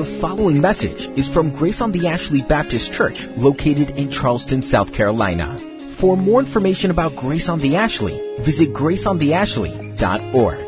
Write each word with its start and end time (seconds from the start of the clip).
The 0.00 0.18
following 0.18 0.62
message 0.62 1.10
is 1.18 1.28
from 1.28 1.52
Grace 1.52 1.82
on 1.82 1.92
the 1.92 2.08
Ashley 2.08 2.40
Baptist 2.40 2.90
Church, 2.90 3.26
located 3.36 3.90
in 3.98 4.10
Charleston, 4.10 4.62
South 4.62 4.94
Carolina. 4.94 5.58
For 6.00 6.16
more 6.16 6.40
information 6.40 6.90
about 6.90 7.16
Grace 7.16 7.50
on 7.50 7.60
the 7.60 7.76
Ashley, 7.76 8.18
visit 8.42 8.72
graceontheashley.org. 8.72 10.58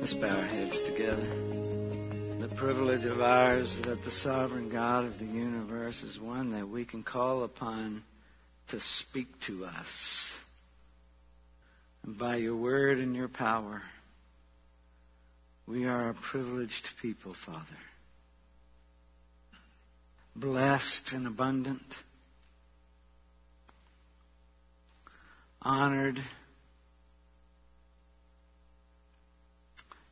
Let's 0.00 0.14
bow 0.14 0.28
our 0.28 0.46
heads 0.46 0.80
together. 0.86 1.28
The 2.40 2.48
privilege 2.56 3.04
of 3.04 3.20
ours 3.20 3.76
that 3.84 4.02
the 4.06 4.10
sovereign 4.10 4.70
God 4.70 5.04
of 5.04 5.18
the 5.18 5.26
universe 5.26 6.02
is 6.02 6.18
one 6.18 6.52
that 6.52 6.66
we 6.66 6.86
can 6.86 7.02
call 7.02 7.44
upon 7.44 8.04
to 8.68 8.80
speak 8.80 9.28
to 9.48 9.66
us. 9.66 10.31
And 12.04 12.18
by 12.18 12.36
your 12.36 12.56
word 12.56 12.98
and 12.98 13.14
your 13.14 13.28
power, 13.28 13.82
we 15.66 15.86
are 15.86 16.10
a 16.10 16.14
privileged 16.14 16.88
people, 17.00 17.34
Father. 17.46 17.66
Blessed 20.34 21.12
and 21.12 21.26
abundant, 21.26 21.82
honored, 25.60 26.18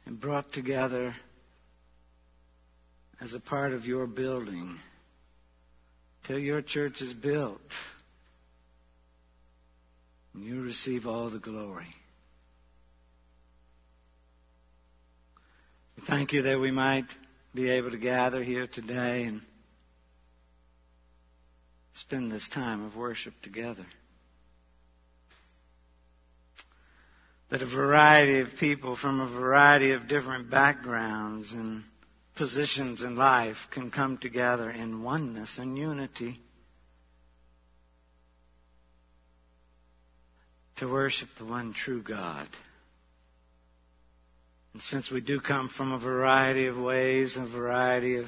and 0.06 0.20
brought 0.20 0.52
together 0.52 1.14
as 3.20 3.34
a 3.34 3.40
part 3.40 3.72
of 3.72 3.86
your 3.86 4.06
building 4.06 4.78
till 6.26 6.38
your 6.38 6.62
church 6.62 7.00
is 7.00 7.12
built. 7.12 7.60
And 10.34 10.44
you 10.44 10.62
receive 10.62 11.06
all 11.06 11.30
the 11.30 11.38
glory. 11.38 11.94
We 15.96 16.04
thank 16.06 16.32
you 16.32 16.42
that 16.42 16.60
we 16.60 16.70
might 16.70 17.06
be 17.54 17.70
able 17.70 17.90
to 17.90 17.98
gather 17.98 18.42
here 18.42 18.66
today 18.66 19.24
and 19.24 19.42
spend 21.94 22.30
this 22.30 22.48
time 22.48 22.84
of 22.84 22.96
worship 22.96 23.34
together. 23.42 23.84
That 27.50 27.62
a 27.62 27.66
variety 27.66 28.40
of 28.40 28.48
people 28.60 28.96
from 28.96 29.20
a 29.20 29.28
variety 29.28 29.92
of 29.92 30.06
different 30.06 30.50
backgrounds 30.50 31.52
and 31.52 31.82
positions 32.36 33.02
in 33.02 33.16
life 33.16 33.56
can 33.72 33.90
come 33.90 34.16
together 34.16 34.70
in 34.70 35.02
oneness 35.02 35.58
and 35.58 35.76
unity 35.76 36.40
to 40.80 40.86
worship 40.90 41.28
the 41.38 41.44
one 41.44 41.74
true 41.74 42.02
God. 42.02 42.48
And 44.72 44.82
since 44.82 45.10
we 45.10 45.20
do 45.20 45.40
come 45.40 45.68
from 45.68 45.92
a 45.92 45.98
variety 45.98 46.66
of 46.68 46.76
ways, 46.78 47.36
a 47.36 47.46
variety 47.46 48.16
of 48.16 48.26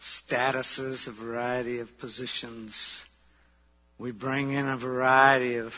statuses, 0.00 1.06
a 1.06 1.12
variety 1.12 1.78
of 1.78 1.88
positions, 1.98 3.00
we 3.98 4.10
bring 4.10 4.52
in 4.52 4.66
a 4.66 4.76
variety 4.76 5.56
of 5.56 5.68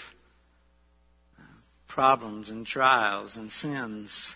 uh, 1.38 1.42
problems 1.88 2.48
and 2.48 2.66
trials 2.66 3.36
and 3.36 3.50
sins. 3.50 4.34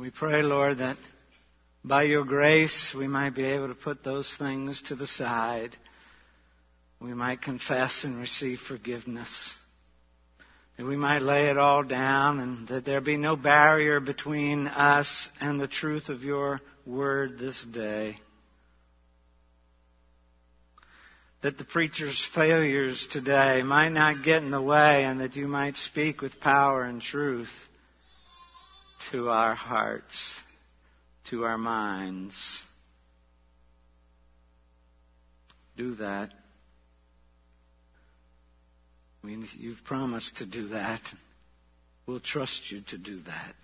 We 0.00 0.10
pray, 0.10 0.42
Lord, 0.42 0.78
that 0.78 0.96
by 1.84 2.04
your 2.04 2.24
grace 2.24 2.94
we 2.96 3.06
might 3.06 3.34
be 3.34 3.44
able 3.44 3.68
to 3.68 3.74
put 3.74 4.02
those 4.02 4.34
things 4.38 4.82
to 4.88 4.96
the 4.96 5.06
side 5.06 5.76
we 7.02 7.14
might 7.14 7.42
confess 7.42 8.04
and 8.04 8.18
receive 8.18 8.60
forgiveness. 8.60 9.54
That 10.76 10.86
we 10.86 10.96
might 10.96 11.20
lay 11.20 11.48
it 11.48 11.58
all 11.58 11.82
down 11.82 12.38
and 12.38 12.68
that 12.68 12.84
there 12.84 13.00
be 13.00 13.16
no 13.16 13.34
barrier 13.34 13.98
between 13.98 14.68
us 14.68 15.28
and 15.40 15.58
the 15.58 15.66
truth 15.66 16.08
of 16.08 16.22
your 16.22 16.60
word 16.86 17.38
this 17.38 17.62
day. 17.72 18.18
That 21.42 21.58
the 21.58 21.64
preacher's 21.64 22.24
failures 22.36 23.08
today 23.10 23.62
might 23.64 23.90
not 23.90 24.24
get 24.24 24.44
in 24.44 24.52
the 24.52 24.62
way 24.62 25.04
and 25.04 25.20
that 25.20 25.34
you 25.34 25.48
might 25.48 25.76
speak 25.76 26.22
with 26.22 26.38
power 26.40 26.84
and 26.84 27.02
truth 27.02 27.50
to 29.10 29.28
our 29.28 29.56
hearts, 29.56 30.38
to 31.30 31.44
our 31.44 31.58
minds. 31.58 32.62
Do 35.76 35.96
that. 35.96 36.30
I 39.22 39.26
mean, 39.26 39.46
you've 39.56 39.84
promised 39.84 40.38
to 40.38 40.46
do 40.46 40.68
that. 40.68 41.00
We'll 42.06 42.20
trust 42.20 42.70
you 42.70 42.82
to 42.90 42.98
do 42.98 43.20
that. 43.22 43.54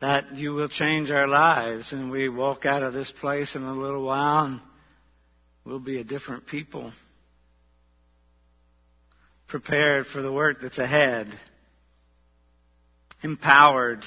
That 0.00 0.36
you 0.36 0.52
will 0.52 0.68
change 0.68 1.10
our 1.10 1.26
lives 1.26 1.92
and 1.92 2.10
we 2.10 2.28
walk 2.28 2.66
out 2.66 2.82
of 2.82 2.92
this 2.92 3.10
place 3.10 3.54
in 3.54 3.62
a 3.62 3.72
little 3.72 4.04
while 4.04 4.46
and 4.46 4.60
we'll 5.64 5.78
be 5.78 5.98
a 5.98 6.04
different 6.04 6.46
people. 6.46 6.92
Prepared 9.48 10.06
for 10.06 10.20
the 10.20 10.32
work 10.32 10.60
that's 10.60 10.78
ahead. 10.78 11.28
Empowered 13.22 14.04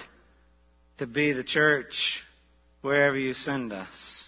to 1.00 1.08
be 1.08 1.32
the 1.32 1.44
church 1.44 2.22
wherever 2.82 3.18
you 3.18 3.34
send 3.34 3.74
us. 3.74 4.27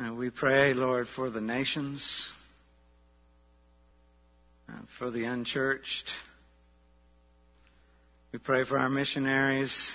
And 0.00 0.16
we 0.16 0.30
pray, 0.30 0.72
Lord, 0.72 1.08
for 1.14 1.28
the 1.28 1.42
nations, 1.42 2.32
for 4.98 5.10
the 5.10 5.24
unchurched. 5.24 6.08
We 8.32 8.38
pray 8.38 8.64
for 8.64 8.78
our 8.78 8.88
missionaries 8.88 9.92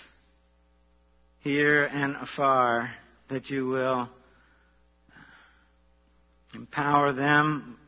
here 1.40 1.86
and 1.86 2.16
afar 2.18 2.92
that 3.30 3.50
you 3.50 3.66
will 3.66 4.08
empower 6.54 7.12
them 7.12 7.80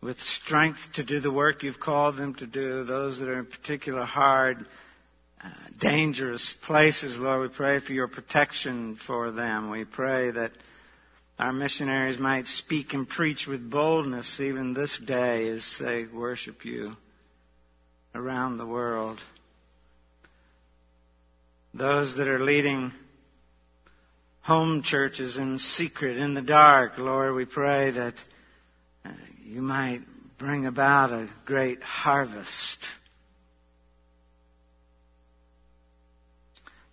with 0.00 0.18
strength 0.20 0.78
to 0.94 1.04
do 1.04 1.20
the 1.20 1.30
work 1.30 1.62
you've 1.62 1.80
called 1.80 2.16
them 2.16 2.34
to 2.36 2.46
do, 2.46 2.84
those 2.84 3.18
that 3.18 3.28
are 3.28 3.40
in 3.40 3.44
particular 3.44 4.06
hard, 4.06 4.64
uh, 5.44 5.50
dangerous 5.78 6.56
places, 6.66 7.18
Lord, 7.18 7.42
we 7.42 7.54
pray 7.54 7.78
for 7.80 7.92
your 7.92 8.08
protection 8.08 8.98
for 9.06 9.30
them. 9.32 9.68
We 9.68 9.84
pray 9.84 10.30
that 10.30 10.52
our 11.40 11.54
missionaries 11.54 12.18
might 12.18 12.46
speak 12.46 12.92
and 12.92 13.08
preach 13.08 13.46
with 13.46 13.70
boldness 13.70 14.38
even 14.40 14.74
this 14.74 15.00
day 15.06 15.48
as 15.48 15.76
they 15.80 16.04
worship 16.04 16.66
you 16.66 16.92
around 18.14 18.58
the 18.58 18.66
world. 18.66 19.18
Those 21.72 22.18
that 22.18 22.28
are 22.28 22.40
leading 22.40 22.92
home 24.42 24.82
churches 24.82 25.38
in 25.38 25.58
secret, 25.58 26.18
in 26.18 26.34
the 26.34 26.42
dark, 26.42 26.98
Lord, 26.98 27.34
we 27.34 27.46
pray 27.46 27.90
that 27.90 28.14
uh, 29.06 29.12
you 29.42 29.62
might 29.62 30.00
bring 30.36 30.66
about 30.66 31.10
a 31.10 31.30
great 31.46 31.82
harvest. 31.82 32.84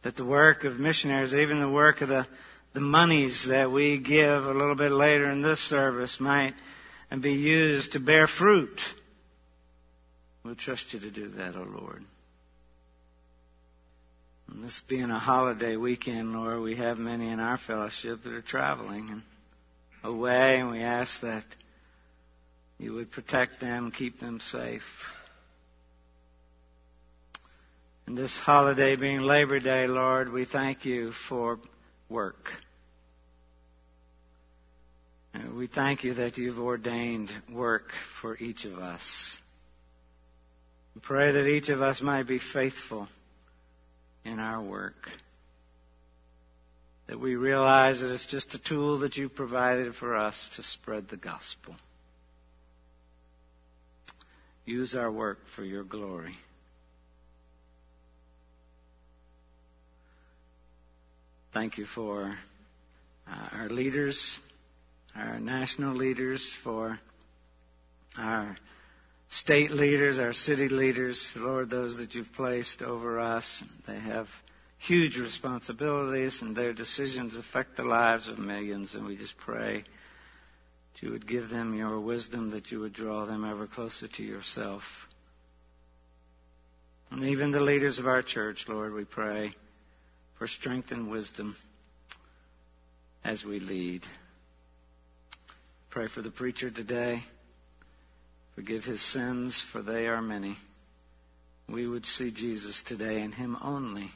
That 0.04 0.16
the 0.16 0.24
work 0.24 0.64
of 0.64 0.80
missionaries, 0.80 1.34
even 1.34 1.60
the 1.60 1.70
work 1.70 2.00
of 2.00 2.08
the 2.08 2.26
the 2.78 2.82
monies 2.82 3.48
that 3.50 3.72
we 3.72 3.98
give 3.98 4.46
a 4.46 4.54
little 4.54 4.76
bit 4.76 4.92
later 4.92 5.32
in 5.32 5.42
this 5.42 5.58
service 5.62 6.18
might 6.20 6.54
and 7.10 7.24
be 7.24 7.34
used 7.34 7.94
to 7.94 8.00
bear 8.00 8.28
fruit. 8.28 8.80
We'll 10.46 10.54
trust 10.54 10.94
you 10.94 11.00
to 11.00 11.10
do 11.10 11.30
that, 11.30 11.56
O 11.56 11.62
oh 11.68 11.82
Lord. 11.82 12.04
And 14.48 14.64
this 14.64 14.80
being 14.88 15.10
a 15.10 15.18
holiday 15.18 15.76
weekend, 15.76 16.34
Lord, 16.34 16.62
we 16.62 16.76
have 16.76 17.00
many 17.00 17.30
in 17.30 17.40
our 17.40 17.58
fellowship 17.58 18.22
that 18.24 18.32
are 18.32 18.44
traveling 18.44 19.10
and 19.10 19.22
away, 20.04 20.60
and 20.60 20.70
we 20.70 20.82
ask 20.82 21.20
that 21.22 21.46
you 22.78 22.94
would 22.94 23.10
protect 23.10 23.60
them, 23.60 23.90
keep 23.90 24.20
them 24.20 24.40
safe. 24.52 24.84
And 28.06 28.16
this 28.16 28.38
holiday 28.38 28.98
being 28.98 29.22
Labor 29.22 29.60
Day, 29.60 29.88
Lord, 29.88 30.32
we 30.32 30.46
thank 30.46 30.86
you 30.86 31.14
for 31.28 31.58
work. 32.08 32.52
We 35.34 35.68
thank 35.68 36.04
you 36.04 36.16
that 36.16 36.38
you've 36.38 36.60
ordained 36.60 37.32
work 37.52 37.92
for 38.22 38.38
each 38.38 38.66
of 38.66 38.80
us. 38.80 39.02
We 40.96 41.02
pray 41.02 41.32
that 41.32 41.48
each 41.48 41.70
of 41.70 41.82
us 41.82 42.02
might 42.02 42.28
be 42.28 42.40
faithful 42.54 43.08
in 44.26 44.40
our 44.40 44.62
work. 44.62 45.10
That 47.08 47.20
we 47.20 47.36
realize 47.36 48.02
that 48.02 48.12
it's 48.12 48.26
just 48.28 48.54
a 48.54 48.60
tool 48.60 49.00
that 49.00 49.16
you 49.16 49.30
provided 49.30 49.96
for 49.96 50.16
us 50.16 50.36
to 50.56 50.64
spread 50.64 51.08
the 51.10 51.18
gospel. 51.18 51.76
Use 54.66 54.96
our 54.96 55.12
work 55.12 55.40
for 55.56 55.64
your 55.64 55.84
glory. 55.84 56.36
Thank 61.54 61.78
you 61.78 61.86
for 61.86 62.36
uh, 63.28 63.48
our 63.54 63.70
leaders, 63.70 64.38
our 65.18 65.40
national 65.40 65.96
leaders, 65.96 66.48
for 66.64 67.00
our 68.18 68.56
state 69.30 69.72
leaders, 69.72 70.20
our 70.20 70.34
city 70.34 70.70
leaders, 70.70 71.32
Lord, 71.36 71.70
those 71.70 71.98
that 71.98 72.14
you've 72.14 72.32
placed 72.36 72.82
over 72.82 73.20
us. 73.20 73.64
They 73.88 74.00
have 74.00 74.28
huge 74.78 75.18
responsibilities, 75.18 76.40
and 76.42 76.56
their 76.56 76.74
decisions 76.74 77.36
affect 77.36 77.78
the 77.78 77.84
lives 77.84 78.28
of 78.28 78.38
millions. 78.38 78.94
And 78.94 79.06
we 79.06 79.18
just 79.18 79.38
pray 79.38 79.84
that 80.94 81.02
you 81.02 81.12
would 81.12 81.28
give 81.28 81.50
them 81.50 81.76
your 81.76 82.00
wisdom, 82.00 82.50
that 82.52 82.72
you 82.72 82.80
would 82.82 82.94
draw 82.94 83.26
them 83.26 83.44
ever 83.44 83.68
closer 83.68 84.08
to 84.08 84.24
yourself. 84.24 84.84
And 87.10 87.24
even 87.24 87.52
the 87.52 87.62
leaders 87.62 88.00
of 88.00 88.08
our 88.08 88.22
church, 88.22 88.66
Lord, 88.68 88.94
we 88.94 89.06
pray 89.06 89.56
for 90.38 90.48
strength 90.48 90.92
and 90.92 91.10
wisdom 91.10 91.56
as 93.24 93.44
we 93.44 93.60
lead. 93.60 94.04
Pray 95.98 96.08
for 96.14 96.22
the 96.22 96.30
preacher 96.30 96.70
today. 96.70 97.24
Forgive 98.54 98.84
his 98.84 99.02
sins, 99.14 99.66
for 99.72 99.82
they 99.82 100.06
are 100.06 100.22
many. 100.22 100.56
We 101.68 101.88
would 101.88 102.06
see 102.06 102.30
Jesus 102.30 102.84
today 102.86 103.22
and 103.22 103.34
him 103.34 103.58
only. 103.64 104.12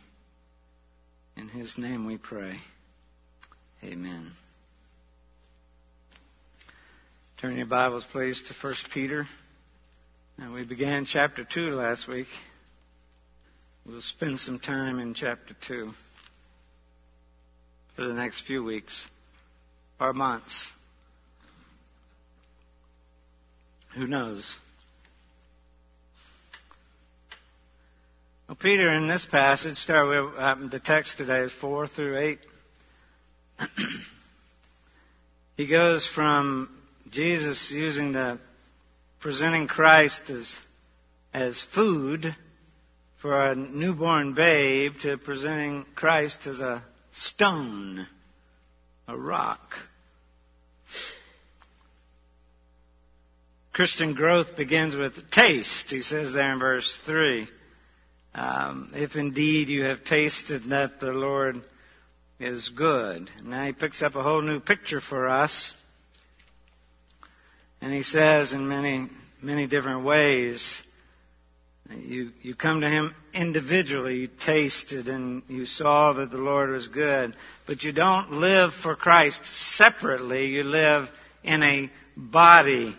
In 1.35 1.47
his 1.49 1.73
name 1.79 2.05
we 2.05 2.19
pray. 2.19 2.57
Amen. 3.83 4.29
Turn 7.41 7.57
your 7.57 7.65
Bibles, 7.65 8.05
please, 8.11 8.43
to 8.43 8.53
1 8.61 8.75
Peter. 8.93 9.25
And 10.37 10.53
we 10.53 10.63
began 10.63 11.05
chapter 11.05 11.43
2 11.51 11.61
last 11.71 12.07
week. 12.07 12.27
We'll 13.87 14.03
spend 14.03 14.39
some 14.39 14.59
time 14.59 14.99
in 14.99 15.15
chapter 15.15 15.55
2 15.67 15.89
for 17.95 18.07
the 18.07 18.13
next 18.13 18.45
few 18.45 18.63
weeks 18.63 18.93
or 19.99 20.13
months. 20.13 20.69
Who 23.95 24.07
knows? 24.07 24.55
Well, 28.47 28.55
Peter, 28.55 28.93
in 28.95 29.09
this 29.09 29.25
passage, 29.25 29.77
start 29.77 30.07
with 30.07 30.39
um, 30.41 30.69
the 30.69 30.79
text 30.79 31.17
today 31.17 31.41
is 31.41 31.51
4 31.59 31.87
through 31.87 32.17
8. 32.17 32.39
he 35.57 35.67
goes 35.67 36.09
from 36.15 36.69
Jesus 37.09 37.69
using 37.69 38.13
the 38.13 38.39
presenting 39.19 39.67
Christ 39.67 40.21
as, 40.29 40.55
as 41.33 41.61
food 41.75 42.33
for 43.21 43.49
a 43.49 43.55
newborn 43.55 44.33
babe 44.33 44.93
to 45.01 45.17
presenting 45.17 45.85
Christ 45.95 46.39
as 46.45 46.61
a 46.61 46.81
stone, 47.11 48.07
a 49.09 49.17
rock. 49.17 49.73
Christian 53.73 54.13
growth 54.13 54.55
begins 54.57 54.95
with 54.95 55.31
taste, 55.31 55.89
he 55.89 56.01
says 56.01 56.33
there 56.33 56.51
in 56.51 56.59
verse 56.59 56.97
3. 57.05 57.47
Um, 58.33 58.91
if 58.93 59.15
indeed 59.15 59.69
you 59.69 59.85
have 59.85 60.03
tasted 60.03 60.69
that 60.69 60.99
the 60.99 61.11
Lord 61.11 61.61
is 62.39 62.69
good. 62.69 63.29
Now 63.43 63.65
he 63.65 63.73
picks 63.73 64.01
up 64.01 64.15
a 64.15 64.23
whole 64.23 64.41
new 64.41 64.59
picture 64.59 65.01
for 65.01 65.27
us. 65.27 65.73
And 67.81 67.93
he 67.93 68.03
says 68.03 68.53
in 68.53 68.67
many, 68.67 69.09
many 69.41 69.67
different 69.67 70.05
ways, 70.05 70.83
you, 71.97 72.31
you 72.41 72.55
come 72.55 72.81
to 72.81 72.89
Him 72.89 73.13
individually, 73.33 74.15
you 74.17 74.29
tasted 74.45 75.07
and 75.07 75.43
you 75.47 75.65
saw 75.65 76.13
that 76.13 76.31
the 76.31 76.37
Lord 76.37 76.69
was 76.69 76.87
good, 76.87 77.35
but 77.67 77.83
you 77.83 77.91
don't 77.91 78.33
live 78.33 78.71
for 78.81 78.95
Christ 78.95 79.41
separately. 79.77 80.47
You 80.47 80.63
live 80.63 81.09
in 81.43 81.63
a 81.63 81.91
body. 82.15 82.95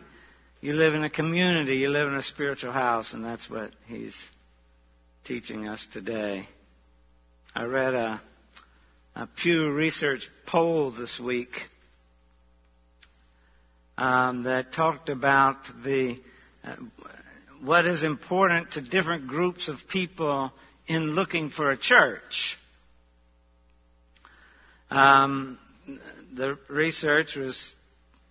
You 0.64 0.74
live 0.74 0.94
in 0.94 1.02
a 1.02 1.10
community. 1.10 1.78
You 1.78 1.88
live 1.88 2.06
in 2.06 2.14
a 2.14 2.22
spiritual 2.22 2.70
house, 2.70 3.14
and 3.14 3.24
that's 3.24 3.50
what 3.50 3.72
He's 3.88 4.14
teaching 5.24 5.66
us 5.66 5.84
today. 5.92 6.46
I 7.52 7.64
read 7.64 7.94
a, 7.94 8.22
a 9.16 9.26
Pew 9.26 9.72
Research 9.72 10.30
poll 10.46 10.92
this 10.92 11.18
week 11.18 11.50
um, 13.98 14.44
that 14.44 14.72
talked 14.72 15.08
about 15.08 15.56
the 15.84 16.20
uh, 16.62 16.76
what 17.64 17.84
is 17.84 18.04
important 18.04 18.70
to 18.74 18.82
different 18.82 19.26
groups 19.26 19.66
of 19.66 19.78
people 19.90 20.52
in 20.86 21.16
looking 21.16 21.50
for 21.50 21.72
a 21.72 21.76
church. 21.76 22.56
Um, 24.92 25.58
the 26.32 26.56
research 26.68 27.34
was 27.34 27.74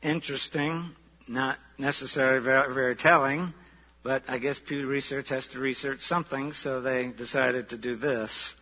interesting, 0.01 0.91
not 1.27 1.57
necessarily 1.81 2.43
very, 2.43 2.73
very 2.73 2.95
telling, 2.95 3.53
but 4.03 4.23
I 4.27 4.37
guess 4.37 4.59
Pew 4.65 4.87
Research 4.87 5.29
has 5.29 5.45
to 5.47 5.59
research 5.59 5.99
something, 6.01 6.53
so 6.53 6.81
they 6.81 7.11
decided 7.11 7.69
to 7.69 7.77
do 7.77 7.95
this. 7.95 8.53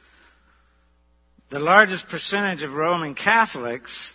The 1.51 1.59
largest 1.59 2.07
percentage 2.09 2.63
of 2.63 2.73
Roman 2.73 3.15
Catholics 3.15 4.11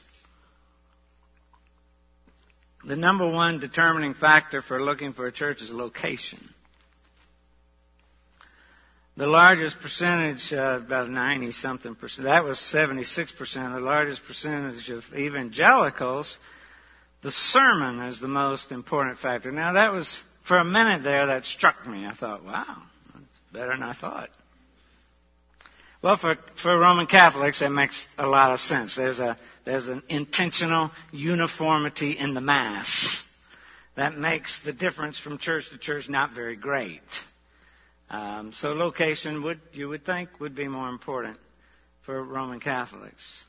the 2.87 2.97
number 2.97 3.29
one 3.29 3.61
determining 3.61 4.15
factor 4.15 4.61
for 4.61 4.83
looking 4.83 5.15
for 5.15 5.27
a 5.27 5.33
church 5.33 5.63
is 5.63 5.71
location. 5.71 6.39
The 9.17 9.27
largest 9.27 9.79
percentage, 9.81 10.53
uh, 10.53 10.81
about 10.85 11.09
90 11.09 11.53
something 11.53 11.95
percent, 11.95 12.25
that 12.25 12.45
was 12.45 12.59
76 12.59 13.33
percent. 13.33 13.73
The 13.75 13.81
largest 13.81 14.23
percentage 14.27 14.91
of 14.91 15.05
evangelicals, 15.17 16.37
the 17.25 17.33
sermon 17.33 18.01
is 18.03 18.21
the 18.21 18.29
most 18.29 18.71
important 18.71 19.19
factor. 19.19 19.51
Now 19.51 19.73
that 19.73 19.93
was, 19.93 20.23
for 20.47 20.59
a 20.59 20.65
minute 20.65 21.03
there, 21.03 21.27
that 21.27 21.47
struck 21.47 21.87
me. 21.87 22.07
I 22.07 22.13
thought, 22.13 22.45
wow, 22.45 22.83
that's 23.15 23.27
better 23.51 23.71
than 23.71 23.83
I 23.83 23.95
thought. 23.95 24.29
Well, 26.03 26.19
for, 26.19 26.37
for 26.63 26.79
Roman 26.79 27.07
Catholics, 27.07 27.61
that 27.61 27.71
makes 27.71 28.07
a 28.19 28.27
lot 28.27 28.53
of 28.53 28.61
sense. 28.61 28.95
There's, 28.95 29.19
a, 29.19 29.39
there's 29.65 29.89
an 29.89 30.03
intentional 30.11 30.91
uniformity 31.13 32.19
in 32.19 32.35
the 32.35 32.43
Mass. 32.43 33.23
That 33.97 34.19
makes 34.19 34.61
the 34.63 34.75
difference 34.75 35.19
from 35.19 35.39
church 35.39 35.71
to 35.71 35.79
church 35.79 36.11
not 36.11 36.35
very 36.35 36.57
great. 36.57 37.01
Um, 38.11 38.53
so 38.53 38.75
location 38.75 39.43
would, 39.45 39.61
you 39.73 39.89
would 39.89 40.05
think, 40.05 40.29
would 40.41 40.55
be 40.55 40.69
more 40.69 40.91
important 40.91 41.39
for 42.05 42.23
Roman 42.23 42.61
Catholics. 42.61 43.45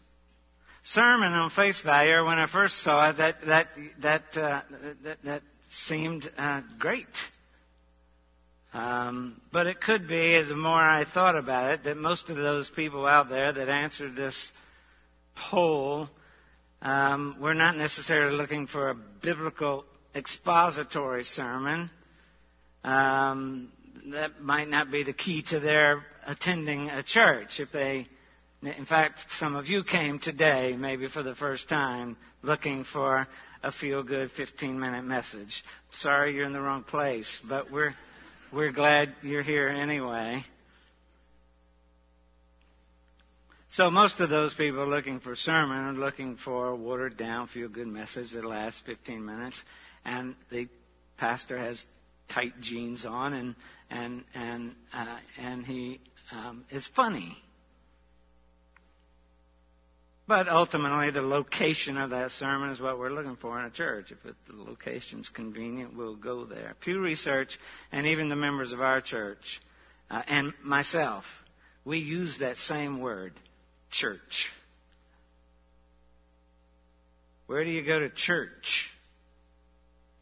Sermon 0.89 1.33
on 1.33 1.49
face 1.49 1.81
value, 1.81 2.23
when 2.25 2.37
I 2.37 2.47
first 2.47 2.83
saw 2.83 3.09
it, 3.09 3.17
that, 3.17 3.37
that, 3.47 3.67
that, 4.03 4.37
uh, 4.37 4.61
that, 5.03 5.17
that 5.23 5.41
seemed 5.71 6.29
uh, 6.37 6.61
great. 6.77 7.07
Um, 8.71 9.41
but 9.51 9.65
it 9.65 9.81
could 9.81 10.07
be, 10.07 10.35
as 10.35 10.47
the 10.47 10.55
more 10.55 10.79
I 10.79 11.05
thought 11.05 11.35
about 11.35 11.73
it, 11.73 11.83
that 11.85 11.97
most 11.97 12.29
of 12.29 12.37
those 12.37 12.69
people 12.69 13.07
out 13.07 13.29
there 13.29 13.51
that 13.51 13.67
answered 13.67 14.15
this 14.15 14.51
poll 15.49 16.07
um, 16.83 17.37
were 17.41 17.55
not 17.55 17.77
necessarily 17.77 18.35
looking 18.35 18.67
for 18.67 18.91
a 18.91 18.95
biblical 18.95 19.85
expository 20.13 21.23
sermon. 21.23 21.89
Um, 22.83 23.71
that 24.11 24.39
might 24.39 24.69
not 24.69 24.91
be 24.91 25.01
the 25.01 25.13
key 25.13 25.43
to 25.49 25.59
their 25.59 26.05
attending 26.27 26.89
a 26.89 27.01
church. 27.01 27.59
If 27.59 27.71
they, 27.71 28.07
in 28.61 28.85
fact, 28.85 29.19
some 29.37 29.55
of 29.55 29.67
you 29.67 29.83
came 29.83 30.19
today, 30.19 30.75
maybe 30.77 31.07
for 31.07 31.23
the 31.23 31.35
first 31.35 31.69
time, 31.69 32.17
looking 32.41 32.83
for 32.83 33.27
a 33.63 33.71
feel-good 33.71 34.31
15-minute 34.37 35.03
message. 35.03 35.63
Sorry, 35.91 36.33
you're 36.33 36.45
in 36.45 36.53
the 36.53 36.61
wrong 36.61 36.83
place, 36.83 37.41
but 37.47 37.71
we're 37.71 37.93
we're 38.53 38.71
glad 38.71 39.13
you're 39.21 39.43
here 39.43 39.67
anyway. 39.67 40.43
So 43.71 43.91
most 43.91 44.21
of 44.21 44.29
those 44.29 44.53
people 44.53 44.81
are 44.81 44.87
looking 44.87 45.19
for 45.19 45.35
sermon 45.35 45.77
are 45.77 45.93
looking 45.93 46.37
for 46.37 46.69
a 46.69 46.75
watered 46.75 47.17
down, 47.17 47.47
feel 47.47 47.67
good 47.67 47.87
message 47.87 48.31
that 48.31 48.45
lasts 48.45 48.81
15 48.85 49.25
minutes, 49.25 49.61
and 50.05 50.35
the 50.49 50.69
pastor 51.17 51.57
has 51.57 51.83
tight 52.29 52.53
jeans 52.61 53.05
on 53.05 53.33
and 53.33 53.55
and 53.89 54.23
and 54.33 54.75
uh, 54.93 55.17
and 55.41 55.65
he 55.65 55.99
um, 56.31 56.63
is 56.69 56.89
funny. 56.95 57.37
But 60.27 60.49
ultimately, 60.49 61.11
the 61.11 61.21
location 61.21 61.97
of 61.97 62.09
that 62.09 62.31
sermon 62.31 62.71
is 62.71 62.81
what 62.81 62.97
we're 62.97 63.11
looking 63.11 63.35
for 63.35 63.59
in 63.59 63.65
a 63.65 63.69
church. 63.69 64.11
If 64.11 64.25
it, 64.25 64.35
the 64.47 64.55
location's 64.55 65.29
convenient, 65.29 65.95
we'll 65.95 66.15
go 66.15 66.45
there. 66.45 66.75
Pew 66.81 66.99
Research, 66.99 67.59
and 67.91 68.07
even 68.07 68.29
the 68.29 68.35
members 68.35 68.71
of 68.71 68.81
our 68.81 69.01
church, 69.01 69.61
uh, 70.09 70.23
and 70.27 70.51
myself, 70.63 71.25
we 71.83 71.99
use 71.99 72.39
that 72.39 72.57
same 72.57 72.99
word, 73.01 73.33
church. 73.91 74.49
Where 77.45 77.63
do 77.63 77.69
you 77.69 77.85
go 77.85 77.99
to 77.99 78.09
church? 78.09 78.89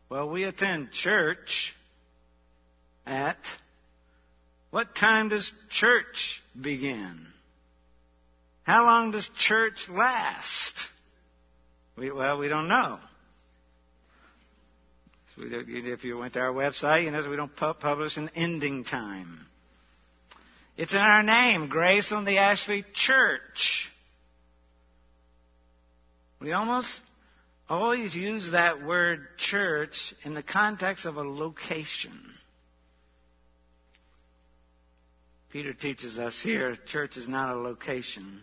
Well, 0.10 0.30
we 0.30 0.44
attend 0.44 0.92
church 0.92 1.74
at 3.06 3.38
what 4.70 4.96
time 4.96 5.30
does 5.30 5.50
church 5.70 6.42
begin? 6.60 7.28
How 8.64 8.86
long 8.86 9.12
does 9.12 9.30
church 9.38 9.90
last? 9.90 10.74
We, 11.98 12.12
well, 12.12 12.38
we 12.38 12.48
don't 12.48 12.68
know. 12.68 13.00
If 15.38 16.04
you 16.04 16.18
went 16.18 16.34
to 16.34 16.40
our 16.40 16.54
website, 16.54 17.06
you 17.06 17.12
know 17.12 17.28
we 17.30 17.36
don't 17.36 17.56
publish 17.56 18.18
an 18.18 18.30
ending 18.36 18.84
time. 18.84 19.40
It's 20.78 20.94
in 20.94 21.00
our 21.00 21.24
name, 21.24 21.68
Grace 21.68 22.12
on 22.12 22.26
the 22.26 22.38
Ashley 22.38 22.86
Church. 22.94 23.90
We 26.40 26.52
almost 26.52 26.90
always 27.70 28.14
use 28.14 28.52
that 28.52 28.84
word 28.84 29.26
church 29.38 30.14
in 30.24 30.34
the 30.34 30.44
context 30.44 31.06
of 31.06 31.18
a 31.18 31.24
location. 31.24 32.20
Peter 35.52 35.74
teaches 35.74 36.18
us 36.18 36.40
here 36.42 36.76
church 36.88 37.16
is 37.18 37.28
not 37.28 37.56
a 37.56 37.60
location. 37.60 38.42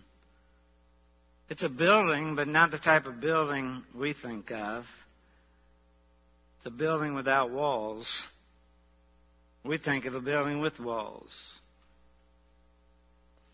It's 1.50 1.64
a 1.64 1.68
building, 1.68 2.36
but 2.36 2.46
not 2.46 2.70
the 2.70 2.78
type 2.78 3.06
of 3.06 3.20
building 3.20 3.82
we 3.94 4.14
think 4.14 4.52
of. 4.52 4.84
It's 6.58 6.66
a 6.66 6.70
building 6.70 7.14
without 7.14 7.50
walls. 7.50 8.08
We 9.64 9.76
think 9.76 10.04
of 10.04 10.14
a 10.14 10.20
building 10.20 10.60
with 10.60 10.78
walls. 10.78 11.32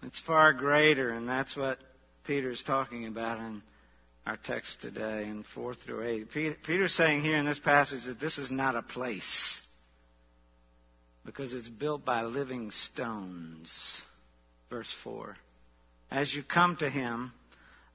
It's 0.02 0.20
far 0.20 0.52
greater, 0.52 1.08
and 1.08 1.26
that's 1.26 1.56
what 1.56 1.78
Peter's 2.26 2.62
talking 2.66 3.06
about 3.06 3.38
in 3.38 3.62
our 4.26 4.36
text 4.36 4.82
today 4.82 5.22
in 5.22 5.44
4 5.54 5.74
through 5.74 6.06
8. 6.06 6.30
Peter, 6.30 6.56
Peter's 6.66 6.94
saying 6.94 7.22
here 7.22 7.38
in 7.38 7.46
this 7.46 7.58
passage 7.58 8.04
that 8.04 8.20
this 8.20 8.36
is 8.36 8.50
not 8.50 8.76
a 8.76 8.82
place 8.82 9.60
because 11.24 11.54
it's 11.54 11.68
built 11.68 12.04
by 12.04 12.22
living 12.22 12.70
stones. 12.72 13.70
Verse 14.68 14.92
4. 15.02 15.36
As 16.10 16.34
you 16.34 16.42
come 16.42 16.76
to 16.76 16.90
him, 16.90 17.32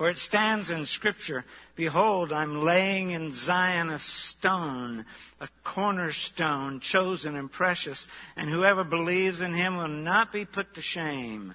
For 0.00 0.08
it 0.08 0.16
stands 0.16 0.70
in 0.70 0.86
Scripture, 0.86 1.44
Behold, 1.76 2.32
I'm 2.32 2.62
laying 2.64 3.10
in 3.10 3.34
Zion 3.34 3.90
a 3.90 3.98
stone, 3.98 5.04
a 5.38 5.48
cornerstone, 5.62 6.80
chosen 6.80 7.36
and 7.36 7.52
precious, 7.52 8.06
and 8.34 8.48
whoever 8.48 8.82
believes 8.82 9.42
in 9.42 9.52
him 9.52 9.76
will 9.76 9.88
not 9.88 10.32
be 10.32 10.46
put 10.46 10.72
to 10.72 10.80
shame. 10.80 11.54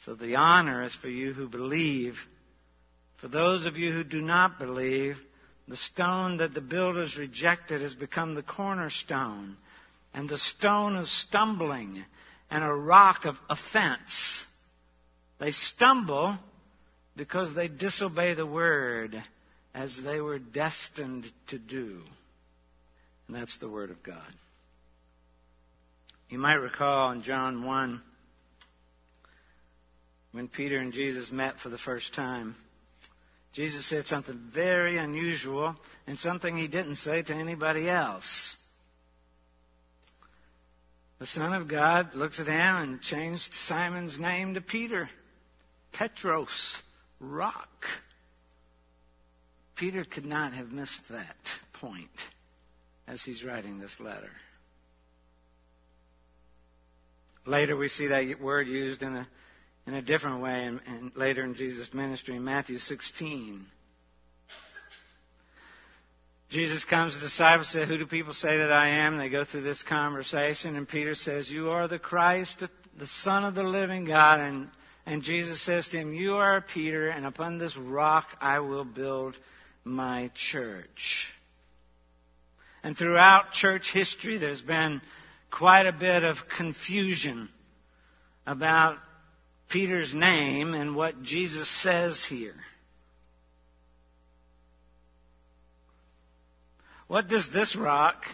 So 0.00 0.16
the 0.16 0.34
honor 0.34 0.82
is 0.82 0.96
for 0.96 1.08
you 1.08 1.32
who 1.32 1.48
believe. 1.48 2.16
For 3.18 3.28
those 3.28 3.66
of 3.66 3.76
you 3.76 3.92
who 3.92 4.02
do 4.02 4.20
not 4.20 4.58
believe, 4.58 5.16
the 5.68 5.76
stone 5.76 6.38
that 6.38 6.54
the 6.54 6.60
builders 6.60 7.16
rejected 7.16 7.82
has 7.82 7.94
become 7.94 8.34
the 8.34 8.42
cornerstone, 8.42 9.56
and 10.12 10.28
the 10.28 10.38
stone 10.38 10.96
of 10.96 11.06
stumbling, 11.06 12.04
and 12.50 12.64
a 12.64 12.74
rock 12.74 13.26
of 13.26 13.36
offense. 13.48 14.44
They 15.38 15.52
stumble 15.52 16.36
because 17.18 17.54
they 17.54 17.68
disobey 17.68 18.32
the 18.32 18.46
word 18.46 19.22
as 19.74 19.98
they 20.02 20.20
were 20.20 20.38
destined 20.38 21.26
to 21.48 21.58
do. 21.58 22.00
And 23.26 23.36
that's 23.36 23.58
the 23.58 23.68
word 23.68 23.90
of 23.90 24.02
God. 24.02 24.32
You 26.30 26.38
might 26.38 26.54
recall 26.54 27.10
in 27.10 27.22
John 27.22 27.66
1 27.66 28.00
when 30.32 30.48
Peter 30.48 30.78
and 30.78 30.92
Jesus 30.92 31.32
met 31.32 31.58
for 31.58 31.68
the 31.68 31.78
first 31.78 32.14
time. 32.14 32.54
Jesus 33.52 33.88
said 33.88 34.06
something 34.06 34.50
very 34.54 34.98
unusual 34.98 35.74
and 36.06 36.18
something 36.18 36.56
he 36.56 36.68
didn't 36.68 36.96
say 36.96 37.22
to 37.22 37.34
anybody 37.34 37.90
else. 37.90 38.56
The 41.18 41.26
Son 41.26 41.52
of 41.52 41.66
God 41.66 42.14
looks 42.14 42.38
at 42.38 42.46
him 42.46 42.76
and 42.76 43.02
changed 43.02 43.52
Simon's 43.66 44.20
name 44.20 44.54
to 44.54 44.60
Peter, 44.60 45.10
Petros, 45.92 46.80
rock. 47.20 47.68
Peter 49.76 50.04
could 50.04 50.26
not 50.26 50.52
have 50.52 50.72
missed 50.72 51.00
that 51.10 51.36
point 51.74 52.08
as 53.06 53.22
he's 53.22 53.44
writing 53.44 53.78
this 53.78 53.94
letter. 54.00 54.30
Later, 57.46 57.76
we 57.76 57.88
see 57.88 58.08
that 58.08 58.40
word 58.40 58.66
used 58.68 59.02
in 59.02 59.16
a, 59.16 59.28
in 59.86 59.94
a 59.94 60.02
different 60.02 60.42
way, 60.42 60.66
and, 60.86 61.12
later 61.16 61.44
in 61.44 61.54
Jesus' 61.54 61.88
ministry 61.94 62.36
in 62.36 62.44
Matthew 62.44 62.78
16. 62.78 63.64
Jesus 66.50 66.84
comes 66.84 67.12
to 67.12 67.20
the 67.20 67.26
disciples 67.26 67.68
and 67.74 67.82
says, 67.82 67.88
Who 67.88 67.98
do 67.98 68.06
people 68.06 68.34
say 68.34 68.58
that 68.58 68.72
I 68.72 68.88
am? 68.88 69.18
They 69.18 69.28
go 69.28 69.44
through 69.44 69.62
this 69.62 69.82
conversation, 69.82 70.76
and 70.76 70.88
Peter 70.88 71.14
says, 71.14 71.50
You 71.50 71.70
are 71.70 71.88
the 71.88 71.98
Christ, 71.98 72.62
the 72.98 73.06
Son 73.22 73.44
of 73.44 73.54
the 73.54 73.62
living 73.62 74.04
God. 74.04 74.40
And 74.40 74.68
and 75.08 75.22
Jesus 75.22 75.64
says 75.64 75.88
to 75.88 75.96
him, 75.96 76.12
You 76.12 76.34
are 76.34 76.60
Peter, 76.60 77.08
and 77.08 77.24
upon 77.24 77.56
this 77.56 77.74
rock 77.78 78.26
I 78.42 78.58
will 78.58 78.84
build 78.84 79.34
my 79.82 80.30
church. 80.34 81.24
And 82.82 82.94
throughout 82.94 83.52
church 83.52 83.90
history, 83.90 84.36
there's 84.36 84.60
been 84.60 85.00
quite 85.50 85.86
a 85.86 85.92
bit 85.92 86.24
of 86.24 86.36
confusion 86.54 87.48
about 88.46 88.98
Peter's 89.70 90.12
name 90.12 90.74
and 90.74 90.94
what 90.94 91.22
Jesus 91.22 91.70
says 91.82 92.22
here. 92.28 92.56
What 97.06 97.28
does 97.28 97.48
this 97.50 97.74
rock 97.74 98.24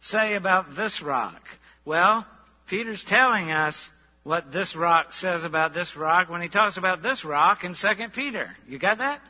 say 0.00 0.36
about 0.36 0.74
this 0.74 1.02
rock? 1.02 1.42
Well, 1.84 2.26
Peter's 2.66 3.04
telling 3.06 3.50
us 3.50 3.76
what 4.24 4.50
this 4.52 4.74
rock 4.74 5.12
says 5.12 5.44
about 5.44 5.74
this 5.74 5.94
rock 5.96 6.30
when 6.30 6.40
he 6.42 6.48
talks 6.48 6.76
about 6.76 7.02
this 7.02 7.24
rock 7.24 7.62
in 7.62 7.74
2 7.74 8.08
Peter. 8.14 8.50
You 8.66 8.78
got 8.78 8.98
that? 8.98 9.20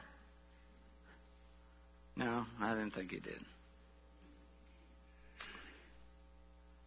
No, 2.17 2.47
I 2.61 2.75
didn't 2.75 2.93
think 2.93 3.11
he 3.11 3.19
did. 3.19 3.41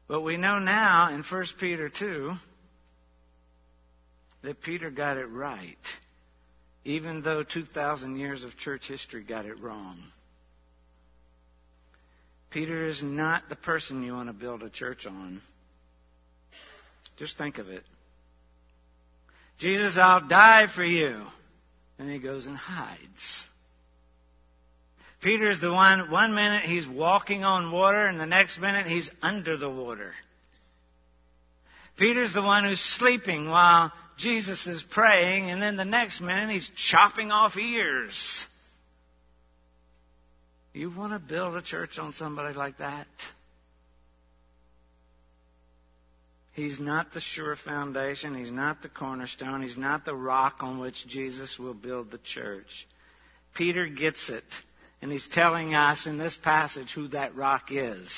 But 0.08 0.22
we 0.22 0.38
know 0.38 0.58
now 0.58 1.14
in 1.14 1.22
1 1.22 1.46
Peter 1.60 1.90
2 1.90 2.32
that 4.44 4.62
Peter 4.62 4.90
got 4.90 5.18
it 5.18 5.26
right, 5.26 5.76
even 6.86 7.22
though 7.22 7.44
2,000 7.44 8.18
years 8.18 8.42
of 8.44 8.58
church 8.58 8.88
history 8.88 9.26
got 9.26 9.46
it 9.46 9.60
wrong. 9.60 9.98
Peter 12.52 12.88
is 12.88 13.02
not 13.04 13.50
the 13.50 13.58
person 13.58 14.02
you 14.02 14.14
want 14.14 14.30
to 14.30 14.34
build 14.34 14.64
a 14.64 14.70
church 14.70 15.06
on. 15.06 15.42
Just 17.18 17.38
think 17.38 17.58
of 17.58 17.68
it. 17.68 17.84
Jesus, 19.58 19.98
I'll 19.98 20.28
die 20.28 20.68
for 20.74 20.84
you. 20.84 21.24
And 22.00 22.12
he 22.12 22.20
goes 22.20 22.46
and 22.46 22.56
hides. 22.56 23.46
Peter's 25.22 25.60
the 25.60 25.72
one, 25.72 26.12
one 26.12 26.36
minute 26.36 26.64
he's 26.64 26.88
walking 26.88 27.44
on 27.44 27.72
water, 27.72 28.06
and 28.06 28.20
the 28.20 28.28
next 28.28 28.60
minute 28.60 28.86
he's 28.86 29.10
under 29.22 29.58
the 29.58 29.70
water. 29.70 30.14
Peter's 31.98 32.34
the 32.34 32.42
one 32.44 32.66
who's 32.66 32.80
sleeping 32.80 33.50
while 33.50 33.92
Jesus 34.18 34.68
is 34.68 34.84
praying, 34.92 35.50
and 35.50 35.62
then 35.62 35.76
the 35.76 35.86
next 35.86 36.22
minute 36.22 36.52
he's 36.52 36.70
chopping 36.76 37.32
off 37.32 37.58
ears. 37.58 38.46
You 40.74 40.92
want 40.92 41.14
to 41.14 41.20
build 41.20 41.56
a 41.56 41.62
church 41.64 41.98
on 41.98 42.14
somebody 42.14 42.56
like 42.56 42.78
that? 42.78 43.08
He's 46.58 46.80
not 46.80 47.14
the 47.14 47.22
sure 47.22 47.56
foundation. 47.56 48.34
He's 48.34 48.52
not 48.52 48.82
the 48.82 48.90
cornerstone. 48.90 49.62
He's 49.62 49.78
not 49.78 50.06
the 50.06 50.16
rock 50.16 50.56
on 50.62 50.80
which 50.80 51.08
Jesus 51.08 51.60
will 51.60 51.76
build 51.76 52.10
the 52.10 52.18
church. 52.18 52.88
Peter 53.54 53.86
gets 53.86 54.28
it. 54.28 54.44
And 55.00 55.12
he's 55.12 55.28
telling 55.32 55.76
us 55.76 56.08
in 56.08 56.18
this 56.18 56.36
passage 56.44 56.92
who 56.96 57.10
that 57.10 57.36
rock 57.36 57.68
is. 57.70 58.10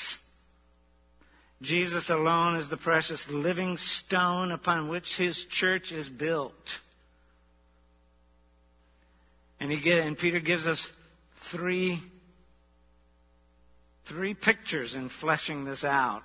Jesus 1.60 2.08
alone 2.08 2.56
is 2.56 2.70
the 2.70 2.78
precious 2.78 3.22
living 3.28 3.76
stone 3.76 4.52
upon 4.52 4.88
which 4.88 5.14
his 5.18 5.44
church 5.50 5.92
is 5.92 6.08
built. 6.08 6.54
And 9.60 9.70
he 9.70 9.82
get, 9.82 9.98
and 9.98 10.16
Peter 10.16 10.40
gives 10.40 10.66
us 10.66 10.90
three 11.52 12.00
three 14.08 14.32
pictures 14.32 14.94
in 14.94 15.10
fleshing 15.20 15.66
this 15.66 15.84
out 15.84 16.22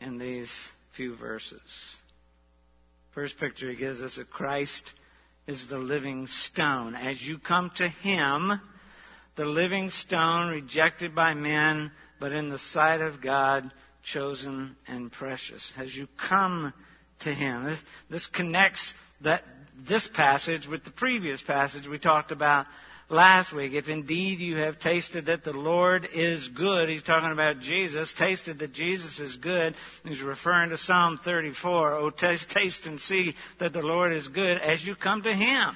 in 0.00 0.18
these 0.18 0.52
few 0.96 1.16
verses. 1.16 1.96
First 3.14 3.38
picture 3.38 3.70
he 3.70 3.76
gives 3.76 4.00
us 4.00 4.18
of 4.18 4.30
Christ 4.30 4.90
is 5.46 5.66
the 5.68 5.78
living 5.78 6.26
stone. 6.26 6.94
As 6.94 7.22
you 7.22 7.38
come 7.38 7.70
to 7.76 7.88
him, 7.88 8.60
the 9.36 9.44
living 9.44 9.90
stone 9.90 10.50
rejected 10.50 11.14
by 11.14 11.34
men, 11.34 11.92
but 12.18 12.32
in 12.32 12.48
the 12.48 12.58
sight 12.58 13.00
of 13.00 13.22
God, 13.22 13.70
chosen 14.02 14.76
and 14.86 15.12
precious. 15.12 15.70
As 15.76 15.94
you 15.94 16.08
come 16.28 16.72
to 17.20 17.32
him, 17.32 17.64
this, 17.64 17.80
this 18.10 18.26
connects 18.26 18.92
that 19.22 19.42
this 19.88 20.08
passage 20.14 20.66
with 20.66 20.84
the 20.84 20.90
previous 20.90 21.42
passage 21.42 21.86
we 21.86 21.98
talked 21.98 22.32
about 22.32 22.66
last 23.08 23.52
week. 23.52 23.72
If 23.72 23.88
indeed 23.88 24.40
you 24.40 24.56
have 24.58 24.78
tasted 24.78 25.26
that 25.26 25.44
the 25.44 25.52
Lord 25.52 26.08
is 26.12 26.48
good, 26.48 26.88
he's 26.88 27.02
talking 27.02 27.32
about 27.32 27.60
Jesus, 27.60 28.12
tasted 28.18 28.58
that 28.58 28.72
Jesus 28.72 29.18
is 29.18 29.36
good. 29.36 29.74
He's 30.04 30.20
referring 30.20 30.70
to 30.70 30.78
Psalm 30.78 31.18
34. 31.24 31.94
Oh, 31.94 32.10
taste, 32.10 32.50
taste 32.50 32.86
and 32.86 33.00
see 33.00 33.34
that 33.60 33.72
the 33.72 33.82
Lord 33.82 34.12
is 34.12 34.28
good 34.28 34.58
as 34.58 34.84
you 34.84 34.94
come 34.96 35.22
to 35.22 35.32
him. 35.32 35.74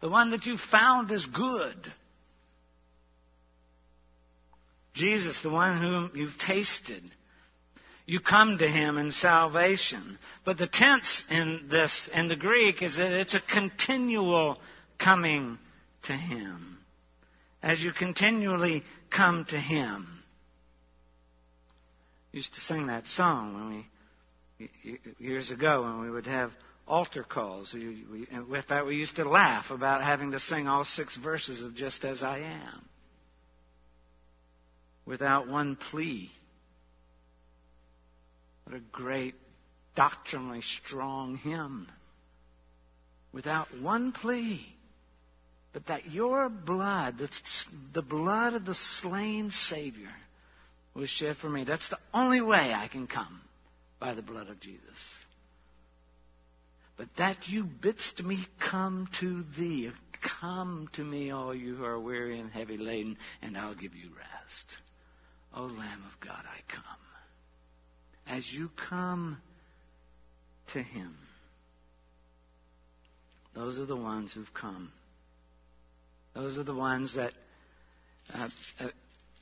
The 0.00 0.08
one 0.08 0.30
that 0.30 0.46
you 0.46 0.58
found 0.70 1.10
is 1.10 1.24
good. 1.26 1.92
Jesus, 4.94 5.40
the 5.42 5.50
one 5.50 5.80
whom 5.80 6.10
you've 6.14 6.38
tasted. 6.38 7.02
You 8.06 8.20
come 8.20 8.58
to 8.58 8.68
him 8.68 8.98
in 8.98 9.12
salvation. 9.12 10.18
But 10.44 10.58
the 10.58 10.66
tense 10.66 11.22
in 11.30 11.68
this, 11.70 12.08
in 12.14 12.28
the 12.28 12.36
Greek, 12.36 12.82
is 12.82 12.96
that 12.96 13.12
it's 13.12 13.34
a 13.34 13.40
continual 13.40 14.58
coming 14.98 15.58
to 16.04 16.12
him. 16.12 16.78
As 17.62 17.82
you 17.82 17.92
continually 17.92 18.82
come 19.10 19.46
to 19.46 19.58
him. 19.58 20.06
used 22.32 22.54
to 22.54 22.60
sing 22.60 22.88
that 22.88 23.06
song 23.06 23.54
when 23.54 23.86
we, 24.58 25.00
years 25.18 25.50
ago, 25.50 25.82
when 25.82 26.00
we 26.00 26.10
would 26.10 26.26
have 26.26 26.50
altar 26.86 27.24
calls. 27.24 27.72
We, 27.72 28.04
we, 28.10 28.28
with 28.48 28.68
that, 28.68 28.86
we 28.86 28.96
used 28.96 29.16
to 29.16 29.28
laugh 29.28 29.70
about 29.70 30.02
having 30.02 30.32
to 30.32 30.40
sing 30.40 30.66
all 30.66 30.84
six 30.84 31.16
verses 31.16 31.62
of 31.62 31.74
Just 31.74 32.04
As 32.04 32.22
I 32.22 32.38
Am 32.38 32.88
without 35.06 35.48
one 35.48 35.76
plea. 35.76 36.30
What 38.64 38.76
a 38.76 38.80
great, 38.92 39.34
doctrinally 39.94 40.62
strong 40.62 41.36
hymn. 41.36 41.88
Without 43.32 43.68
one 43.80 44.12
plea. 44.12 44.73
But 45.74 45.88
that 45.88 46.10
your 46.12 46.48
blood, 46.48 47.16
that's 47.18 47.66
the 47.92 48.00
blood 48.00 48.54
of 48.54 48.64
the 48.64 48.76
slain 48.76 49.50
Savior, 49.50 50.12
was 50.94 51.10
shed 51.10 51.36
for 51.36 51.50
me. 51.50 51.64
That's 51.64 51.88
the 51.88 51.98
only 52.14 52.40
way 52.40 52.72
I 52.72 52.88
can 52.90 53.08
come 53.08 53.40
by 53.98 54.14
the 54.14 54.22
blood 54.22 54.48
of 54.48 54.60
Jesus. 54.60 54.80
But 56.96 57.08
that 57.18 57.48
you 57.48 57.64
bidst 57.64 58.22
me 58.22 58.46
come 58.70 59.08
to 59.18 59.42
thee. 59.58 59.90
Come 60.40 60.88
to 60.94 61.02
me, 61.02 61.32
all 61.32 61.52
you 61.52 61.74
who 61.74 61.84
are 61.84 62.00
weary 62.00 62.38
and 62.38 62.50
heavy 62.50 62.78
laden, 62.78 63.18
and 63.42 63.58
I'll 63.58 63.74
give 63.74 63.94
you 63.94 64.10
rest. 64.16 64.66
O 65.54 65.62
Lamb 65.62 66.02
of 66.12 66.26
God, 66.26 66.44
I 66.44 66.72
come. 66.72 66.84
As 68.26 68.50
you 68.50 68.70
come 68.88 69.38
to 70.72 70.80
Him, 70.80 71.14
those 73.54 73.78
are 73.78 73.86
the 73.86 73.96
ones 73.96 74.32
who've 74.32 74.54
come. 74.54 74.92
Those 76.34 76.58
are 76.58 76.64
the 76.64 76.74
ones 76.74 77.14
that 77.14 77.32
uh, 78.32 78.48
uh, 78.80 78.88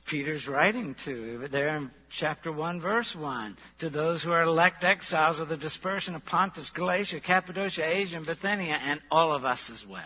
Peter's 0.05 0.47
writing 0.47 0.95
to. 1.05 1.47
There 1.51 1.75
in 1.75 1.91
chapter 2.11 2.51
1, 2.51 2.81
verse 2.81 3.15
1. 3.17 3.57
To 3.79 3.89
those 3.89 4.21
who 4.21 4.31
are 4.31 4.43
elect 4.43 4.83
exiles 4.83 5.39
of 5.39 5.49
the 5.49 5.57
dispersion 5.57 6.13
of 6.13 6.25
Pontus, 6.25 6.69
Galatia, 6.69 7.19
Cappadocia, 7.19 7.83
Asia, 7.85 8.17
and 8.17 8.25
Bithynia, 8.25 8.75
and 8.75 9.01
all 9.09 9.33
of 9.33 9.43
us 9.43 9.71
as 9.71 9.83
well. 9.89 10.03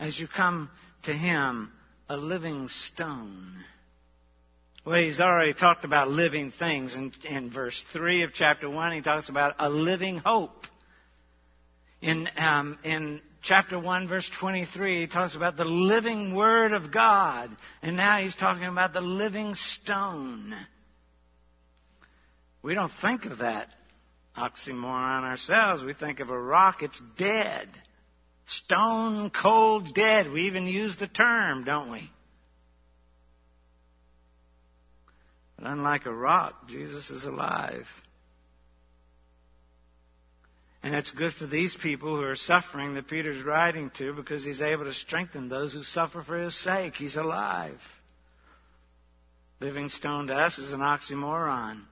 As 0.00 0.18
you 0.18 0.28
come 0.28 0.70
to 1.04 1.12
Him, 1.12 1.72
a 2.08 2.16
living 2.16 2.68
stone. 2.68 3.52
Well, 4.86 5.02
he's 5.02 5.20
already 5.20 5.52
talked 5.52 5.84
about 5.84 6.08
living 6.08 6.52
things. 6.52 6.94
In, 6.94 7.12
in 7.28 7.50
verse 7.50 7.82
3 7.92 8.22
of 8.22 8.32
chapter 8.32 8.70
1, 8.70 8.92
he 8.92 9.02
talks 9.02 9.28
about 9.28 9.56
a 9.58 9.68
living 9.68 10.18
hope. 10.18 10.64
In, 12.00 12.28
um, 12.36 12.78
in 12.84 13.20
chapter 13.42 13.78
1, 13.78 14.08
verse 14.08 14.30
23, 14.38 15.00
he 15.00 15.06
talks 15.06 15.34
about 15.34 15.56
the 15.56 15.64
living 15.64 16.34
Word 16.34 16.72
of 16.72 16.92
God. 16.92 17.50
And 17.82 17.96
now 17.96 18.18
he's 18.18 18.36
talking 18.36 18.64
about 18.66 18.92
the 18.92 19.00
living 19.00 19.54
stone. 19.56 20.54
We 22.62 22.74
don't 22.74 22.92
think 23.00 23.24
of 23.24 23.38
that 23.38 23.68
oxymoron 24.36 25.22
ourselves. 25.24 25.82
We 25.82 25.94
think 25.94 26.20
of 26.20 26.30
a 26.30 26.38
rock, 26.38 26.82
it's 26.82 27.00
dead. 27.16 27.68
Stone 28.46 29.30
cold 29.30 29.94
dead. 29.94 30.30
We 30.30 30.42
even 30.42 30.66
use 30.66 30.96
the 30.96 31.08
term, 31.08 31.64
don't 31.64 31.90
we? 31.90 32.10
But 35.58 35.66
unlike 35.66 36.06
a 36.06 36.14
rock, 36.14 36.68
Jesus 36.68 37.10
is 37.10 37.24
alive. 37.24 37.86
And 40.88 40.96
it's 40.96 41.10
good 41.10 41.34
for 41.34 41.44
these 41.44 41.76
people 41.76 42.16
who 42.16 42.22
are 42.22 42.34
suffering 42.34 42.94
that 42.94 43.08
Peter's 43.08 43.44
writing 43.44 43.90
to 43.98 44.14
because 44.14 44.42
he's 44.42 44.62
able 44.62 44.84
to 44.84 44.94
strengthen 44.94 45.50
those 45.50 45.74
who 45.74 45.82
suffer 45.82 46.22
for 46.22 46.38
his 46.38 46.58
sake. 46.58 46.94
He's 46.94 47.16
alive. 47.16 47.78
Living 49.60 49.90
stone 49.90 50.28
to 50.28 50.34
us 50.34 50.56
is 50.56 50.72
an 50.72 50.80
oxymoron. 50.80 51.82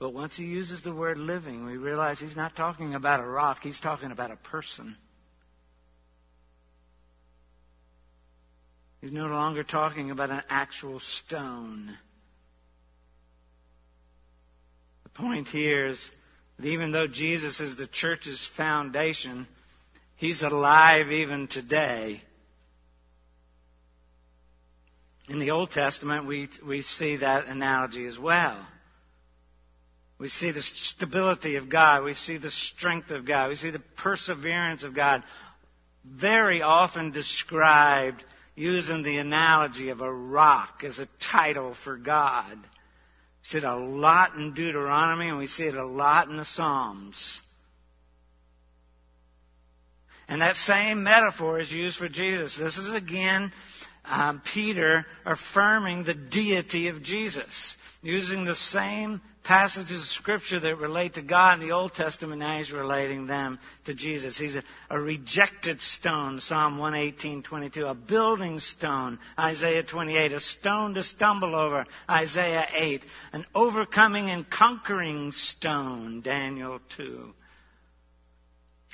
But 0.00 0.12
once 0.12 0.36
he 0.36 0.46
uses 0.46 0.82
the 0.82 0.92
word 0.92 1.16
living, 1.16 1.64
we 1.64 1.76
realize 1.76 2.18
he's 2.18 2.34
not 2.34 2.56
talking 2.56 2.96
about 2.96 3.20
a 3.20 3.24
rock, 3.24 3.58
he's 3.62 3.78
talking 3.78 4.10
about 4.10 4.32
a 4.32 4.36
person. 4.36 4.96
He's 9.00 9.12
no 9.12 9.26
longer 9.26 9.62
talking 9.62 10.10
about 10.10 10.30
an 10.30 10.42
actual 10.50 10.98
stone. 10.98 11.96
The 15.04 15.10
point 15.10 15.46
here 15.46 15.86
is 15.86 16.10
even 16.64 16.92
though 16.92 17.06
Jesus 17.06 17.60
is 17.60 17.76
the 17.76 17.86
church's 17.86 18.48
foundation, 18.56 19.46
he's 20.16 20.42
alive 20.42 21.10
even 21.10 21.46
today. 21.46 22.20
In 25.28 25.38
the 25.38 25.52
Old 25.52 25.70
Testament, 25.70 26.26
we, 26.26 26.48
we 26.66 26.82
see 26.82 27.16
that 27.16 27.46
analogy 27.46 28.06
as 28.06 28.18
well. 28.18 28.66
We 30.18 30.28
see 30.28 30.50
the 30.50 30.62
stability 30.62 31.56
of 31.56 31.70
God. 31.70 32.04
We 32.04 32.14
see 32.14 32.36
the 32.36 32.50
strength 32.50 33.10
of 33.10 33.24
God. 33.24 33.48
We 33.48 33.56
see 33.56 33.70
the 33.70 33.82
perseverance 33.96 34.82
of 34.82 34.94
God. 34.94 35.22
Very 36.04 36.60
often 36.60 37.10
described 37.10 38.22
using 38.54 39.02
the 39.02 39.18
analogy 39.18 39.88
of 39.88 40.02
a 40.02 40.12
rock 40.12 40.82
as 40.84 40.98
a 40.98 41.08
title 41.32 41.74
for 41.84 41.96
God. 41.96 42.58
We 43.42 43.48
see 43.48 43.58
it 43.58 43.64
a 43.64 43.76
lot 43.76 44.34
in 44.34 44.54
Deuteronomy 44.54 45.28
and 45.28 45.38
we 45.38 45.46
see 45.46 45.64
it 45.64 45.74
a 45.74 45.86
lot 45.86 46.28
in 46.28 46.36
the 46.36 46.44
Psalms. 46.44 47.40
And 50.28 50.42
that 50.42 50.56
same 50.56 51.02
metaphor 51.02 51.58
is 51.58 51.72
used 51.72 51.98
for 51.98 52.08
Jesus. 52.08 52.56
This 52.56 52.78
is 52.78 52.94
again 52.94 53.52
um, 54.04 54.42
Peter 54.54 55.04
affirming 55.26 56.04
the 56.04 56.14
deity 56.14 56.88
of 56.88 57.02
Jesus, 57.02 57.76
using 58.02 58.44
the 58.44 58.56
same 58.56 59.20
passages 59.44 60.00
of 60.02 60.08
Scripture 60.08 60.60
that 60.60 60.76
relate 60.76 61.14
to 61.14 61.22
God 61.22 61.60
in 61.60 61.66
the 61.66 61.74
Old 61.74 61.92
Testament, 61.94 62.40
now 62.40 62.58
he's 62.58 62.72
relating 62.72 63.26
them 63.26 63.58
to 63.86 63.94
Jesus. 63.94 64.38
He's 64.38 64.54
a, 64.54 64.62
a 64.88 64.98
rejected 64.98 65.80
stone, 65.80 66.40
Psalm 66.40 66.78
118, 66.78 67.42
22. 67.42 67.86
A 67.86 67.94
building 67.94 68.58
stone, 68.58 69.18
Isaiah 69.38 69.82
28. 69.82 70.32
A 70.32 70.40
stone 70.40 70.94
to 70.94 71.02
stumble 71.02 71.54
over, 71.54 71.84
Isaiah 72.08 72.66
8. 72.74 73.04
An 73.32 73.44
overcoming 73.54 74.30
and 74.30 74.48
conquering 74.48 75.32
stone, 75.32 76.22
Daniel 76.22 76.80
2. 76.96 77.34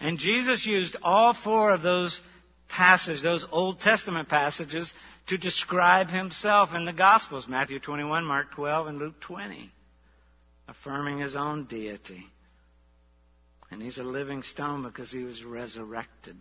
And 0.01 0.19
Jesus 0.19 0.66
used 0.66 0.97
all 1.03 1.33
four 1.33 1.73
of 1.73 1.83
those 1.83 2.21
passages, 2.68 3.22
those 3.22 3.46
Old 3.50 3.81
Testament 3.81 4.29
passages, 4.29 4.92
to 5.29 5.38
describe 5.38 6.09
himself 6.09 6.70
in 6.74 6.85
the 6.85 6.92
Gospels 6.92 7.46
Matthew 7.48 7.81
21, 7.81 8.24
Mark 8.24 8.52
12, 8.52 8.87
and 8.87 8.98
Luke 8.98 9.20
20 9.20 9.72
affirming 10.68 11.18
his 11.18 11.37
own 11.37 11.64
deity. 11.64 12.26
And 13.70 13.83
he's 13.83 13.98
a 13.98 14.05
living 14.05 14.42
stone 14.42 14.83
because 14.83 15.11
he 15.11 15.24
was 15.24 15.44
resurrected. 15.44 16.37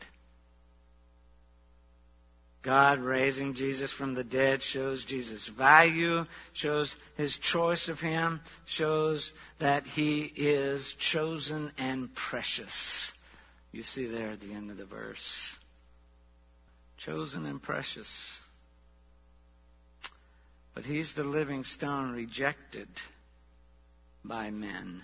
God 2.62 3.00
raising 3.00 3.54
Jesus 3.54 3.94
from 3.94 4.16
the 4.16 4.24
dead 4.24 4.64
shows 4.64 5.06
Jesus' 5.06 5.48
value, 5.56 6.26
shows 6.54 6.96
his 7.16 7.36
choice 7.38 7.88
of 7.90 8.00
him, 8.00 8.42
shows 8.66 9.32
that 9.60 9.86
he 9.86 10.22
is 10.22 10.96
chosen 10.98 11.72
and 11.78 12.10
precious. 12.16 13.12
You 13.72 13.84
see 13.84 14.08
there 14.08 14.32
at 14.32 14.42
the 14.42 14.54
end 14.54 14.72
of 14.72 14.78
the 14.78 14.86
verse. 14.86 15.56
Chosen 17.06 17.46
and 17.46 17.62
precious. 17.62 18.10
But 20.74 20.86
he's 20.86 21.14
the 21.14 21.24
living 21.24 21.64
stone 21.64 22.14
rejected 22.14 22.88
by 24.24 24.50
men. 24.50 25.04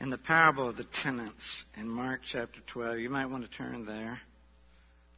In 0.00 0.10
the 0.10 0.18
parable 0.18 0.68
of 0.68 0.76
the 0.76 0.86
tenants 1.02 1.64
in 1.76 1.88
Mark 1.88 2.20
chapter 2.22 2.60
12, 2.68 3.00
you 3.00 3.08
might 3.08 3.26
want 3.26 3.42
to 3.50 3.56
turn 3.56 3.84
there 3.84 4.20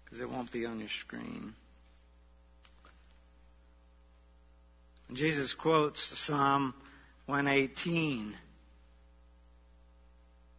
because 0.04 0.20
it 0.20 0.30
won't 0.30 0.50
be 0.50 0.64
on 0.64 0.80
your 0.80 0.88
screen. 1.00 1.52
Jesus 5.12 5.52
quotes 5.52 6.00
Psalm 6.26 6.72
118 7.26 8.34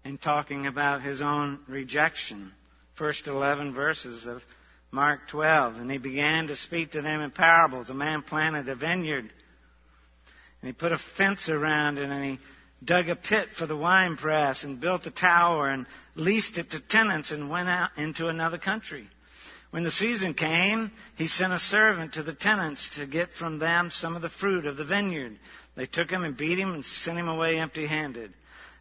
in 0.04 0.18
talking 0.18 0.68
about 0.68 1.02
his 1.02 1.22
own 1.22 1.60
rejection. 1.68 2.52
First 2.96 3.28
11 3.28 3.74
verses 3.74 4.26
of 4.26 4.42
Mark 4.92 5.22
12. 5.30 5.76
And 5.76 5.92
he 5.92 5.98
began 5.98 6.48
to 6.48 6.56
speak 6.56 6.92
to 6.92 7.02
them 7.02 7.22
in 7.22 7.32
parables. 7.32 7.90
A 7.90 7.94
man 7.94 8.22
planted 8.22 8.68
a 8.70 8.76
vineyard, 8.76 9.30
and 10.62 10.68
he 10.68 10.74
put 10.74 10.92
a 10.92 11.00
fence 11.18 11.50
around 11.50 11.98
it, 11.98 12.10
and 12.10 12.24
he 12.24 12.40
dug 12.84 13.10
a 13.10 13.16
pit 13.16 13.50
for 13.58 13.66
the 13.66 13.78
wine 13.78 14.18
press, 14.18 14.64
and 14.64 14.82
built 14.82 15.06
a 15.06 15.12
tower, 15.12 15.70
and 15.70 15.86
leased 16.16 16.58
it 16.58 16.72
to 16.72 16.80
tenants, 16.80 17.32
and 17.32 17.50
went 17.50 17.70
out 17.70 17.92
into 17.98 18.28
another 18.28 18.58
country. 18.58 19.08
When 19.70 19.84
the 19.84 19.92
season 19.92 20.34
came, 20.34 20.92
he 21.16 21.28
sent 21.28 21.54
a 21.54 21.60
servant 21.60 22.16
to 22.16 22.24
the 22.24 22.34
tenants 22.34 22.90
to 22.98 23.06
get 23.06 23.30
from 23.40 23.58
them 23.58 23.90
some 23.90 24.18
of 24.18 24.22
the 24.22 24.30
fruit 24.30 24.66
of 24.66 24.76
the 24.76 24.84
vineyard. 24.84 25.40
They 25.76 25.86
took 25.86 26.10
him 26.10 26.26
and 26.26 26.36
beat 26.36 26.60
him 26.60 26.74
and 26.74 26.86
sent 26.86 27.18
him 27.18 27.30
away 27.30 27.58
empty 27.58 27.88
handed. 27.88 28.34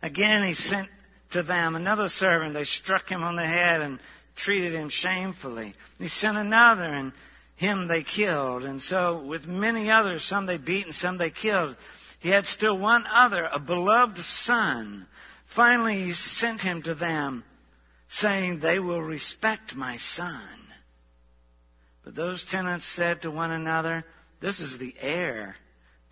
Again, 0.02 0.42
he 0.42 0.54
sent 0.54 0.88
to 1.32 1.42
them 1.42 1.76
another 1.76 2.08
servant. 2.08 2.54
They 2.54 2.64
struck 2.64 3.08
him 3.08 3.22
on 3.22 3.36
the 3.36 3.46
head 3.46 3.82
and 3.82 4.00
treated 4.36 4.72
him 4.72 4.88
shamefully. 4.88 5.74
He 5.98 6.08
sent 6.08 6.36
another, 6.36 6.84
and 6.84 7.12
him 7.56 7.88
they 7.88 8.02
killed. 8.02 8.64
And 8.64 8.80
so, 8.80 9.22
with 9.24 9.46
many 9.46 9.90
others, 9.90 10.24
some 10.24 10.46
they 10.46 10.58
beat 10.58 10.86
and 10.86 10.94
some 10.94 11.18
they 11.18 11.30
killed. 11.30 11.76
He 12.20 12.30
had 12.30 12.46
still 12.46 12.78
one 12.78 13.06
other, 13.06 13.48
a 13.50 13.58
beloved 13.58 14.18
son. 14.18 15.06
Finally, 15.54 16.04
he 16.04 16.12
sent 16.12 16.60
him 16.60 16.82
to 16.82 16.94
them, 16.94 17.44
saying, 18.08 18.60
They 18.60 18.78
will 18.78 19.02
respect 19.02 19.74
my 19.74 19.96
son. 19.96 20.42
But 22.04 22.14
those 22.14 22.44
tenants 22.44 22.86
said 22.94 23.22
to 23.22 23.30
one 23.30 23.50
another, 23.50 24.04
This 24.40 24.60
is 24.60 24.78
the 24.78 24.94
heir. 25.00 25.56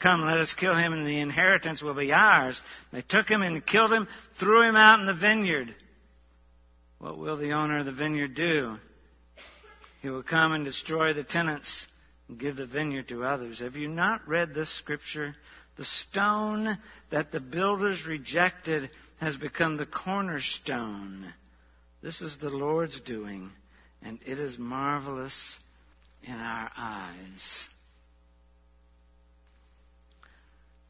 Come, 0.01 0.25
let 0.25 0.39
us 0.39 0.55
kill 0.55 0.77
him, 0.77 0.93
and 0.93 1.07
the 1.07 1.21
inheritance 1.21 1.83
will 1.83 1.95
be 1.95 2.13
ours. 2.13 2.61
They 2.93 3.03
took 3.03 3.29
him 3.29 3.43
and 3.43 3.67
killed 3.67 3.93
him, 3.93 4.07
threw 4.39 4.63
him 4.63 4.77
out 4.77 5.01
in 5.01 5.07
the 5.07 5.15
vineyard. 5.15 5.75
What 6.99 7.19
will 7.19 7.37
the 7.37 7.53
owner 7.53 7.81
of 7.81 7.87
the 7.87 7.93
vineyard 7.93 8.35
do? 8.35 8.77
He 10.03 10.09
will 10.09 10.23
come 10.23 10.53
and 10.53 10.65
destroy 10.65 11.13
the 11.13 11.25
tenants 11.25 11.87
and 12.29 12.39
give 12.39 12.57
the 12.57 12.67
vineyard 12.67 13.09
to 13.09 13.25
others. 13.25 13.59
Have 13.59 13.77
you 13.77 13.89
not 13.89 14.27
read 14.29 14.55
this 14.55 14.73
scripture? 14.79 15.35
The 15.77 15.85
stone 15.85 16.79
that 17.11 17.33
the 17.33 17.41
builders 17.41 18.07
rejected 18.07 18.91
has 19.21 19.37
become 19.37 19.77
the 19.77 19.87
cornerstone. 19.87 21.33
This 22.03 22.21
is 22.21 22.39
the 22.39 22.51
Lord's 22.51 23.01
doing, 23.01 23.51
and 24.03 24.21
it 24.25 24.39
is 24.39 24.59
marvelous 24.59 25.59
in 26.23 26.35
our 26.35 26.71
eyes. 26.77 27.69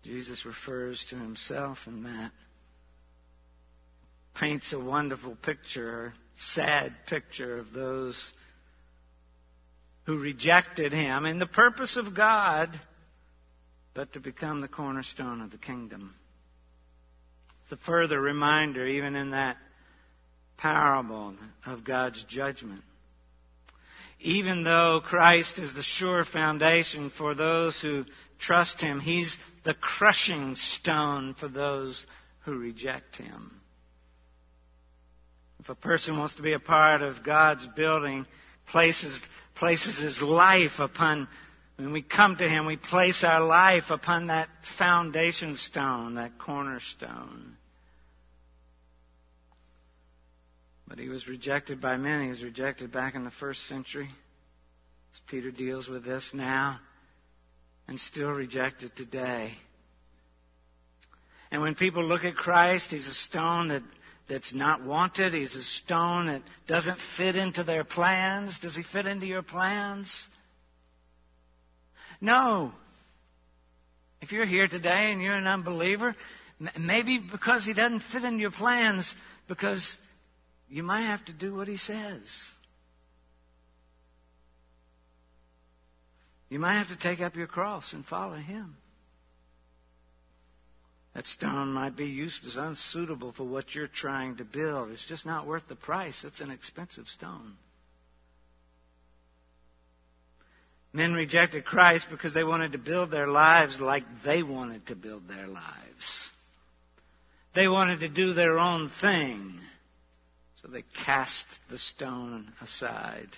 Jesus 0.08 0.46
refers 0.46 1.04
to 1.10 1.16
himself 1.16 1.76
in 1.86 2.04
that. 2.04 2.30
Paints 4.40 4.72
a 4.72 4.80
wonderful 4.80 5.36
picture, 5.36 6.06
a 6.06 6.12
sad 6.54 6.94
picture 7.08 7.58
of 7.58 7.72
those 7.74 8.32
who 10.06 10.18
rejected 10.18 10.94
him 10.94 11.26
in 11.26 11.38
the 11.38 11.46
purpose 11.46 11.98
of 11.98 12.16
God, 12.16 12.70
but 13.92 14.14
to 14.14 14.20
become 14.20 14.62
the 14.62 14.68
cornerstone 14.68 15.42
of 15.42 15.50
the 15.50 15.58
kingdom. 15.58 16.14
It's 17.64 17.72
a 17.72 17.84
further 17.84 18.18
reminder, 18.18 18.86
even 18.86 19.14
in 19.14 19.32
that 19.32 19.58
parable, 20.56 21.34
of 21.66 21.84
God's 21.84 22.24
judgment. 22.24 22.80
Even 24.20 24.64
though 24.64 25.00
Christ 25.04 25.58
is 25.58 25.74
the 25.74 25.82
sure 25.82 26.24
foundation 26.24 27.10
for 27.10 27.34
those 27.34 27.80
who 27.80 28.04
trust 28.38 28.80
Him, 28.80 29.00
He's 29.00 29.36
the 29.64 29.74
crushing 29.74 30.56
stone 30.56 31.34
for 31.34 31.48
those 31.48 32.04
who 32.44 32.58
reject 32.58 33.16
Him. 33.16 33.60
If 35.60 35.68
a 35.68 35.74
person 35.74 36.18
wants 36.18 36.34
to 36.34 36.42
be 36.42 36.52
a 36.52 36.60
part 36.60 37.02
of 37.02 37.24
God's 37.24 37.66
building, 37.76 38.26
places, 38.66 39.20
places 39.54 39.98
his 39.98 40.22
life 40.22 40.78
upon, 40.78 41.28
when 41.76 41.92
we 41.92 42.02
come 42.02 42.36
to 42.36 42.48
Him, 42.48 42.66
we 42.66 42.76
place 42.76 43.22
our 43.22 43.44
life 43.44 43.90
upon 43.90 44.28
that 44.28 44.48
foundation 44.78 45.56
stone, 45.56 46.14
that 46.14 46.38
cornerstone. 46.38 47.56
But 50.88 50.98
he 50.98 51.08
was 51.08 51.28
rejected 51.28 51.80
by 51.80 51.98
many. 51.98 52.24
He 52.24 52.30
was 52.30 52.42
rejected 52.42 52.90
back 52.90 53.14
in 53.14 53.22
the 53.22 53.30
first 53.30 53.66
century. 53.68 54.08
As 55.12 55.20
Peter 55.28 55.50
deals 55.50 55.86
with 55.86 56.04
this 56.04 56.30
now 56.32 56.80
and 57.86 58.00
still 58.00 58.30
rejected 58.30 58.92
today. 58.96 59.52
And 61.50 61.62
when 61.62 61.74
people 61.74 62.04
look 62.04 62.24
at 62.24 62.36
Christ, 62.36 62.90
he's 62.90 63.06
a 63.06 63.14
stone 63.14 63.68
that, 63.68 63.82
that's 64.28 64.54
not 64.54 64.84
wanted. 64.84 65.32
He's 65.34 65.54
a 65.54 65.62
stone 65.62 66.26
that 66.26 66.42
doesn't 66.66 66.98
fit 67.16 67.36
into 67.36 67.64
their 67.64 67.84
plans. 67.84 68.58
Does 68.58 68.74
he 68.74 68.82
fit 68.82 69.06
into 69.06 69.26
your 69.26 69.42
plans? 69.42 70.10
No. 72.20 72.72
If 74.20 74.32
you're 74.32 74.46
here 74.46 74.68
today 74.68 75.12
and 75.12 75.22
you're 75.22 75.36
an 75.36 75.46
unbeliever, 75.46 76.14
maybe 76.78 77.18
because 77.18 77.64
he 77.64 77.72
doesn't 77.72 78.02
fit 78.12 78.24
into 78.24 78.40
your 78.40 78.50
plans, 78.50 79.14
because 79.48 79.96
you 80.68 80.82
might 80.82 81.06
have 81.06 81.24
to 81.26 81.32
do 81.32 81.54
what 81.54 81.68
he 81.68 81.76
says. 81.76 82.22
You 86.48 86.58
might 86.58 86.78
have 86.78 86.88
to 86.88 86.96
take 86.96 87.20
up 87.20 87.36
your 87.36 87.46
cross 87.46 87.92
and 87.92 88.04
follow 88.04 88.36
him. 88.36 88.76
That 91.14 91.26
stone 91.26 91.72
might 91.72 91.96
be 91.96 92.06
used 92.06 92.46
as 92.46 92.56
unsuitable 92.56 93.32
for 93.32 93.44
what 93.44 93.74
you're 93.74 93.88
trying 93.88 94.36
to 94.36 94.44
build. 94.44 94.90
It's 94.90 95.06
just 95.06 95.26
not 95.26 95.46
worth 95.46 95.66
the 95.68 95.74
price. 95.74 96.22
It's 96.24 96.40
an 96.40 96.50
expensive 96.50 97.06
stone. 97.08 97.54
Men 100.92 101.12
rejected 101.12 101.64
Christ 101.64 102.06
because 102.10 102.32
they 102.32 102.44
wanted 102.44 102.72
to 102.72 102.78
build 102.78 103.10
their 103.10 103.26
lives 103.26 103.80
like 103.80 104.04
they 104.24 104.42
wanted 104.42 104.86
to 104.86 104.96
build 104.96 105.28
their 105.28 105.46
lives. 105.46 106.30
They 107.54 107.68
wanted 107.68 108.00
to 108.00 108.08
do 108.08 108.32
their 108.32 108.58
own 108.58 108.90
thing. 109.00 109.58
So 110.62 110.68
they 110.68 110.84
cast 111.04 111.46
the 111.70 111.78
stone 111.78 112.52
aside. 112.60 113.28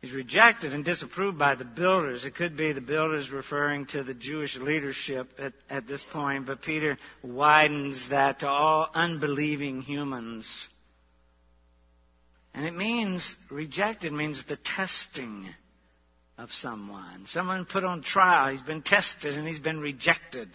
He's 0.00 0.12
rejected 0.12 0.72
and 0.72 0.84
disapproved 0.84 1.38
by 1.38 1.56
the 1.56 1.64
builders. 1.64 2.24
It 2.24 2.36
could 2.36 2.56
be 2.56 2.72
the 2.72 2.80
builders 2.80 3.30
referring 3.30 3.86
to 3.86 4.04
the 4.04 4.14
Jewish 4.14 4.56
leadership 4.56 5.28
at, 5.38 5.54
at 5.68 5.88
this 5.88 6.04
point, 6.12 6.46
but 6.46 6.62
Peter 6.62 6.96
widens 7.22 8.08
that 8.10 8.40
to 8.40 8.48
all 8.48 8.88
unbelieving 8.94 9.82
humans. 9.82 10.68
And 12.54 12.64
it 12.64 12.74
means, 12.74 13.34
rejected 13.50 14.12
means 14.12 14.44
the 14.46 14.58
testing 14.58 15.46
of 16.38 16.50
someone. 16.52 17.24
Someone 17.26 17.64
put 17.64 17.84
on 17.84 18.02
trial. 18.02 18.52
He's 18.52 18.62
been 18.62 18.82
tested 18.82 19.36
and 19.36 19.48
he's 19.48 19.58
been 19.58 19.80
rejected. 19.80 20.48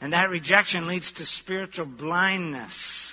And 0.00 0.12
that 0.14 0.30
rejection 0.30 0.86
leads 0.86 1.12
to 1.12 1.24
spiritual 1.24 1.86
blindness. 1.86 3.12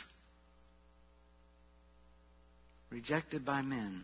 Rejected 2.89 3.45
by 3.45 3.61
men. 3.61 4.03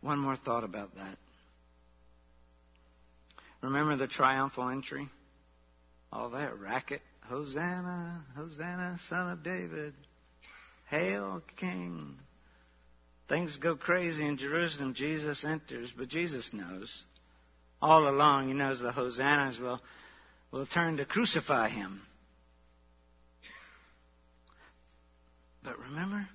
One 0.00 0.18
more 0.18 0.36
thought 0.36 0.64
about 0.64 0.94
that. 0.96 1.16
Remember 3.62 3.96
the 3.96 4.08
triumphal 4.08 4.68
entry? 4.68 5.08
All 6.12 6.30
that 6.30 6.58
racket. 6.58 7.02
Hosanna, 7.28 8.24
Hosanna, 8.36 8.98
son 9.08 9.30
of 9.30 9.44
David. 9.44 9.94
Hail, 10.90 11.42
King. 11.56 12.16
Things 13.28 13.56
go 13.58 13.76
crazy 13.76 14.26
in 14.26 14.38
Jerusalem. 14.38 14.94
Jesus 14.94 15.44
enters, 15.44 15.92
but 15.96 16.08
Jesus 16.08 16.50
knows. 16.52 17.04
All 17.82 18.08
along, 18.08 18.48
he 18.48 18.54
knows 18.54 18.80
the 18.80 18.90
Hosannas 18.90 19.60
will 19.60 19.80
will 20.50 20.66
turn 20.66 20.96
to 20.96 21.04
crucify 21.04 21.68
him. 21.68 22.00
But 25.62 25.78
remember, 25.78 26.26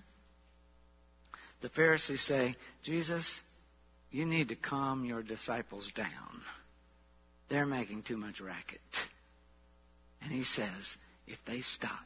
the 1.62 1.70
Pharisees 1.70 2.22
say, 2.22 2.56
Jesus, 2.84 3.40
you 4.12 4.26
need 4.26 4.50
to 4.50 4.56
calm 4.56 5.06
your 5.06 5.24
disciples 5.24 5.92
down. 5.96 6.42
They're 7.50 7.66
making 7.66 8.04
too 8.04 8.18
much 8.18 8.42
racket. 8.42 8.82
And 10.22 10.32
he 10.32 10.44
says, 10.44 10.98
if 11.28 11.38
they 11.46 11.62
stop, 11.62 12.06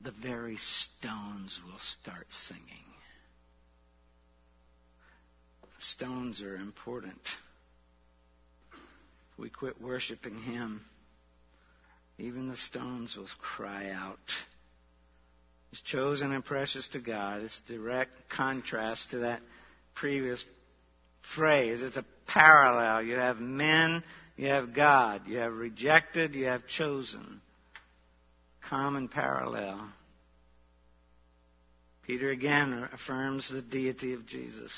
the 0.00 0.12
very 0.22 0.56
stones 0.56 1.58
will 1.64 1.78
start 2.00 2.26
singing. 2.30 2.84
Stones 5.80 6.42
are 6.42 6.56
important 6.56 7.20
we 9.38 9.50
quit 9.50 9.80
worshiping 9.80 10.38
Him, 10.38 10.82
even 12.18 12.48
the 12.48 12.56
stones 12.56 13.14
will 13.16 13.28
cry 13.38 13.90
out. 13.90 14.18
It's 15.72 15.82
chosen 15.82 16.32
and 16.32 16.44
precious 16.44 16.88
to 16.90 16.98
God. 16.98 17.42
It's 17.42 17.60
direct 17.68 18.14
contrast 18.34 19.10
to 19.10 19.18
that 19.18 19.40
previous 19.94 20.42
phrase. 21.36 21.82
It's 21.82 21.96
a 21.96 22.04
parallel. 22.26 23.02
You 23.02 23.16
have 23.16 23.38
men, 23.38 24.02
you 24.36 24.48
have 24.48 24.74
God. 24.74 25.22
You 25.26 25.38
have 25.38 25.52
rejected, 25.52 26.34
you 26.34 26.46
have 26.46 26.66
chosen. 26.66 27.40
Common 28.68 29.08
parallel. 29.08 29.92
Peter 32.06 32.30
again 32.30 32.88
affirms 32.92 33.50
the 33.50 33.60
deity 33.60 34.14
of 34.14 34.26
Jesus. 34.26 34.72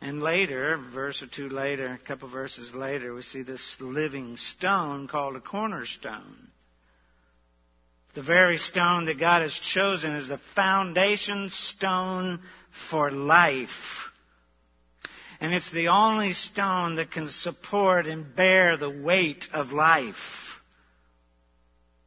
And 0.00 0.22
later, 0.22 0.78
verse 0.94 1.22
or 1.22 1.26
two 1.26 1.48
later, 1.48 1.86
a 1.86 2.06
couple 2.06 2.28
verses 2.28 2.72
later, 2.72 3.14
we 3.14 3.22
see 3.22 3.42
this 3.42 3.76
living 3.80 4.36
stone 4.36 5.08
called 5.08 5.34
a 5.34 5.40
cornerstone. 5.40 6.48
The 8.14 8.22
very 8.22 8.58
stone 8.58 9.06
that 9.06 9.18
God 9.18 9.42
has 9.42 9.52
chosen 9.52 10.12
is 10.12 10.28
the 10.28 10.40
foundation 10.54 11.50
stone 11.50 12.40
for 12.90 13.10
life. 13.10 13.68
And 15.40 15.52
it's 15.54 15.70
the 15.70 15.88
only 15.88 16.32
stone 16.32 16.96
that 16.96 17.10
can 17.10 17.28
support 17.28 18.06
and 18.06 18.34
bear 18.34 18.76
the 18.76 18.90
weight 18.90 19.46
of 19.52 19.72
life. 19.72 20.16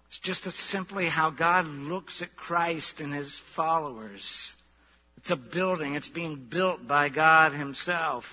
It's 0.09 0.19
just 0.19 0.43
simply 0.69 1.07
how 1.07 1.29
God 1.29 1.65
looks 1.65 2.21
at 2.21 2.35
Christ 2.35 2.99
and 2.99 3.13
his 3.13 3.39
followers. 3.55 4.53
It's 5.21 5.29
a 5.29 5.35
building. 5.35 5.93
It's 5.93 6.07
being 6.07 6.47
built 6.49 6.87
by 6.87 7.09
God 7.09 7.53
Himself. 7.53 8.23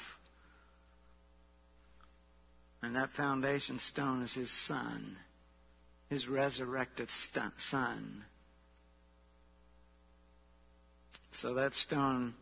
And 2.81 2.96
that 2.96 3.11
foundation 3.11 3.79
stone 3.81 4.22
is 4.22 4.33
His 4.33 4.51
Son, 4.66 5.16
His 6.09 6.27
resurrected 6.27 7.09
Son. 7.59 8.24
So 11.33 11.55
that 11.55 11.74
stone 11.74 12.35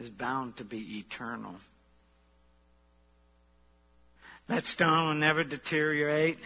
is 0.00 0.08
bound 0.08 0.56
to 0.56 0.64
be 0.64 0.98
eternal. 0.98 1.54
That 4.48 4.64
stone 4.64 5.08
will 5.08 5.14
never 5.14 5.44
deteriorate. 5.44 6.38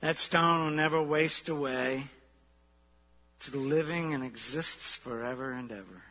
That 0.00 0.16
stone 0.16 0.64
will 0.64 0.76
never 0.76 1.02
waste 1.02 1.48
away. 1.48 2.04
It's 3.38 3.54
living 3.54 4.14
and 4.14 4.24
exists 4.24 4.98
forever 5.04 5.52
and 5.52 5.70
ever. 5.70 6.02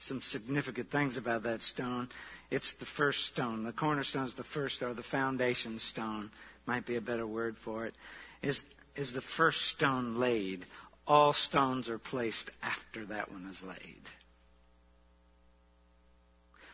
Some 0.00 0.20
significant 0.22 0.90
things 0.90 1.16
about 1.16 1.42
that 1.42 1.62
stone. 1.62 2.08
It's 2.50 2.72
the 2.78 2.86
first 2.96 3.26
stone. 3.26 3.64
The 3.64 3.72
cornerstone 3.72 4.26
is 4.26 4.34
the 4.34 4.44
first, 4.44 4.82
or 4.82 4.94
the 4.94 5.02
foundation 5.02 5.78
stone, 5.78 6.30
might 6.66 6.86
be 6.86 6.96
a 6.96 7.00
better 7.00 7.26
word 7.26 7.56
for 7.64 7.86
it, 7.86 7.94
is, 8.42 8.62
is 8.96 9.12
the 9.12 9.22
first 9.36 9.60
stone 9.68 10.16
laid. 10.16 10.64
All 11.06 11.32
stones 11.32 11.88
are 11.88 11.98
placed 11.98 12.50
after 12.62 13.06
that 13.06 13.32
one 13.32 13.46
is 13.46 13.60
laid. 13.62 14.02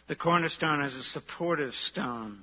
The 0.06 0.16
cornerstone 0.16 0.82
is 0.82 0.94
a 0.94 1.02
supportive 1.02 1.72
stone. 1.72 2.42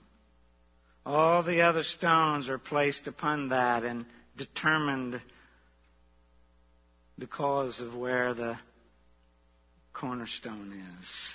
All 1.06 1.44
the 1.44 1.62
other 1.62 1.84
stones 1.84 2.50
are 2.50 2.58
placed 2.58 3.08
upon 3.08 3.50
that 3.50 3.84
and 3.84 4.06
determined 4.38 5.22
the 7.18 7.28
cause 7.28 7.80
of 7.80 7.96
where 7.96 8.34
the 8.34 8.58
cornerstone 9.94 10.98
is. 11.00 11.34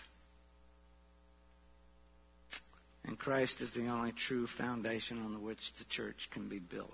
And 3.05 3.19
Christ 3.19 3.61
is 3.61 3.71
the 3.71 3.87
only 3.87 4.13
true 4.13 4.47
foundation 4.47 5.19
on 5.19 5.43
which 5.43 5.61
the 5.79 5.85
church 5.85 6.29
can 6.33 6.49
be 6.49 6.59
built. 6.59 6.91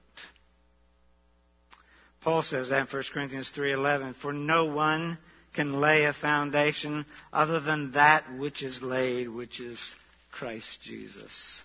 Paul 2.20 2.42
says 2.42 2.68
that 2.68 2.80
in 2.80 2.86
1 2.86 3.02
Corinthians 3.12 3.50
3:11, 3.50 4.14
"For 4.14 4.32
no 4.32 4.66
one 4.66 5.18
can 5.54 5.80
lay 5.80 6.04
a 6.04 6.12
foundation 6.12 7.04
other 7.32 7.60
than 7.60 7.92
that 7.92 8.32
which 8.34 8.62
is 8.62 8.82
laid, 8.82 9.28
which 9.28 9.58
is 9.58 9.94
Christ 10.30 10.80
Jesus." 10.82 11.62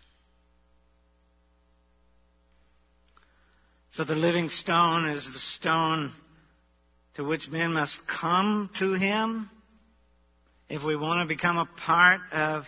So 3.92 4.04
the 4.04 4.16
living 4.16 4.50
stone 4.50 5.10
is 5.10 5.26
the 5.32 5.40
stone 5.40 6.14
to 7.16 7.24
which 7.24 7.50
men 7.50 7.74
must 7.74 8.06
come 8.08 8.70
to 8.76 8.94
him 8.94 9.50
if 10.70 10.84
we 10.84 10.96
want 10.96 11.28
to 11.28 11.34
become 11.34 11.58
a 11.58 11.70
part 11.86 12.22
of, 12.32 12.64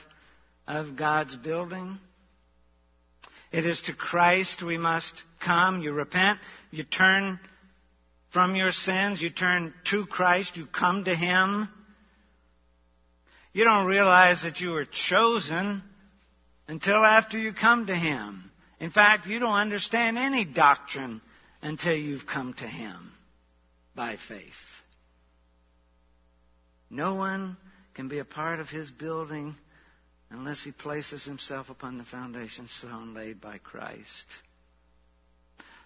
of 0.68 0.96
God's 0.96 1.36
building. 1.36 1.98
It 3.52 3.66
is 3.66 3.82
to 3.88 3.94
Christ 3.94 4.62
we 4.64 4.78
must 4.78 5.24
come. 5.44 5.82
You 5.82 5.92
repent, 5.92 6.40
you 6.72 6.84
turn 6.84 7.40
from 8.32 8.56
your 8.56 8.72
sins, 8.72 9.22
you 9.22 9.32
turn 9.32 9.74
to 9.90 10.06
Christ, 10.06 10.56
you 10.56 10.68
come 10.68 11.06
to 11.06 11.16
Him. 11.16 11.68
You 13.54 13.64
don't 13.64 13.88
realize 13.88 14.44
that 14.44 14.62
you 14.62 14.70
were 14.70 14.86
chosen 14.86 15.82
until 16.68 17.04
after 17.04 17.38
you 17.38 17.54
come 17.54 17.88
to 17.88 17.96
Him. 17.96 18.52
In 18.80 18.92
fact, 18.92 19.26
you 19.26 19.40
don't 19.40 19.52
understand 19.52 20.18
any 20.18 20.46
doctrine 20.46 21.22
until 21.62 21.96
you've 21.96 22.28
come 22.28 22.54
to 22.54 22.68
Him 22.68 23.12
by 23.96 24.18
faith. 24.28 24.54
No 26.92 27.16
one 27.16 27.58
can 28.00 28.08
be 28.08 28.20
a 28.20 28.24
part 28.24 28.62
of 28.62 28.70
his 28.70 28.90
building 28.90 29.54
unless 30.30 30.64
he 30.64 30.72
places 30.72 31.26
himself 31.26 31.70
upon 31.70 31.98
the 31.98 32.06
foundation 32.06 32.66
stone 32.78 33.14
laid 33.14 33.42
by 33.42 33.58
Christ. 33.58 34.26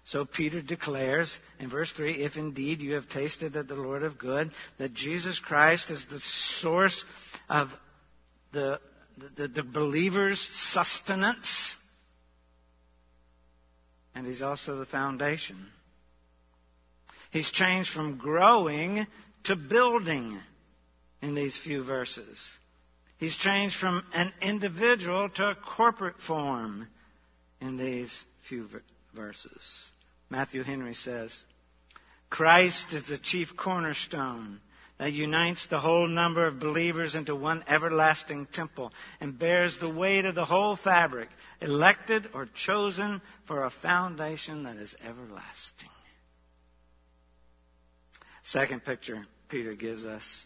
So 0.06 0.24
Peter 0.24 0.62
declares 0.62 1.36
in 1.58 1.72
verse 1.72 1.92
3 1.94 2.22
If 2.24 2.36
indeed 2.36 2.82
you 2.82 2.94
have 2.94 3.10
tasted 3.10 3.54
that 3.54 3.68
the 3.68 3.74
Lord 3.74 4.04
of 4.04 4.20
good, 4.20 4.52
that 4.78 4.94
Jesus 4.94 5.40
Christ 5.40 5.90
is 5.90 6.06
the 6.08 6.20
source 6.62 7.04
of 7.50 7.70
the, 8.52 8.80
the, 9.36 9.48
the 9.48 9.64
believer's 9.64 10.40
sustenance, 10.72 11.74
and 14.14 14.28
he's 14.28 14.44
also 14.44 14.78
the 14.78 14.86
foundation. 14.86 15.58
He's 17.32 17.50
changed 17.50 17.90
from 17.90 18.20
growing 18.20 19.08
to 19.46 19.56
building 19.56 20.40
in 21.24 21.36
these 21.36 21.58
few 21.64 21.84
verses. 21.86 22.38
He's 23.18 23.38
changed 23.38 23.78
from 23.78 24.04
an 24.14 24.34
individual 24.42 25.30
to 25.30 25.52
a 25.52 25.56
corporate 25.56 26.20
form 26.28 26.88
in 27.62 27.78
these 27.78 28.14
few 28.50 28.68
verses. 29.16 29.86
Matthew 30.30 30.64
Henry 30.64 30.94
says, 30.94 31.34
Christ 32.30 32.88
is 32.92 33.08
the 33.08 33.18
chief 33.18 33.56
cornerstone 33.56 34.60
that 35.00 35.14
unites 35.14 35.66
the 35.68 35.80
whole 35.80 36.08
number 36.08 36.46
of 36.46 36.60
believers 36.60 37.16
into 37.16 37.36
one 37.36 37.64
everlasting 37.70 38.46
temple 38.48 38.92
and 39.22 39.40
bears 39.40 39.78
the 39.80 39.90
weight 39.90 40.26
of 40.26 40.36
the 40.36 40.44
whole 40.44 40.76
fabric, 40.76 41.30
elected 41.62 42.28
or 42.34 42.50
chosen 42.54 43.22
for 43.48 43.64
a 43.64 43.72
foundation 43.82 44.64
that 44.64 44.76
is 44.76 44.94
everlasting. 45.02 45.90
Second 48.44 48.84
picture 48.84 49.26
Peter 49.48 49.74
gives 49.74 50.06
us 50.06 50.46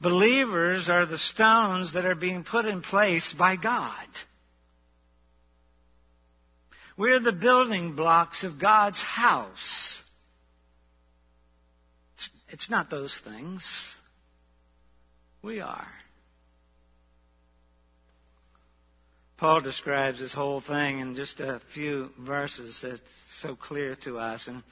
Believers 0.00 0.88
are 0.88 1.06
the 1.06 1.18
stones 1.18 1.94
that 1.94 2.06
are 2.06 2.14
being 2.14 2.44
put 2.44 2.66
in 2.66 2.82
place 2.82 3.34
by 3.36 3.56
God. 3.56 4.06
We're 6.96 7.20
the 7.20 7.32
building 7.32 7.94
blocks 7.94 8.44
of 8.44 8.60
God's 8.60 9.00
house. 9.00 10.00
It's 12.48 12.70
not 12.70 12.90
those 12.90 13.20
things. 13.24 13.64
We 15.42 15.60
are. 15.60 15.86
Paul 19.36 19.60
describes 19.60 20.18
this 20.18 20.32
whole 20.32 20.60
thing 20.60 20.98
in 20.98 21.14
just 21.14 21.38
a 21.38 21.60
few 21.72 22.10
verses 22.18 22.80
that's 22.82 23.00
so 23.40 23.54
clear 23.54 23.96
to 24.02 24.18
us. 24.18 24.48
And 24.48 24.64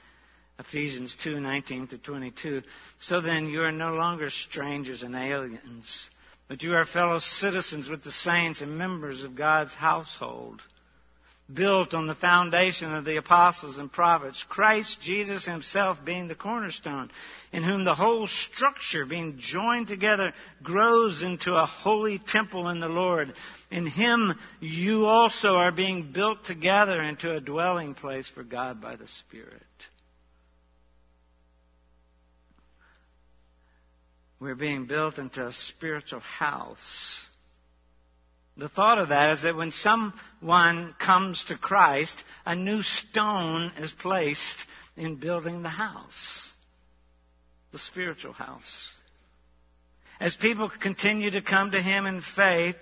Ephesians 0.59 1.15
2 1.23 1.39
19 1.39 1.87
to 1.87 1.97
22. 1.99 2.63
So 2.99 3.21
then, 3.21 3.47
you 3.47 3.61
are 3.61 3.71
no 3.71 3.93
longer 3.93 4.29
strangers 4.29 5.03
and 5.03 5.15
aliens, 5.15 6.09
but 6.47 6.63
you 6.63 6.73
are 6.73 6.85
fellow 6.85 7.19
citizens 7.19 7.87
with 7.89 8.03
the 8.03 8.11
saints 8.11 8.61
and 8.61 8.77
members 8.77 9.23
of 9.23 9.35
God's 9.35 9.73
household. 9.73 10.61
built 11.53 11.93
on 11.93 12.07
the 12.07 12.15
foundation 12.15 12.93
of 12.93 13.05
the 13.05 13.17
apostles 13.17 13.77
and 13.77 13.89
prophets, 13.91 14.43
Christ 14.49 14.97
Jesus 14.99 15.45
himself 15.45 15.97
being 16.03 16.27
the 16.27 16.35
cornerstone, 16.35 17.09
in 17.53 17.63
whom 17.63 17.85
the 17.85 17.95
whole 17.95 18.27
structure, 18.27 19.05
being 19.05 19.37
joined 19.37 19.87
together, 19.87 20.33
grows 20.61 21.21
into 21.21 21.53
a 21.53 21.65
holy 21.65 22.19
temple 22.19 22.67
in 22.67 22.79
the 22.79 22.89
Lord. 22.89 23.31
In 23.71 23.85
him 23.85 24.33
you 24.59 25.05
also 25.05 25.49
are 25.55 25.71
being 25.71 26.11
built 26.11 26.43
together 26.45 27.01
into 27.01 27.31
a 27.31 27.39
dwelling 27.39 27.93
place 27.93 28.27
for 28.27 28.43
God 28.43 28.81
by 28.81 28.95
the 28.95 29.07
Spirit. 29.07 29.63
We're 34.39 34.55
being 34.55 34.85
built 34.85 35.17
into 35.17 35.47
a 35.47 35.53
spiritual 35.53 36.19
house 36.19 37.27
the 38.57 38.69
thought 38.69 38.97
of 38.97 39.09
that 39.09 39.31
is 39.33 39.43
that 39.43 39.55
when 39.55 39.71
someone 39.71 40.95
comes 40.99 41.43
to 41.45 41.57
Christ, 41.57 42.15
a 42.45 42.55
new 42.55 42.81
stone 42.81 43.71
is 43.77 43.91
placed 43.99 44.57
in 44.95 45.17
building 45.17 45.61
the 45.61 45.69
house, 45.69 46.51
the 47.71 47.77
spiritual 47.77 48.33
house. 48.33 48.89
As 50.19 50.35
people 50.35 50.71
continue 50.81 51.29
to 51.31 51.41
come 51.43 51.69
to 51.71 51.81
Him 51.81 52.07
in 52.07 52.23
faith, 52.35 52.75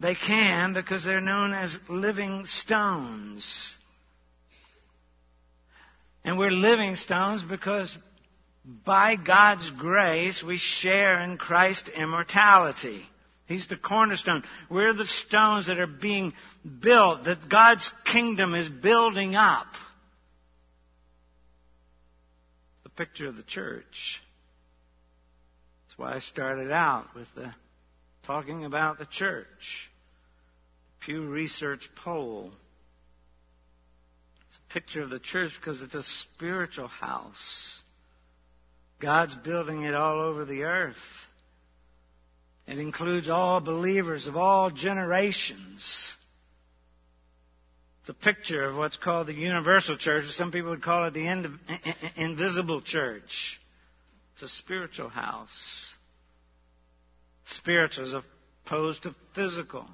they 0.00 0.14
can 0.14 0.74
because 0.74 1.02
they're 1.02 1.22
known 1.22 1.54
as 1.54 1.78
living 1.88 2.44
stones. 2.44 3.74
And 6.24 6.38
we're 6.38 6.50
living 6.50 6.96
stones 6.96 7.42
because 7.42 7.96
by 8.66 9.16
God's 9.16 9.70
grace 9.70 10.42
we 10.42 10.58
share 10.58 11.20
in 11.20 11.38
Christ's 11.38 11.90
immortality. 11.96 13.02
He's 13.46 13.68
the 13.68 13.76
cornerstone. 13.76 14.42
We're 14.68 14.92
the 14.92 15.06
stones 15.06 15.68
that 15.68 15.78
are 15.78 15.86
being 15.86 16.32
built, 16.80 17.24
that 17.24 17.48
God's 17.48 17.90
kingdom 18.04 18.54
is 18.54 18.68
building 18.68 19.36
up. 19.36 19.68
The 22.82 22.90
picture 22.90 23.28
of 23.28 23.36
the 23.36 23.44
church. 23.44 24.20
That's 25.86 25.98
why 25.98 26.14
I 26.14 26.18
started 26.18 26.72
out 26.72 27.14
with 27.14 27.28
the 27.36 27.54
talking 28.26 28.64
about 28.64 28.98
the 28.98 29.06
church. 29.06 29.88
Pew 31.04 31.28
Research 31.28 31.88
poll. 32.02 32.50
It's 34.48 34.58
a 34.68 34.72
picture 34.72 35.02
of 35.02 35.10
the 35.10 35.20
church 35.20 35.52
because 35.60 35.82
it's 35.82 35.94
a 35.94 36.02
spiritual 36.02 36.88
house. 36.88 37.80
God's 39.00 39.34
building 39.34 39.82
it 39.82 39.94
all 39.94 40.20
over 40.20 40.44
the 40.44 40.62
earth. 40.62 40.96
It 42.66 42.78
includes 42.78 43.28
all 43.28 43.60
believers 43.60 44.26
of 44.26 44.36
all 44.36 44.70
generations. 44.70 46.12
It's 48.00 48.08
a 48.08 48.14
picture 48.14 48.64
of 48.64 48.76
what's 48.76 48.96
called 48.96 49.26
the 49.26 49.34
universal 49.34 49.96
church, 49.96 50.26
some 50.30 50.50
people 50.50 50.70
would 50.70 50.82
call 50.82 51.06
it 51.06 51.14
the 51.14 51.26
invisible 52.16 52.80
church. 52.80 53.60
It's 54.34 54.42
a 54.42 54.48
spiritual 54.48 55.08
house. 55.08 55.94
Spiritual 57.46 58.06
as 58.06 58.14
opposed 58.64 59.02
to 59.04 59.14
physical. 59.34 59.86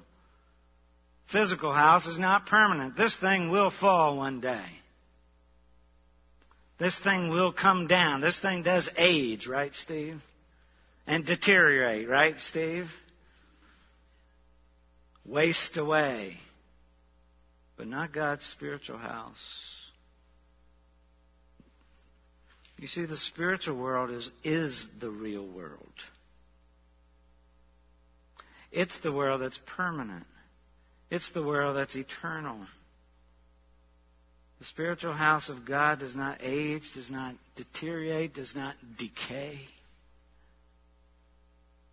Physical 1.31 1.73
house 1.73 2.05
is 2.05 2.19
not 2.19 2.45
permanent. 2.45 2.97
This 2.97 3.17
thing 3.17 3.49
will 3.51 3.71
fall 3.71 4.17
one 4.17 4.41
day. 4.41 4.65
This 6.83 6.99
thing 6.99 7.29
will 7.29 7.53
come 7.53 7.87
down. 7.87 8.21
This 8.21 8.39
thing 8.39 8.61
does 8.61 8.89
age, 8.97 9.47
right, 9.47 9.73
Steve? 9.73 10.21
and 11.05 11.25
deteriorate, 11.25 12.07
right, 12.07 12.39
Steve? 12.39 12.85
Waste 15.25 15.77
away. 15.77 16.37
But 17.77 17.87
not 17.87 18.13
God's 18.13 18.45
spiritual 18.45 18.97
house. 18.97 19.37
You 22.77 22.87
see, 22.87 23.05
the 23.05 23.17
spiritual 23.17 23.77
world 23.77 24.11
is, 24.11 24.29
is 24.43 24.85
the 24.99 25.09
real 25.09 25.47
world. 25.47 25.79
It's 28.71 28.99
the 29.01 29.11
world 29.11 29.41
that's 29.41 29.59
permanent. 29.77 30.25
It's 31.09 31.31
the 31.31 31.43
world 31.43 31.77
that's 31.77 31.95
eternal. 31.95 32.59
The 34.63 34.67
spiritual 34.67 35.11
house 35.11 35.49
of 35.49 35.65
God 35.65 35.99
does 35.99 36.15
not 36.15 36.37
age, 36.39 36.83
does 36.95 37.09
not 37.09 37.35
deteriorate, 37.57 38.33
does 38.33 38.55
not 38.55 38.75
decay. 38.97 39.59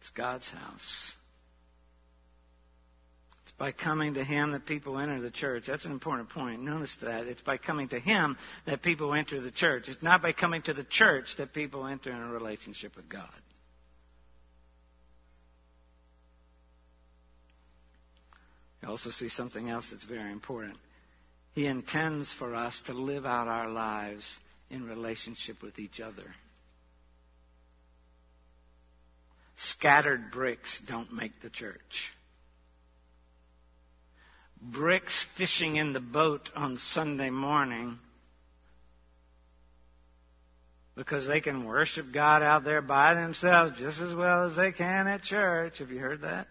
It's 0.01 0.11
God's 0.11 0.49
house. 0.49 1.13
It's 3.43 3.53
by 3.59 3.73
coming 3.73 4.15
to 4.15 4.23
Him 4.23 4.53
that 4.53 4.67
people 4.67 5.01
enter 5.01 5.21
the 5.21 5.33
church. 5.33 5.65
That's 5.67 5.85
an 5.85 5.91
important 5.91 6.29
point. 6.29 6.63
Notice 6.63 6.95
that. 7.03 7.27
It's 7.27 7.41
by 7.41 7.57
coming 7.57 7.89
to 7.89 7.99
Him 7.99 8.37
that 8.67 8.85
people 8.85 9.15
enter 9.15 9.41
the 9.41 9.51
church. 9.51 9.89
It's 9.89 10.01
not 10.01 10.23
by 10.23 10.33
coming 10.33 10.63
to 10.63 10.73
the 10.73 10.87
church 10.89 11.27
that 11.39 11.53
people 11.53 11.89
enter 11.89 12.13
in 12.13 12.23
a 12.23 12.31
relationship 12.31 12.95
with 12.95 13.09
God. 13.09 13.33
You 18.81 18.91
also 18.91 19.11
see 19.11 19.29
something 19.29 19.69
else 19.69 19.89
that's 19.91 20.05
very 20.05 20.31
important. 20.31 20.77
He 21.55 21.67
intends 21.67 22.33
for 22.39 22.55
us 22.55 22.81
to 22.87 22.93
live 22.93 23.27
out 23.27 23.49
our 23.49 23.69
lives 23.69 24.25
in 24.71 24.87
relationship 24.87 25.63
with 25.63 25.79
each 25.79 26.01
other. 26.01 26.35
Scattered 29.57 30.31
bricks 30.31 30.81
don't 30.87 31.13
make 31.13 31.43
the 31.43 31.51
church. 31.51 32.13
Bricks 34.63 35.27
fishing 35.37 35.77
in 35.77 35.93
the 35.93 36.01
boat 36.01 36.49
on 36.55 36.77
Sunday 36.77 37.31
morning 37.31 37.99
because 40.95 41.27
they 41.27 41.41
can 41.41 41.65
worship 41.65 42.07
God 42.13 42.43
out 42.43 42.63
there 42.65 42.83
by 42.83 43.15
themselves 43.15 43.73
just 43.79 44.01
as 44.01 44.15
well 44.15 44.45
as 44.45 44.57
they 44.57 44.71
can 44.71 45.07
at 45.07 45.23
church. 45.23 45.79
Have 45.79 45.91
you 45.91 45.99
heard 45.99 46.23
that? 46.23 46.47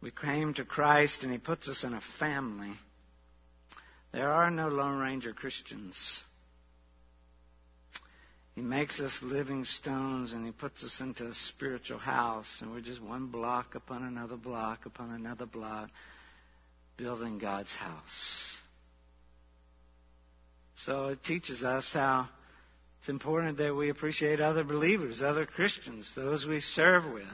We 0.00 0.10
came 0.10 0.54
to 0.54 0.64
Christ 0.64 1.22
and 1.22 1.32
He 1.32 1.38
puts 1.38 1.68
us 1.68 1.84
in 1.84 1.94
a 1.94 2.02
family. 2.18 2.72
There 4.12 4.30
are 4.30 4.50
no 4.50 4.68
Lone 4.68 4.98
Ranger 4.98 5.32
Christians. 5.32 6.22
He 8.54 8.62
makes 8.62 9.00
us 9.00 9.18
living 9.20 9.64
stones 9.64 10.32
and 10.32 10.46
He 10.46 10.52
puts 10.52 10.82
us 10.82 11.00
into 11.00 11.26
a 11.26 11.34
spiritual 11.34 11.98
house, 11.98 12.46
and 12.60 12.72
we're 12.72 12.80
just 12.80 13.02
one 13.02 13.26
block 13.26 13.74
upon 13.74 14.02
another 14.02 14.36
block 14.36 14.86
upon 14.86 15.10
another 15.12 15.44
block, 15.44 15.90
building 16.96 17.38
God's 17.38 17.72
house. 17.72 18.56
So 20.84 21.08
it 21.08 21.24
teaches 21.24 21.62
us 21.62 21.90
how 21.92 22.28
it's 23.00 23.08
important 23.08 23.58
that 23.58 23.74
we 23.74 23.90
appreciate 23.90 24.40
other 24.40 24.64
believers, 24.64 25.20
other 25.20 25.46
Christians, 25.46 26.10
those 26.16 26.46
we 26.46 26.60
serve 26.60 27.12
with. 27.12 27.24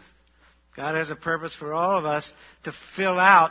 God 0.77 0.95
has 0.95 1.11
a 1.11 1.17
purpose 1.17 1.55
for 1.55 1.75
all 1.75 1.99
of 1.99 2.05
us 2.05 2.33
to 2.65 2.73
fill 2.97 3.19
out, 3.19 3.51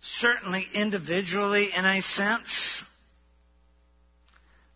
certainly 0.00 0.66
individually 0.74 1.70
in 1.74 1.84
a 1.84 2.02
sense, 2.02 2.84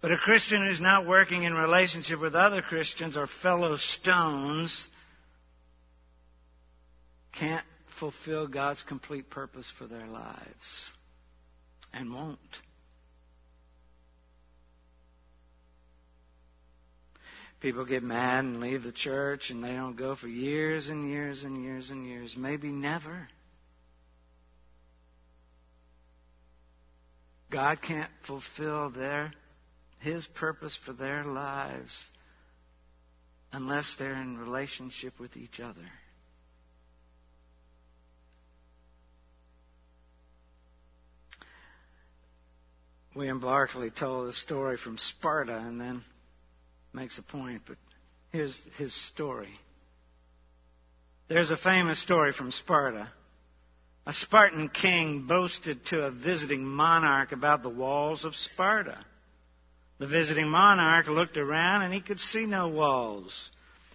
but 0.02 0.12
a 0.12 0.18
Christian 0.18 0.64
who's 0.64 0.80
not 0.80 1.06
working 1.06 1.44
in 1.44 1.54
relationship 1.54 2.20
with 2.20 2.34
other 2.34 2.62
Christians 2.62 3.16
or 3.16 3.26
fellow 3.42 3.76
stones 3.76 4.86
can't 7.38 7.64
fulfill 7.98 8.46
God's 8.46 8.82
complete 8.82 9.30
purpose 9.30 9.66
for 9.78 9.86
their 9.86 10.06
lives 10.06 10.92
and 11.92 12.12
won't. 12.12 12.38
People 17.60 17.84
get 17.86 18.02
mad 18.02 18.44
and 18.44 18.60
leave 18.60 18.82
the 18.82 18.92
church 18.92 19.50
and 19.50 19.64
they 19.64 19.72
don't 19.72 19.96
go 19.96 20.14
for 20.14 20.28
years 20.28 20.88
and 20.88 21.08
years 21.08 21.42
and 21.42 21.62
years 21.62 21.90
and 21.90 22.06
years, 22.06 22.34
maybe 22.36 22.68
never. 22.68 23.28
God 27.50 27.78
can't 27.80 28.10
fulfill 28.26 28.90
their 28.90 29.32
his 30.00 30.26
purpose 30.34 30.78
for 30.84 30.92
their 30.92 31.24
lives 31.24 31.92
unless 33.52 33.96
they're 33.98 34.20
in 34.20 34.38
relationship 34.38 35.18
with 35.18 35.36
each 35.36 35.58
other. 35.60 35.88
William 43.14 43.40
Barclay 43.40 43.88
told 43.88 44.28
a 44.28 44.34
story 44.34 44.76
from 44.76 44.98
Sparta 44.98 45.56
and 45.56 45.80
then 45.80 46.04
makes 46.96 47.18
a 47.18 47.22
point, 47.22 47.60
but 47.66 47.76
here's 48.32 48.58
his 48.78 48.94
story. 49.08 49.52
There's 51.28 51.50
a 51.50 51.56
famous 51.58 52.00
story 52.00 52.32
from 52.32 52.52
Sparta. 52.52 53.10
A 54.06 54.14
Spartan 54.14 54.70
king 54.70 55.26
boasted 55.26 55.84
to 55.86 56.06
a 56.06 56.10
visiting 56.10 56.64
monarch 56.64 57.32
about 57.32 57.62
the 57.62 57.68
walls 57.68 58.24
of 58.24 58.34
Sparta. 58.34 58.96
The 59.98 60.06
visiting 60.06 60.48
monarch 60.48 61.08
looked 61.08 61.36
around 61.36 61.82
and 61.82 61.92
he 61.92 62.00
could 62.00 62.20
see 62.20 62.46
no 62.46 62.68
walls. 62.68 63.50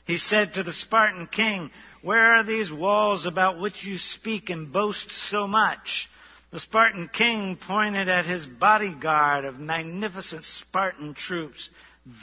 He 0.05 0.17
said 0.17 0.53
to 0.53 0.63
the 0.63 0.73
Spartan 0.73 1.25
king, 1.25 1.71
Where 2.03 2.35
are 2.35 2.43
these 2.43 2.71
walls 2.71 3.25
about 3.25 3.59
which 3.59 3.83
you 3.83 3.97
speak 3.97 4.51
and 4.51 4.71
boast 4.71 5.09
so 5.29 5.47
much? 5.47 6.07
The 6.51 6.59
Spartan 6.59 7.09
king 7.11 7.55
pointed 7.55 8.09
at 8.09 8.25
his 8.25 8.45
bodyguard 8.45 9.45
of 9.45 9.57
magnificent 9.57 10.43
Spartan 10.43 11.13
troops. 11.13 11.69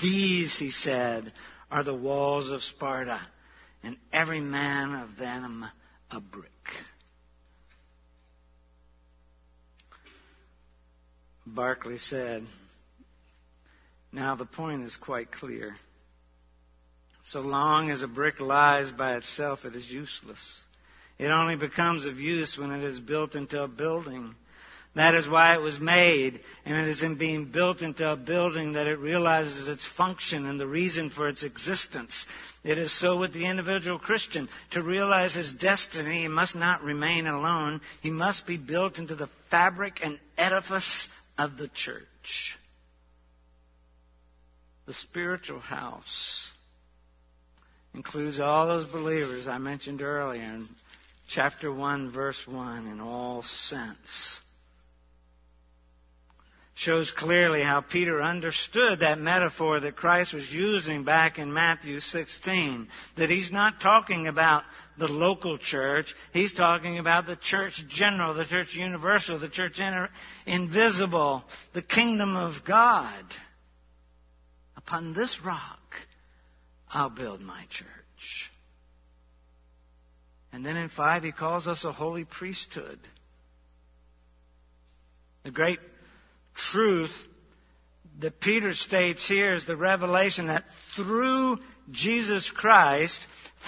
These, 0.02 0.58
he 0.58 0.70
said, 0.70 1.32
are 1.70 1.84
the 1.84 1.94
walls 1.94 2.50
of 2.50 2.62
Sparta, 2.62 3.20
and 3.82 3.96
every 4.12 4.40
man 4.40 4.94
of 4.94 5.16
them 5.16 5.64
a 6.10 6.20
brick. 6.20 6.50
Barclay 11.46 11.98
said, 11.98 12.44
Now 14.12 14.36
the 14.36 14.44
point 14.44 14.82
is 14.82 14.96
quite 14.96 15.32
clear. 15.32 15.76
So 17.24 17.40
long 17.40 17.90
as 17.90 18.02
a 18.02 18.08
brick 18.08 18.40
lies 18.40 18.90
by 18.90 19.16
itself, 19.16 19.64
it 19.64 19.76
is 19.76 19.90
useless. 19.90 20.38
It 21.18 21.26
only 21.26 21.56
becomes 21.56 22.06
of 22.06 22.18
use 22.18 22.56
when 22.56 22.70
it 22.70 22.82
is 22.84 23.00
built 23.00 23.34
into 23.34 23.62
a 23.62 23.68
building. 23.68 24.34
That 24.98 25.14
is 25.14 25.28
why 25.28 25.54
it 25.54 25.60
was 25.60 25.78
made, 25.78 26.40
and 26.64 26.76
it 26.76 26.88
is 26.88 27.04
in 27.04 27.18
being 27.18 27.52
built 27.52 27.82
into 27.82 28.10
a 28.10 28.16
building 28.16 28.72
that 28.72 28.88
it 28.88 28.98
realizes 28.98 29.68
its 29.68 29.86
function 29.96 30.44
and 30.44 30.58
the 30.58 30.66
reason 30.66 31.10
for 31.10 31.28
its 31.28 31.44
existence. 31.44 32.26
It 32.64 32.78
is 32.78 32.98
so 32.98 33.16
with 33.16 33.32
the 33.32 33.46
individual 33.46 34.00
Christian. 34.00 34.48
To 34.72 34.82
realize 34.82 35.34
his 35.34 35.52
destiny, 35.52 36.22
he 36.22 36.28
must 36.28 36.56
not 36.56 36.82
remain 36.82 37.28
alone. 37.28 37.80
He 38.02 38.10
must 38.10 38.44
be 38.44 38.56
built 38.56 38.98
into 38.98 39.14
the 39.14 39.28
fabric 39.52 40.00
and 40.02 40.18
edifice 40.36 41.06
of 41.38 41.58
the 41.58 41.68
church. 41.68 42.56
The 44.86 44.94
spiritual 44.94 45.60
house 45.60 46.50
includes 47.94 48.40
all 48.40 48.66
those 48.66 48.90
believers 48.90 49.46
I 49.46 49.58
mentioned 49.58 50.02
earlier 50.02 50.42
in 50.42 50.68
chapter 51.28 51.72
1, 51.72 52.10
verse 52.10 52.42
1, 52.48 52.88
in 52.88 53.00
all 53.00 53.44
sense. 53.44 54.40
Shows 56.78 57.10
clearly 57.10 57.60
how 57.60 57.80
Peter 57.80 58.22
understood 58.22 59.00
that 59.00 59.18
metaphor 59.18 59.80
that 59.80 59.96
Christ 59.96 60.32
was 60.32 60.48
using 60.52 61.02
back 61.02 61.40
in 61.40 61.52
Matthew 61.52 61.98
16. 61.98 62.86
That 63.16 63.30
he's 63.30 63.50
not 63.50 63.80
talking 63.80 64.28
about 64.28 64.62
the 64.96 65.08
local 65.08 65.58
church. 65.58 66.14
He's 66.32 66.54
talking 66.54 67.00
about 67.00 67.26
the 67.26 67.34
church 67.34 67.82
general, 67.88 68.32
the 68.32 68.44
church 68.44 68.74
universal, 68.74 69.40
the 69.40 69.48
church 69.48 69.80
invisible, 70.46 71.42
the 71.74 71.82
kingdom 71.82 72.36
of 72.36 72.64
God. 72.64 73.24
Upon 74.76 75.14
this 75.14 75.36
rock, 75.44 75.80
I'll 76.88 77.10
build 77.10 77.40
my 77.40 77.64
church. 77.70 78.52
And 80.52 80.64
then 80.64 80.76
in 80.76 80.90
5, 80.90 81.24
he 81.24 81.32
calls 81.32 81.66
us 81.66 81.84
a 81.84 81.90
holy 81.90 82.24
priesthood. 82.24 83.00
The 85.42 85.50
great 85.50 85.80
truth 86.72 87.12
that 88.20 88.40
Peter 88.40 88.74
states 88.74 89.26
here 89.26 89.52
is 89.52 89.64
the 89.64 89.76
revelation 89.76 90.48
that 90.48 90.64
through 90.96 91.58
Jesus 91.90 92.50
Christ, 92.50 93.20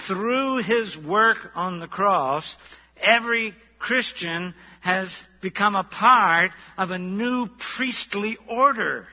through 0.07 0.57
his 0.57 0.97
work 0.97 1.37
on 1.55 1.79
the 1.79 1.87
cross, 1.87 2.55
every 2.97 3.53
Christian 3.79 4.53
has 4.81 5.19
become 5.41 5.75
a 5.75 5.83
part 5.83 6.51
of 6.77 6.91
a 6.91 6.99
new 6.99 7.47
priestly 7.77 8.37
order. 8.47 9.07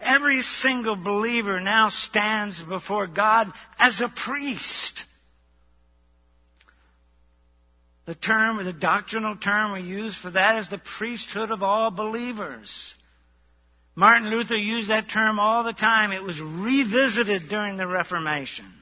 Every 0.00 0.42
single 0.42 0.96
believer 0.96 1.60
now 1.60 1.88
stands 1.88 2.62
before 2.62 3.06
God 3.06 3.50
as 3.78 4.00
a 4.00 4.08
priest. 4.08 5.04
The 8.06 8.14
term, 8.14 8.64
the 8.64 8.72
doctrinal 8.72 9.36
term 9.36 9.72
we 9.72 9.80
use 9.80 10.16
for 10.16 10.30
that 10.30 10.56
is 10.58 10.68
the 10.68 10.80
priesthood 10.98 11.50
of 11.50 11.62
all 11.62 11.90
believers. 11.90 12.94
Martin 13.96 14.30
Luther 14.30 14.56
used 14.56 14.90
that 14.90 15.10
term 15.10 15.40
all 15.40 15.64
the 15.64 15.72
time. 15.72 16.12
It 16.12 16.22
was 16.22 16.40
revisited 16.40 17.48
during 17.48 17.76
the 17.76 17.86
Reformation. 17.86 18.72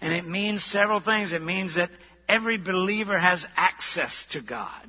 And 0.00 0.12
it 0.12 0.26
means 0.26 0.64
several 0.64 1.00
things. 1.00 1.32
It 1.32 1.42
means 1.42 1.74
that 1.74 1.90
every 2.28 2.58
believer 2.58 3.18
has 3.18 3.44
access 3.56 4.24
to 4.32 4.40
God. 4.40 4.88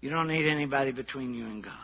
You 0.00 0.10
don't 0.10 0.28
need 0.28 0.48
anybody 0.48 0.92
between 0.92 1.34
you 1.34 1.44
and 1.44 1.62
God. 1.62 1.74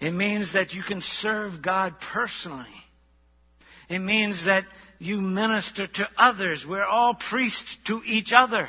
It 0.00 0.12
means 0.12 0.52
that 0.52 0.74
you 0.74 0.82
can 0.82 1.00
serve 1.00 1.62
God 1.62 1.94
personally. 2.12 2.66
It 3.88 4.00
means 4.00 4.44
that 4.44 4.64
you 4.98 5.20
minister 5.20 5.86
to 5.86 6.08
others. 6.16 6.66
We're 6.68 6.84
all 6.84 7.14
priests 7.14 7.76
to 7.86 8.02
each 8.04 8.32
other. 8.34 8.68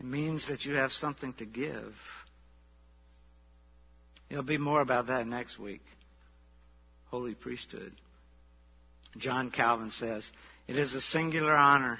It 0.00 0.06
means 0.06 0.48
that 0.48 0.64
you 0.64 0.74
have 0.74 0.90
something 0.92 1.32
to 1.34 1.44
give. 1.44 1.94
There'll 4.28 4.44
be 4.44 4.58
more 4.58 4.80
about 4.80 5.08
that 5.08 5.26
next 5.26 5.58
week. 5.58 5.82
Holy 7.06 7.34
priesthood. 7.34 7.92
John 9.18 9.50
Calvin 9.50 9.90
says, 9.90 10.28
It 10.66 10.76
is 10.76 10.94
a 10.94 11.00
singular 11.00 11.54
honor 11.54 11.98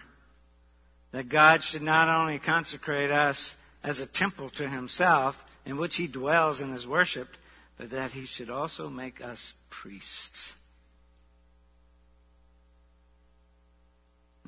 that 1.12 1.28
God 1.28 1.62
should 1.62 1.82
not 1.82 2.08
only 2.08 2.38
consecrate 2.38 3.10
us 3.10 3.54
as 3.84 4.00
a 4.00 4.06
temple 4.06 4.50
to 4.56 4.68
himself, 4.68 5.36
in 5.66 5.76
which 5.76 5.96
he 5.96 6.06
dwells 6.06 6.60
and 6.60 6.74
is 6.74 6.86
worshipped, 6.86 7.36
but 7.78 7.90
that 7.90 8.10
he 8.10 8.26
should 8.26 8.50
also 8.50 8.88
make 8.88 9.20
us 9.20 9.54
priests. 9.70 10.52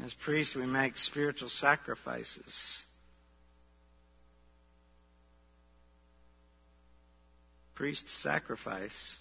As 0.02 0.12
priests, 0.24 0.54
we 0.54 0.66
make 0.66 0.96
spiritual 0.96 1.48
sacrifices. 1.48 2.82
Priest 7.74 8.04
sacrifice. 8.22 9.18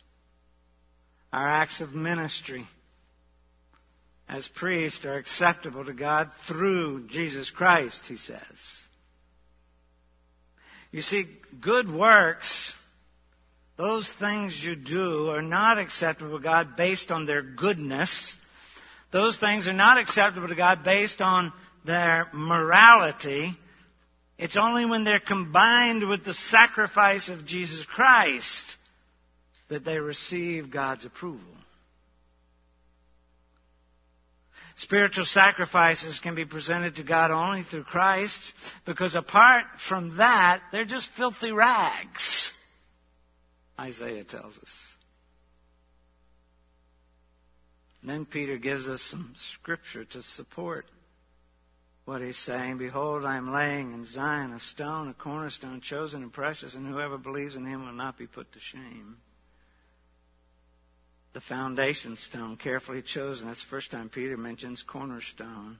Our 1.31 1.47
acts 1.47 1.81
of 1.81 1.93
ministry 1.93 2.67
as 4.27 4.47
priests 4.47 5.05
are 5.05 5.17
acceptable 5.17 5.85
to 5.85 5.93
God 5.93 6.31
through 6.47 7.07
Jesus 7.07 7.49
Christ, 7.49 8.03
he 8.07 8.15
says. 8.15 8.39
You 10.91 11.01
see, 11.01 11.25
good 11.59 11.91
works, 11.91 12.73
those 13.77 14.11
things 14.19 14.59
you 14.63 14.75
do, 14.75 15.29
are 15.29 15.41
not 15.41 15.77
acceptable 15.77 16.37
to 16.37 16.43
God 16.43 16.75
based 16.77 17.11
on 17.11 17.25
their 17.25 17.41
goodness. 17.41 18.37
Those 19.13 19.37
things 19.37 19.67
are 19.67 19.73
not 19.73 19.99
acceptable 19.99 20.47
to 20.47 20.55
God 20.55 20.83
based 20.83 21.21
on 21.21 21.53
their 21.85 22.27
morality. 22.33 23.55
It's 24.39 24.57
only 24.57 24.87
when 24.87 25.03
they're 25.03 25.19
combined 25.19 26.09
with 26.09 26.25
the 26.25 26.33
sacrifice 26.33 27.29
of 27.29 27.45
Jesus 27.45 27.85
Christ 27.85 28.63
that 29.69 29.85
they 29.85 29.99
receive 29.99 30.71
God's 30.71 31.05
approval. 31.05 31.45
Spiritual 34.77 35.25
sacrifices 35.25 36.19
can 36.19 36.33
be 36.33 36.45
presented 36.45 36.95
to 36.95 37.03
God 37.03 37.29
only 37.29 37.61
through 37.61 37.83
Christ 37.83 38.41
because 38.85 39.13
apart 39.13 39.65
from 39.87 40.17
that, 40.17 40.61
they're 40.71 40.85
just 40.85 41.09
filthy 41.15 41.53
rags. 41.53 42.51
Isaiah 43.79 44.23
tells 44.23 44.57
us. 44.57 44.92
And 48.03 48.09
then 48.11 48.25
Peter 48.25 48.59
gives 48.59 48.87
us 48.87 49.01
some 49.01 49.33
scripture 49.55 50.05
to 50.05 50.21
support 50.21 50.85
what 52.05 52.21
he's 52.21 52.37
saying. 52.37 52.77
Behold, 52.77 53.25
I 53.25 53.37
am 53.37 53.51
laying 53.51 53.93
in 53.93 54.05
Zion 54.05 54.53
a 54.53 54.59
stone, 54.59 55.07
a 55.07 55.13
cornerstone, 55.15 55.81
chosen 55.81 56.21
and 56.21 56.31
precious, 56.31 56.75
and 56.75 56.85
whoever 56.85 57.17
believes 57.17 57.55
in 57.55 57.65
him 57.65 57.83
will 57.85 57.93
not 57.93 58.19
be 58.19 58.27
put 58.27 58.51
to 58.51 58.59
shame 58.59 59.17
the 61.33 61.41
foundation 61.41 62.15
stone, 62.15 62.57
carefully 62.57 63.01
chosen. 63.01 63.47
That's 63.47 63.63
the 63.63 63.69
first 63.69 63.91
time 63.91 64.09
Peter 64.09 64.37
mentions 64.37 64.83
cornerstone. 64.87 65.77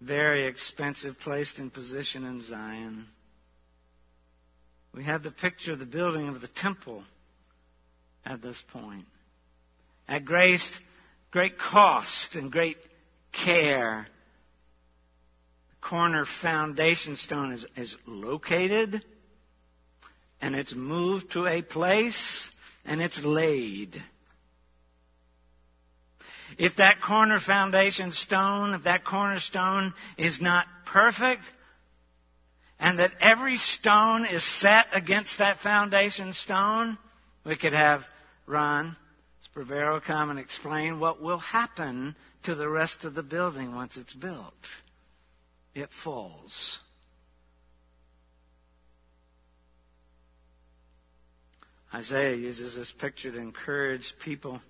Very 0.00 0.46
expensive, 0.46 1.16
placed 1.20 1.58
in 1.58 1.70
position 1.70 2.24
in 2.24 2.40
Zion. 2.42 3.06
We 4.94 5.04
have 5.04 5.22
the 5.22 5.30
picture 5.30 5.72
of 5.72 5.78
the 5.78 5.86
building 5.86 6.28
of 6.28 6.40
the 6.40 6.48
temple 6.48 7.02
at 8.24 8.42
this 8.42 8.60
point. 8.72 9.06
At 10.08 10.24
great, 10.24 10.60
great 11.30 11.58
cost 11.58 12.34
and 12.34 12.50
great 12.50 12.76
care, 13.32 14.06
the 15.70 15.88
corner 15.88 16.26
foundation 16.42 17.16
stone 17.16 17.52
is, 17.52 17.66
is 17.76 17.96
located 18.06 19.02
and 20.40 20.54
it's 20.56 20.74
moved 20.74 21.32
to 21.32 21.46
a 21.46 21.62
place 21.62 22.50
and 22.84 23.00
it's 23.00 23.22
laid. 23.22 24.02
If 26.58 26.76
that 26.76 27.00
corner 27.00 27.40
foundation 27.40 28.12
stone, 28.12 28.74
if 28.74 28.84
that 28.84 29.04
cornerstone 29.04 29.94
is 30.18 30.40
not 30.40 30.66
perfect, 30.84 31.42
and 32.78 32.98
that 32.98 33.12
every 33.20 33.56
stone 33.56 34.26
is 34.26 34.44
set 34.60 34.86
against 34.92 35.38
that 35.38 35.60
foundation 35.60 36.32
stone, 36.32 36.98
we 37.46 37.56
could 37.56 37.72
have 37.72 38.02
Ron, 38.46 38.96
Will 39.54 40.00
come 40.00 40.30
and 40.30 40.38
explain 40.38 40.98
what 40.98 41.20
will 41.20 41.38
happen 41.38 42.16
to 42.44 42.54
the 42.54 42.68
rest 42.68 43.04
of 43.04 43.14
the 43.14 43.22
building 43.22 43.74
once 43.74 43.96
it's 43.96 44.14
built. 44.14 44.54
It 45.74 45.90
falls. 46.02 46.78
Isaiah 51.94 52.36
uses 52.36 52.74
this 52.74 52.90
picture 52.98 53.30
to 53.30 53.38
encourage 53.38 54.14
people 54.24 54.60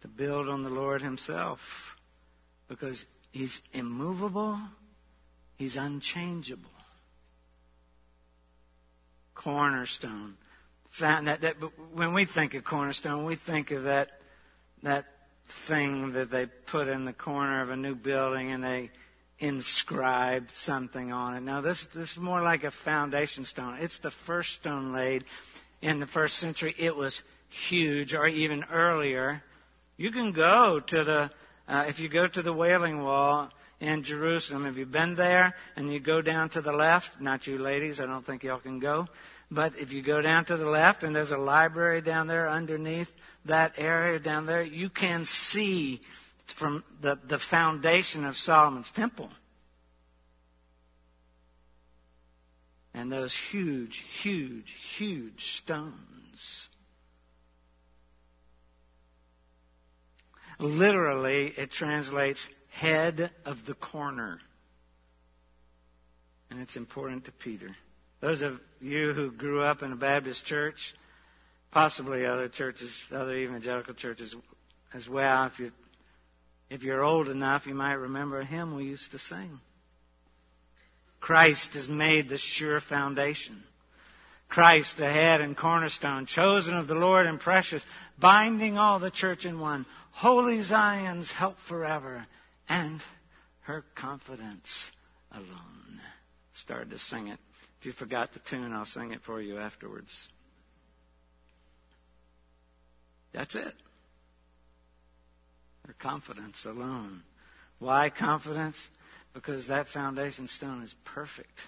to 0.00 0.08
build 0.08 0.48
on 0.48 0.64
the 0.64 0.70
Lord 0.70 1.00
Himself 1.00 1.60
because 2.68 3.04
He's 3.30 3.60
immovable, 3.72 4.60
He's 5.56 5.76
unchangeable. 5.76 6.68
Cornerstone. 9.34 10.36
That, 11.00 11.40
that, 11.40 11.56
when 11.94 12.14
we 12.14 12.26
think 12.26 12.54
of 12.54 12.64
cornerstone, 12.64 13.24
we 13.24 13.36
think 13.36 13.70
of 13.70 13.84
that, 13.84 14.08
that 14.82 15.06
thing 15.68 16.12
that 16.12 16.30
they 16.30 16.46
put 16.70 16.88
in 16.88 17.04
the 17.04 17.12
corner 17.12 17.62
of 17.62 17.70
a 17.70 17.76
new 17.76 17.94
building 17.94 18.50
and 18.50 18.62
they 18.62 18.90
inscribed 19.38 20.50
something 20.64 21.10
on 21.12 21.34
it. 21.34 21.40
Now 21.40 21.60
this, 21.60 21.84
this 21.94 22.10
is 22.10 22.16
more 22.18 22.42
like 22.42 22.62
a 22.64 22.70
foundation 22.84 23.44
stone. 23.44 23.78
It's 23.80 23.98
the 24.00 24.12
first 24.26 24.50
stone 24.56 24.92
laid 24.92 25.24
in 25.80 25.98
the 25.98 26.06
first 26.06 26.36
century. 26.36 26.74
It 26.78 26.94
was 26.94 27.20
huge, 27.68 28.14
or 28.14 28.26
even 28.28 28.64
earlier. 28.70 29.42
You 29.96 30.12
can 30.12 30.32
go 30.32 30.80
to 30.86 31.04
the, 31.04 31.30
uh, 31.68 31.86
if 31.88 31.98
you 32.00 32.08
go 32.08 32.26
to 32.26 32.42
the 32.42 32.52
Wailing 32.52 33.02
Wall 33.02 33.50
in 33.80 34.04
Jerusalem, 34.04 34.64
have 34.64 34.76
you 34.76 34.86
been 34.86 35.16
there 35.16 35.54
and 35.74 35.92
you 35.92 35.98
go 35.98 36.22
down 36.22 36.50
to 36.50 36.60
the 36.60 36.72
left, 36.72 37.20
not 37.20 37.46
you 37.46 37.58
ladies, 37.58 37.98
I 37.98 38.06
don't 38.06 38.24
think 38.24 38.44
y'all 38.44 38.60
can 38.60 38.78
go, 38.78 39.06
but 39.54 39.76
if 39.76 39.92
you 39.92 40.02
go 40.02 40.22
down 40.22 40.46
to 40.46 40.56
the 40.56 40.66
left 40.66 41.02
and 41.02 41.14
there's 41.14 41.30
a 41.30 41.36
library 41.36 42.00
down 42.00 42.26
there 42.26 42.48
underneath 42.48 43.08
that 43.44 43.74
area 43.76 44.18
down 44.18 44.46
there, 44.46 44.62
you 44.62 44.88
can 44.88 45.26
see 45.26 46.00
from 46.58 46.82
the, 47.02 47.18
the 47.28 47.38
foundation 47.50 48.24
of 48.24 48.36
Solomon's 48.36 48.90
temple. 48.94 49.28
And 52.94 53.12
those 53.12 53.36
huge, 53.50 54.02
huge, 54.22 54.74
huge 54.96 55.42
stones. 55.58 56.68
Literally, 60.58 61.52
it 61.56 61.72
translates 61.72 62.46
head 62.70 63.30
of 63.44 63.58
the 63.66 63.74
corner. 63.74 64.38
And 66.50 66.60
it's 66.60 66.76
important 66.76 67.26
to 67.26 67.32
Peter. 67.32 67.74
Those 68.22 68.40
of 68.40 68.60
you 68.80 69.12
who 69.12 69.32
grew 69.32 69.62
up 69.62 69.82
in 69.82 69.90
a 69.92 69.96
Baptist 69.96 70.46
church, 70.46 70.94
possibly 71.72 72.24
other 72.24 72.48
churches, 72.48 72.90
other 73.10 73.34
evangelical 73.34 73.94
churches 73.94 74.34
as 74.94 75.08
well, 75.08 75.46
if 75.46 75.58
you 75.58 75.72
if 76.70 76.82
you're 76.82 77.02
old 77.02 77.28
enough, 77.28 77.66
you 77.66 77.74
might 77.74 77.94
remember 77.94 78.40
a 78.40 78.46
hymn 78.46 78.74
we 78.74 78.84
used 78.84 79.10
to 79.10 79.18
sing. 79.18 79.60
Christ 81.20 81.74
has 81.74 81.86
made 81.86 82.28
the 82.28 82.38
sure 82.38 82.80
foundation. 82.80 83.62
Christ, 84.48 84.96
the 84.96 85.10
head 85.10 85.40
and 85.40 85.56
cornerstone, 85.56 86.24
chosen 86.24 86.74
of 86.74 86.86
the 86.86 86.94
Lord 86.94 87.26
and 87.26 87.40
precious, 87.40 87.82
binding 88.18 88.78
all 88.78 89.00
the 89.00 89.10
church 89.10 89.44
in 89.44 89.60
one. 89.60 89.84
Holy 90.12 90.62
Zion's 90.62 91.30
help 91.30 91.56
forever, 91.68 92.26
and 92.68 93.02
her 93.62 93.84
confidence 93.94 94.90
alone. 95.30 96.00
Started 96.54 96.90
to 96.90 96.98
sing 96.98 97.28
it. 97.28 97.38
If 97.82 97.86
you 97.86 97.92
forgot 97.94 98.32
the 98.32 98.38
tune, 98.48 98.72
I'll 98.72 98.84
sing 98.84 99.10
it 99.10 99.22
for 99.26 99.42
you 99.42 99.58
afterwards. 99.58 100.16
That's 103.34 103.56
it. 103.56 103.74
Her 105.88 105.94
confidence 105.98 106.64
alone. 106.64 107.24
Why 107.80 108.08
confidence? 108.08 108.76
Because 109.34 109.66
that 109.66 109.88
foundation 109.88 110.46
stone 110.46 110.84
is 110.84 110.94
perfect. 111.04 111.58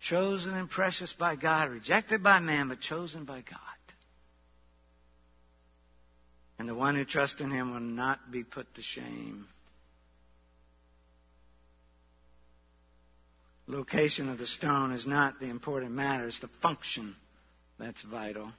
Chosen 0.00 0.54
and 0.54 0.70
precious 0.70 1.12
by 1.18 1.34
God, 1.34 1.70
rejected 1.70 2.22
by 2.22 2.38
man, 2.38 2.68
but 2.68 2.80
chosen 2.80 3.24
by 3.24 3.40
God. 3.40 3.58
And 6.60 6.68
the 6.68 6.74
one 6.76 6.94
who 6.94 7.04
trusts 7.04 7.40
in 7.40 7.50
him 7.50 7.72
will 7.72 7.80
not 7.80 8.30
be 8.30 8.44
put 8.44 8.72
to 8.76 8.82
shame. 8.82 9.48
Location 13.66 14.28
of 14.28 14.38
the 14.38 14.46
stone 14.46 14.92
is 14.92 15.06
not 15.06 15.40
the 15.40 15.48
important 15.48 15.92
matter, 15.92 16.26
it's 16.26 16.40
the 16.40 16.50
function 16.60 17.16
that's 17.78 18.02
vital. 18.02 18.52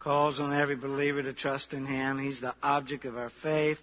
Calls 0.00 0.40
on 0.40 0.52
every 0.52 0.76
believer 0.76 1.22
to 1.22 1.32
trust 1.32 1.72
in 1.72 1.86
him. 1.86 2.18
He's 2.18 2.40
the 2.40 2.54
object 2.62 3.04
of 3.04 3.16
our 3.16 3.30
faith. 3.42 3.78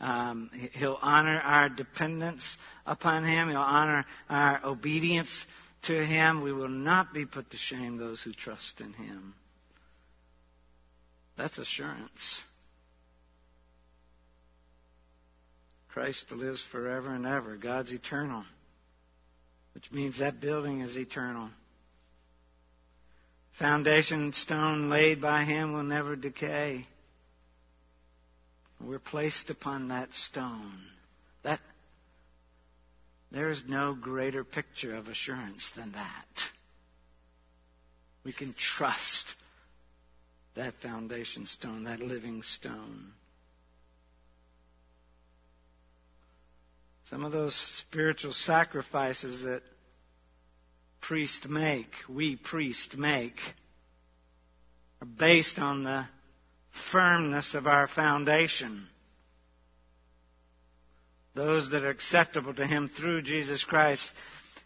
Um, 0.00 0.50
he'll 0.74 0.98
honor 1.00 1.40
our 1.40 1.68
dependence 1.68 2.56
upon 2.86 3.24
Him. 3.24 3.48
He'll 3.48 3.58
honor 3.58 4.04
our 4.28 4.60
obedience 4.64 5.44
to 5.84 6.04
Him. 6.04 6.42
We 6.42 6.52
will 6.52 6.68
not 6.68 7.12
be 7.12 7.26
put 7.26 7.50
to 7.50 7.56
shame, 7.56 7.96
those 7.96 8.22
who 8.22 8.32
trust 8.32 8.80
in 8.80 8.92
Him. 8.92 9.34
That's 11.36 11.58
assurance. 11.58 12.42
Christ 15.88 16.30
lives 16.30 16.62
forever 16.70 17.12
and 17.12 17.26
ever. 17.26 17.56
God's 17.56 17.92
eternal, 17.92 18.44
which 19.74 19.90
means 19.92 20.18
that 20.18 20.40
building 20.40 20.80
is 20.80 20.96
eternal. 20.96 21.50
Foundation 23.58 24.32
stone 24.32 24.88
laid 24.88 25.20
by 25.20 25.44
Him 25.44 25.72
will 25.72 25.82
never 25.82 26.14
decay. 26.14 26.86
We're 28.80 29.00
placed 29.00 29.50
upon 29.50 29.88
that 29.88 30.12
stone. 30.12 30.78
That 31.42 31.60
there 33.32 33.50
is 33.50 33.62
no 33.68 33.94
greater 33.94 34.44
picture 34.44 34.94
of 34.94 35.08
assurance 35.08 35.68
than 35.76 35.92
that. 35.92 36.26
We 38.24 38.32
can 38.32 38.54
trust 38.56 39.24
that 40.54 40.74
foundation 40.82 41.46
stone, 41.46 41.84
that 41.84 42.00
living 42.00 42.42
stone. 42.42 43.12
Some 47.10 47.24
of 47.24 47.32
those 47.32 47.54
spiritual 47.78 48.32
sacrifices 48.32 49.42
that 49.42 49.62
priests 51.00 51.46
make, 51.48 51.88
we 52.06 52.36
priests 52.36 52.94
make, 52.98 53.36
are 55.00 55.08
based 55.18 55.58
on 55.58 55.84
the 55.84 56.06
firmness 56.92 57.54
of 57.54 57.66
our 57.66 57.88
foundation. 57.88 58.86
Those 61.34 61.70
that 61.70 61.82
are 61.82 61.90
acceptable 61.90 62.52
to 62.52 62.66
Him 62.66 62.90
through 62.94 63.22
Jesus 63.22 63.64
Christ. 63.64 64.10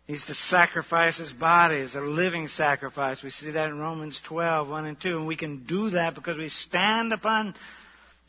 He's 0.07 0.25
to 0.25 0.35
sacrifice 0.35 1.19
His 1.19 1.33
body 1.33 1.77
as 1.77 1.95
a 1.95 2.01
living 2.01 2.49
sacrifice. 2.49 3.23
We 3.23 3.31
see 3.31 3.53
that 3.53 3.69
in 3.69 3.79
Romans 3.79 4.21
12, 4.27 4.69
1 4.69 4.87
and 4.87 5.01
2. 5.01 5.17
And 5.17 5.27
we 5.29 5.37
can 5.37 5.65
do 5.65 5.91
that 5.91 6.17
because 6.17 6.39
we 6.39 6.49
stand 6.49 7.13
upon 7.13 7.55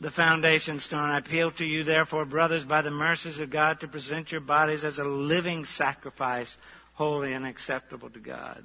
the 0.04 0.10
foundation 0.10 0.80
stone. 0.80 1.08
I 1.10 1.18
appeal 1.18 1.50
to 1.52 1.64
you, 1.64 1.82
therefore, 1.82 2.26
brothers, 2.26 2.62
by 2.62 2.82
the 2.82 2.90
mercies 2.90 3.38
of 3.38 3.50
God, 3.50 3.80
to 3.80 3.88
present 3.88 4.30
your 4.30 4.42
bodies 4.42 4.84
as 4.84 4.98
a 4.98 5.04
living 5.04 5.64
sacrifice, 5.64 6.54
holy 6.92 7.32
and 7.32 7.46
acceptable 7.46 8.10
to 8.10 8.20
God. 8.20 8.62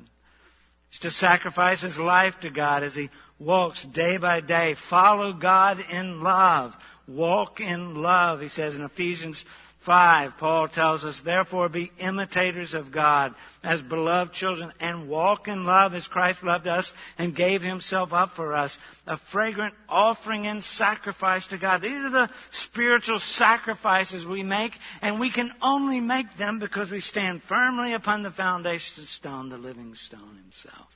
He's 0.90 1.00
to 1.00 1.12
sacrifice 1.12 1.82
his 1.82 1.98
life 1.98 2.34
to 2.42 2.50
God 2.50 2.84
as 2.84 2.94
he 2.94 3.10
walks 3.40 3.86
day 3.86 4.18
by 4.18 4.42
day. 4.42 4.76
Follow 4.90 5.32
God 5.32 5.80
in 5.90 6.22
love. 6.22 6.74
Walk 7.08 7.62
in 7.62 7.96
love, 7.96 8.42
he 8.42 8.50
says 8.50 8.76
in 8.76 8.82
Ephesians 8.82 9.46
5, 9.90 10.34
Paul 10.38 10.68
tells 10.68 11.04
us, 11.04 11.20
therefore 11.26 11.68
be 11.68 11.92
imitators 11.98 12.76
of 12.76 12.92
God 12.92 13.34
as 13.64 13.82
beloved 13.82 14.34
children 14.34 14.72
and 14.80 15.10
walk 15.10 15.48
in 15.48 15.66
love 15.66 15.96
as 15.96 16.08
Christ 16.08 16.44
loved 16.44 16.68
us 16.68 16.94
and 17.18 17.36
gave 17.36 17.64
himself 17.64 18.14
up 18.14 18.34
for 18.36 18.54
us. 18.54 18.78
A 19.08 19.18
fragrant 19.32 19.74
offering 19.90 20.46
and 20.46 20.64
sacrifice 20.64 21.48
to 21.48 21.58
God. 21.58 21.82
These 21.82 22.06
are 22.06 22.12
the 22.12 22.30
spiritual 22.52 23.18
sacrifices 23.18 24.28
we 24.28 24.44
make 24.44 24.74
and 25.02 25.20
we 25.20 25.32
can 25.32 25.52
only 25.60 26.00
make 26.00 26.38
them 26.38 26.60
because 26.60 26.92
we 26.92 27.00
stand 27.00 27.42
firmly 27.50 27.94
upon 27.94 28.22
the 28.22 28.30
foundation 28.30 29.06
stone, 29.06 29.50
the 29.50 29.58
living 29.58 29.96
stone 29.96 30.38
himself. 30.44 30.88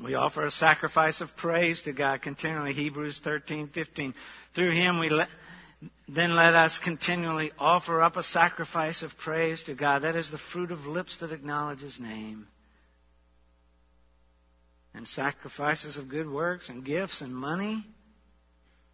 We 0.00 0.14
offer 0.14 0.44
a 0.44 0.52
sacrifice 0.52 1.20
of 1.20 1.34
praise 1.36 1.82
to 1.82 1.92
God 1.92 2.22
continually. 2.22 2.74
Hebrews 2.74 3.20
13:15. 3.24 4.14
Through 4.54 4.70
him 4.70 5.00
we 5.00 5.08
let 5.08 5.28
then 6.08 6.36
let 6.36 6.54
us 6.54 6.78
continually 6.82 7.52
offer 7.58 8.00
up 8.02 8.16
a 8.16 8.22
sacrifice 8.22 9.02
of 9.02 9.10
praise 9.22 9.62
to 9.64 9.74
God. 9.74 10.02
That 10.02 10.16
is 10.16 10.30
the 10.30 10.38
fruit 10.52 10.70
of 10.70 10.86
lips 10.86 11.18
that 11.20 11.32
acknowledge 11.32 11.80
His 11.80 11.98
name. 11.98 12.46
And 14.94 15.06
sacrifices 15.06 15.96
of 15.96 16.08
good 16.08 16.30
works 16.30 16.68
and 16.68 16.84
gifts 16.84 17.20
and 17.20 17.34
money. 17.34 17.84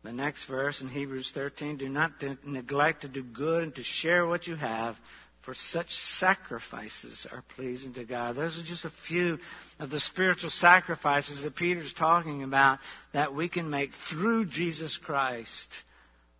The 0.03 0.12
next 0.12 0.47
verse 0.47 0.80
in 0.80 0.88
Hebrews 0.88 1.30
13 1.32 1.76
do 1.76 1.88
not 1.88 2.12
neglect 2.45 3.03
to 3.03 3.09
do 3.09 3.22
good 3.22 3.62
and 3.62 3.74
to 3.76 3.84
share 3.84 4.26
what 4.26 4.49
you 4.49 4.57
have, 4.57 4.97
for 5.45 5.55
such 5.55 5.86
sacrifices 6.18 7.26
are 7.30 7.45
pleasing 7.57 7.95
to 7.95 8.05
God. 8.05 8.34
Those 8.34 8.59
are 8.59 8.64
just 8.64 8.84
a 8.84 8.93
few 9.07 9.38
of 9.78 9.90
the 9.90 10.01
spiritual 10.01 10.51
sacrifices 10.51 11.43
that 11.43 11.55
Peter's 11.55 11.95
talking 11.95 12.43
about 12.43 12.78
that 13.12 13.34
we 13.34 13.49
can 13.49 13.70
make 13.70 13.90
through 14.11 14.47
Jesus 14.47 14.99
Christ, 15.05 15.68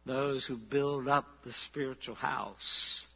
those 0.05 0.45
who 0.45 0.57
build 0.57 1.09
up 1.09 1.27
the 1.45 1.53
spiritual 1.67 2.15
house. 2.15 3.07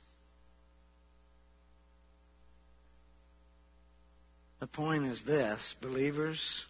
The 4.60 4.66
point 4.66 5.06
is 5.06 5.22
this, 5.26 5.74
believers, 5.82 6.64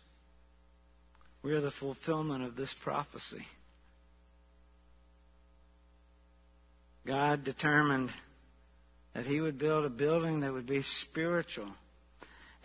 we 1.42 1.52
are 1.52 1.60
the 1.60 1.70
fulfillment 1.70 2.44
of 2.44 2.56
this 2.56 2.74
prophecy. 2.82 3.46
God 7.06 7.44
determined 7.44 8.10
that 9.14 9.24
He 9.24 9.40
would 9.40 9.58
build 9.58 9.84
a 9.84 9.90
building 9.90 10.40
that 10.40 10.52
would 10.52 10.66
be 10.66 10.82
spiritual. 10.82 11.68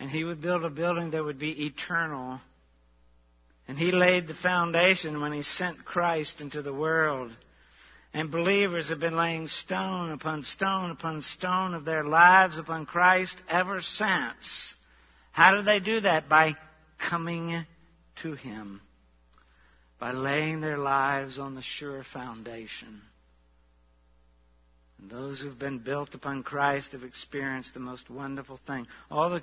And 0.00 0.10
He 0.10 0.24
would 0.24 0.40
build 0.40 0.64
a 0.64 0.70
building 0.70 1.12
that 1.12 1.22
would 1.22 1.38
be 1.38 1.66
eternal. 1.66 2.40
And 3.68 3.78
He 3.78 3.92
laid 3.92 4.26
the 4.26 4.34
foundation 4.34 5.20
when 5.20 5.32
He 5.32 5.42
sent 5.42 5.84
Christ 5.84 6.40
into 6.40 6.62
the 6.62 6.72
world. 6.72 7.32
And 8.14 8.30
believers 8.30 8.88
have 8.88 9.00
been 9.00 9.16
laying 9.16 9.48
stone 9.48 10.12
upon 10.12 10.42
stone 10.42 10.90
upon 10.90 11.22
stone 11.22 11.72
of 11.72 11.84
their 11.84 12.04
lives 12.04 12.58
upon 12.58 12.84
Christ 12.84 13.36
ever 13.48 13.80
since. 13.80 14.74
How 15.30 15.56
do 15.56 15.62
they 15.62 15.80
do 15.80 16.00
that? 16.00 16.28
By 16.28 16.56
coming 16.98 17.64
to 18.22 18.32
Him, 18.34 18.82
by 19.98 20.12
laying 20.12 20.60
their 20.60 20.76
lives 20.76 21.38
on 21.38 21.54
the 21.54 21.62
sure 21.62 22.04
foundation. 22.12 23.00
Those 25.10 25.40
who've 25.40 25.58
been 25.58 25.78
built 25.78 26.14
upon 26.14 26.42
Christ 26.42 26.92
have 26.92 27.02
experienced 27.02 27.74
the 27.74 27.80
most 27.80 28.08
wonderful 28.08 28.60
thing. 28.66 28.86
All 29.10 29.30
the 29.30 29.42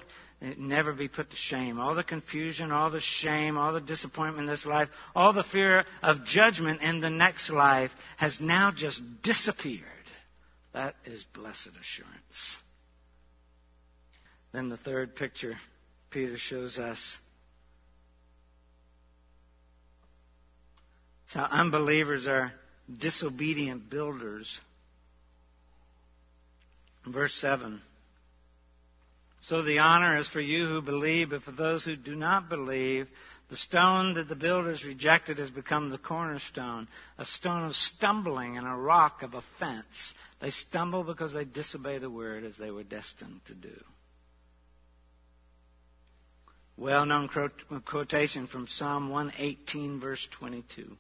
never 0.58 0.94
be 0.94 1.10
put 1.10 1.30
to 1.30 1.36
shame. 1.36 1.80
All 1.80 1.96
the 1.96 2.04
confusion, 2.04 2.72
all 2.72 2.90
the 2.90 3.02
shame, 3.02 3.58
all 3.58 3.74
the 3.74 3.82
disappointment 3.82 4.48
in 4.48 4.54
this 4.54 4.66
life, 4.66 4.88
all 5.14 5.34
the 5.34 5.44
fear 5.44 5.84
of 6.02 6.24
judgment 6.26 6.82
in 6.82 7.02
the 7.02 7.10
next 7.10 7.50
life 7.50 7.92
has 8.18 8.38
now 8.40 8.72
just 8.76 9.02
disappeared. 9.22 9.84
That 10.74 10.96
is 11.06 11.26
blessed 11.34 11.68
assurance. 11.68 12.58
Then 14.54 14.70
the 14.70 14.78
third 14.78 15.16
picture 15.16 15.56
Peter 16.10 16.38
shows 16.38 16.78
us 16.78 17.18
how 21.28 21.44
unbelievers 21.44 22.28
are 22.28 22.52
disobedient 23.00 23.90
builders. 23.90 24.50
Verse 27.12 27.34
7. 27.36 27.82
So 29.42 29.62
the 29.62 29.80
honor 29.80 30.18
is 30.18 30.28
for 30.28 30.42
you 30.42 30.68
who 30.68 30.82
believe, 30.82 31.30
but 31.30 31.44
for 31.44 31.52
those 31.52 31.84
who 31.86 31.96
do 31.96 32.16
not 32.16 32.50
believe, 32.50 33.08
the 33.50 33.56
stone 33.56 34.14
that 34.16 34.28
the 34.28 34.36
builders 34.36 34.86
rejected 34.86 35.40
has 35.40 35.50
become 35.50 35.90
the 35.90 35.98
cornerstone, 35.98 36.88
a 37.18 37.26
stone 37.26 37.64
of 37.64 37.74
stumbling 37.74 38.58
and 38.58 38.68
a 38.68 38.76
rock 38.76 39.24
of 39.24 39.34
offense. 39.34 40.14
They 40.40 40.52
stumble 40.52 41.04
because 41.04 41.34
they 41.34 41.46
disobey 41.46 41.98
the 41.98 42.12
word 42.12 42.44
as 42.44 42.58
they 42.58 42.70
were 42.70 42.84
destined 42.84 43.42
to 43.48 43.56
do. 43.56 43.76
Well 46.78 47.06
known 47.06 47.30
quotation 47.86 48.48
from 48.48 48.68
Psalm 48.68 49.10
118, 49.10 50.00
verse 50.00 50.26
22. 50.38 50.96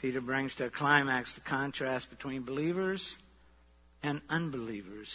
Peter 0.00 0.20
brings 0.20 0.54
to 0.56 0.66
a 0.66 0.70
climax 0.70 1.34
the 1.34 1.40
contrast 1.40 2.08
between 2.10 2.42
believers 2.42 3.16
and 4.04 4.20
unbelievers. 4.28 5.10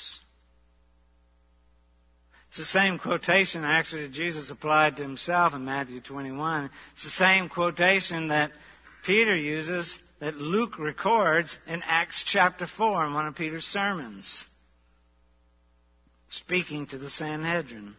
It's 2.50 2.58
the 2.58 2.66
same 2.66 2.98
quotation 2.98 3.64
actually 3.64 4.08
that 4.08 4.14
Jesus 4.14 4.50
applied 4.50 4.98
to 4.98 5.04
himself 5.04 5.54
in 5.54 5.64
Matthew 5.64 6.02
21. 6.02 6.72
It's 6.96 7.04
the 7.04 7.12
same 7.12 7.48
quotation 7.48 8.30
that 8.30 8.52
Peter 9.06 9.36
uses, 9.36 9.98
that 10.20 10.36
Luke 10.36 10.80
records 10.80 11.56
in 11.68 11.84
Acts 11.86 12.24
chapter 12.26 12.66
4 12.66 13.06
in 13.06 13.14
one 13.14 13.28
of 13.28 13.36
Peter's 13.36 13.66
sermons, 13.66 14.46
speaking 16.32 16.88
to 16.88 16.98
the 16.98 17.12
Sanhedrin. 17.12 17.94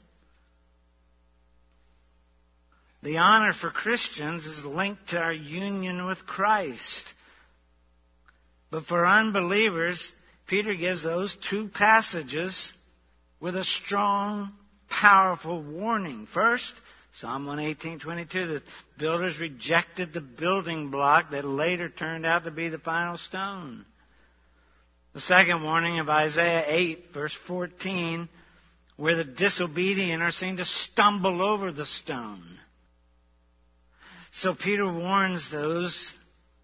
The 3.02 3.18
honor 3.18 3.52
for 3.52 3.70
Christians 3.70 4.44
is 4.44 4.64
linked 4.64 5.10
to 5.10 5.18
our 5.18 5.32
union 5.32 6.06
with 6.06 6.26
Christ. 6.26 7.04
But 8.70 8.84
for 8.84 9.06
unbelievers, 9.06 10.12
Peter 10.50 10.74
gives 10.74 11.04
those 11.04 11.36
two 11.48 11.68
passages 11.68 12.72
with 13.38 13.56
a 13.56 13.64
strong, 13.64 14.52
powerful 14.88 15.62
warning. 15.62 16.26
First, 16.34 16.72
Psalm 17.12 17.46
118:22, 17.46 18.30
the 18.32 18.62
builders 18.98 19.38
rejected 19.38 20.12
the 20.12 20.20
building 20.20 20.90
block 20.90 21.30
that 21.30 21.44
later 21.44 21.88
turned 21.88 22.26
out 22.26 22.44
to 22.44 22.50
be 22.50 22.68
the 22.68 22.78
final 22.78 23.16
stone. 23.16 23.86
The 25.12 25.20
second 25.20 25.62
warning 25.62 26.00
of 26.00 26.08
Isaiah 26.08 26.64
8, 26.66 27.12
verse 27.14 27.36
14, 27.46 28.28
where 28.96 29.16
the 29.16 29.24
disobedient 29.24 30.20
are 30.20 30.32
seen 30.32 30.56
to 30.56 30.64
stumble 30.64 31.42
over 31.42 31.70
the 31.70 31.86
stone. 31.86 32.58
So 34.32 34.56
Peter 34.56 34.92
warns 34.92 35.48
those 35.50 36.12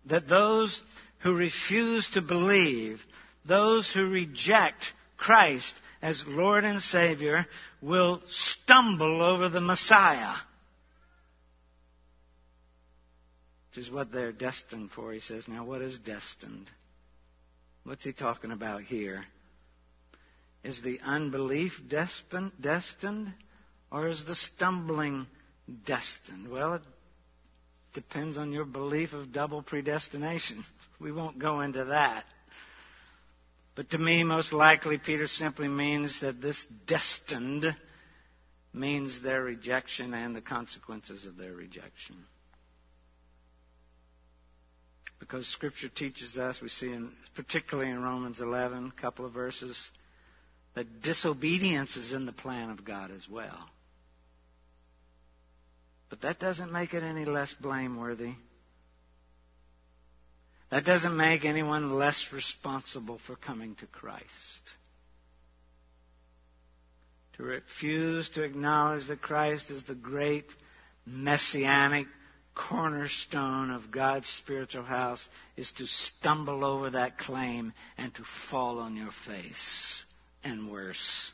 that 0.07 0.29
those 0.29 0.83
who 1.21 1.37
refuse 1.37 2.09
to 2.11 2.21
believe, 2.21 3.01
those 3.49 3.91
who 3.93 4.09
reject 4.09 4.93
Christ 5.17 5.75
as 6.03 6.23
Lord 6.27 6.65
and 6.65 6.81
Savior, 6.81 7.47
will 7.81 8.21
stumble 8.29 9.23
over 9.23 9.49
the 9.49 9.61
Messiah. 9.61 10.35
Which 13.71 13.87
is 13.87 13.93
what 13.93 14.13
they're 14.13 14.33
destined 14.33 14.91
for, 14.93 15.13
he 15.13 15.21
says. 15.21 15.49
Now, 15.49 15.65
what 15.65 15.83
is 15.83 15.99
destined? 15.99 16.71
What's 17.85 18.05
he 18.05 18.13
talking 18.13 18.51
about 18.51 18.83
here? 18.83 19.25
Is 20.63 20.83
the 20.83 21.01
unbelief 21.05 21.73
destined, 21.89 23.33
or 23.91 24.09
is 24.09 24.25
the 24.25 24.35
stumbling 24.35 25.27
destined? 25.87 26.49
Well, 26.51 26.75
it 26.75 26.83
depends 27.95 28.39
on 28.39 28.53
your 28.53 28.65
belief 28.65 29.13
of 29.13 29.33
double 29.33 29.63
predestination. 29.63 30.65
We 30.99 31.13
won't 31.13 31.39
go 31.39 31.61
into 31.61 31.85
that. 31.85 32.25
But 33.77 33.91
to 33.91 33.99
me, 33.99 34.25
most 34.25 34.55
likely, 34.55 34.97
Peter 34.97 35.29
simply 35.29 35.69
means 35.69 36.19
that 36.23 36.41
this 36.41 36.65
destined 36.87 37.77
means 38.73 39.23
their 39.23 39.43
rejection 39.43 40.15
and 40.15 40.35
the 40.35 40.41
consequences 40.41 41.27
of 41.27 41.37
their 41.37 41.53
rejection. 41.53 42.17
Because 45.21 45.47
Scripture 45.47 45.89
teaches 45.89 46.37
us, 46.39 46.61
we 46.61 46.69
see 46.69 46.93
in, 46.93 47.13
particularly 47.35 47.91
in 47.91 48.03
Romans 48.03 48.41
11, 48.41 48.93
a 48.97 49.01
couple 49.01 49.27
of 49.27 49.33
verses, 49.33 49.79
that 50.75 51.03
disobedience 51.03 51.97
is 51.97 52.13
in 52.13 52.27
the 52.27 52.33
plan 52.33 52.71
of 52.71 52.85
God 52.85 53.11
as 53.11 53.27
well. 53.31 53.69
But 56.09 56.23
that 56.23 56.39
doesn't 56.39 56.73
make 56.73 56.95
it 56.95 57.03
any 57.03 57.25
less 57.25 57.55
blameworthy. 57.61 58.35
That 60.71 60.85
doesn't 60.85 61.17
make 61.17 61.45
anyone 61.45 61.97
less 61.97 62.29
responsible 62.33 63.21
for 63.27 63.37
coming 63.37 63.77
to 63.77 63.87
Christ. 63.87 64.27
To 67.37 67.43
refuse 67.43 68.29
to 68.31 68.43
acknowledge 68.43 69.07
that 69.09 69.23
Christ 69.23 69.71
is 69.71 69.85
the 69.85 69.95
great 69.95 70.47
messianic 71.07 72.07
cornerstone 72.55 73.71
of 73.71 73.91
God's 73.91 74.29
spiritual 74.29 74.83
house 74.83 75.29
is 75.57 75.71
to 75.73 75.87
stumble 75.87 76.65
over 76.65 76.91
that 76.91 77.19
claim 77.19 77.75
and 77.99 78.15
to 78.15 78.23
fall 78.51 78.79
on 78.79 78.97
your 78.97 79.11
face 79.27 80.05
and 80.43 80.71
worse. 80.71 81.33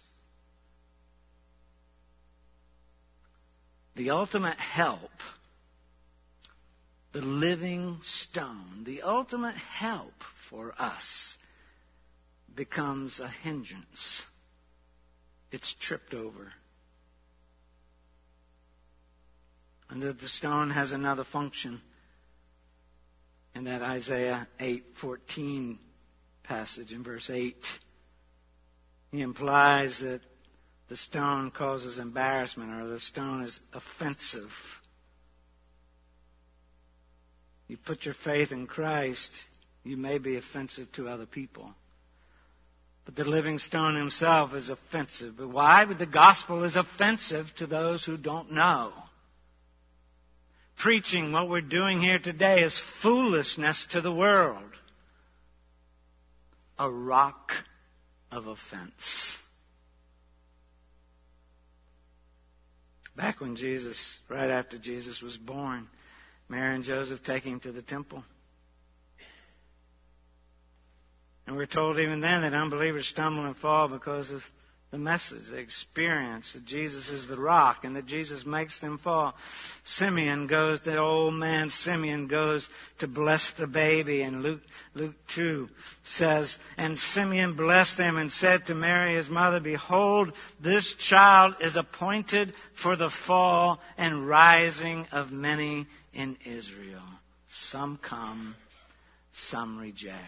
the 3.96 4.10
ultimate 4.10 4.58
help, 4.58 5.10
the 7.12 7.20
living 7.20 7.98
stone, 8.02 8.84
the 8.84 9.02
ultimate 9.02 9.56
help 9.56 10.14
for 10.48 10.74
us 10.78 11.36
becomes 12.54 13.20
a 13.20 13.28
hindrance. 13.28 14.22
It's 15.50 15.74
tripped 15.80 16.14
over. 16.14 16.52
And 19.90 20.00
that 20.02 20.20
the 20.20 20.28
stone 20.28 20.70
has 20.70 20.92
another 20.92 21.24
function. 21.24 21.82
In 23.54 23.64
that 23.64 23.82
Isaiah 23.82 24.48
8:14 24.58 25.78
passage 26.42 26.92
in 26.92 27.04
verse 27.04 27.28
8, 27.28 27.56
he 29.10 29.20
implies 29.20 29.98
that 29.98 30.22
the 30.88 30.96
stone 30.96 31.50
causes 31.50 31.98
embarrassment 31.98 32.72
or 32.72 32.88
the 32.88 33.00
stone 33.00 33.42
is 33.42 33.60
offensive. 33.74 34.50
You 37.68 37.76
put 37.76 38.04
your 38.04 38.14
faith 38.24 38.52
in 38.52 38.66
Christ, 38.66 39.30
you 39.84 39.96
may 39.96 40.18
be 40.18 40.36
offensive 40.36 40.90
to 40.92 41.08
other 41.08 41.26
people. 41.26 41.72
But 43.04 43.16
the 43.16 43.24
living 43.24 43.58
stone 43.58 43.96
himself 43.96 44.54
is 44.54 44.70
offensive. 44.70 45.34
But 45.36 45.48
why? 45.48 45.84
The 45.84 46.06
gospel 46.06 46.62
is 46.64 46.76
offensive 46.76 47.46
to 47.58 47.66
those 47.66 48.04
who 48.04 48.16
don't 48.16 48.52
know. 48.52 48.92
Preaching 50.78 51.32
what 51.32 51.48
we're 51.48 51.60
doing 51.60 52.00
here 52.00 52.18
today 52.18 52.62
is 52.62 52.80
foolishness 53.02 53.86
to 53.90 54.00
the 54.00 54.12
world. 54.12 54.70
A 56.78 56.90
rock 56.90 57.52
of 58.30 58.46
offense. 58.46 59.36
Back 63.16 63.40
when 63.40 63.56
Jesus, 63.56 64.18
right 64.28 64.50
after 64.50 64.78
Jesus 64.78 65.20
was 65.20 65.36
born, 65.36 65.88
Mary 66.52 66.74
and 66.74 66.84
Joseph 66.84 67.24
take 67.24 67.44
him 67.44 67.60
to 67.60 67.72
the 67.72 67.80
temple. 67.80 68.22
And 71.46 71.56
we're 71.56 71.64
told 71.64 71.98
even 71.98 72.20
then 72.20 72.42
that 72.42 72.52
unbelievers 72.52 73.06
stumble 73.06 73.46
and 73.46 73.56
fall 73.56 73.88
because 73.88 74.30
of 74.30 74.42
the 74.92 74.98
message, 74.98 75.48
the 75.50 75.56
experience 75.56 76.52
that 76.52 76.66
Jesus 76.66 77.08
is 77.08 77.26
the 77.26 77.40
rock 77.40 77.78
and 77.82 77.96
that 77.96 78.04
Jesus 78.04 78.44
makes 78.44 78.78
them 78.80 78.98
fall. 78.98 79.34
Simeon 79.84 80.46
goes, 80.46 80.80
the 80.84 80.98
old 80.98 81.32
man 81.32 81.70
Simeon 81.70 82.28
goes 82.28 82.68
to 82.98 83.06
bless 83.08 83.52
the 83.58 83.66
baby 83.66 84.20
and 84.20 84.42
Luke, 84.42 84.60
Luke 84.94 85.14
2 85.34 85.66
says, 86.18 86.54
And 86.76 86.98
Simeon 86.98 87.56
blessed 87.56 87.96
them 87.96 88.18
and 88.18 88.30
said 88.30 88.66
to 88.66 88.74
Mary 88.74 89.16
his 89.16 89.30
mother, 89.30 89.60
Behold, 89.60 90.34
this 90.62 90.94
child 90.98 91.54
is 91.62 91.74
appointed 91.74 92.52
for 92.82 92.94
the 92.94 93.10
fall 93.26 93.80
and 93.96 94.28
rising 94.28 95.06
of 95.10 95.32
many 95.32 95.86
in 96.12 96.36
Israel. 96.44 97.00
Some 97.48 97.96
come, 97.96 98.54
some 99.32 99.78
reject. 99.78 100.20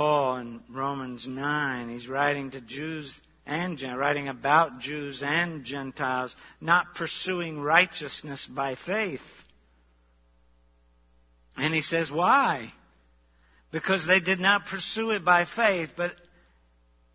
Paul 0.00 0.36
in 0.38 0.60
Romans 0.70 1.26
9, 1.28 1.90
he's 1.90 2.08
writing 2.08 2.52
to 2.52 2.62
Jews 2.62 3.14
and 3.44 3.78
writing 3.98 4.28
about 4.28 4.78
Jews 4.80 5.22
and 5.22 5.62
Gentiles 5.62 6.34
not 6.58 6.94
pursuing 6.94 7.60
righteousness 7.60 8.46
by 8.46 8.76
faith. 8.76 9.20
And 11.58 11.74
he 11.74 11.82
says, 11.82 12.10
why? 12.10 12.72
Because 13.72 14.06
they 14.06 14.20
did 14.20 14.40
not 14.40 14.64
pursue 14.64 15.10
it 15.10 15.22
by 15.22 15.44
faith, 15.44 15.90
but 15.98 16.12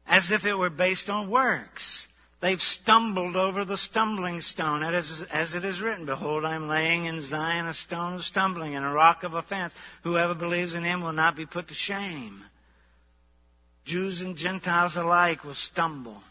as 0.05 0.29
if 0.29 0.45
it 0.45 0.53
were 0.53 0.69
based 0.69 1.09
on 1.09 1.31
works. 1.31 2.05
They've 2.39 2.61
stumbled 2.61 3.35
over 3.35 3.65
the 3.65 3.77
stumbling 3.77 4.41
stone, 4.41 4.83
as 4.83 5.55
it 5.55 5.65
is 5.65 5.81
written, 5.81 6.05
Behold, 6.05 6.45
I 6.45 6.53
am 6.53 6.67
laying 6.67 7.05
in 7.05 7.25
Zion 7.25 7.65
a 7.65 7.73
stone 7.73 8.13
of 8.13 8.21
stumbling 8.21 8.75
and 8.75 8.85
a 8.85 8.89
rock 8.89 9.23
of 9.23 9.33
offense. 9.33 9.73
Whoever 10.03 10.35
believes 10.35 10.75
in 10.75 10.83
him 10.83 11.01
will 11.01 11.13
not 11.13 11.35
be 11.35 11.47
put 11.47 11.69
to 11.69 11.73
shame. 11.73 12.43
Jews 13.85 14.21
and 14.21 14.35
Gentiles 14.35 14.95
alike 14.97 15.43
will 15.43 15.55
stumble. 15.55 16.21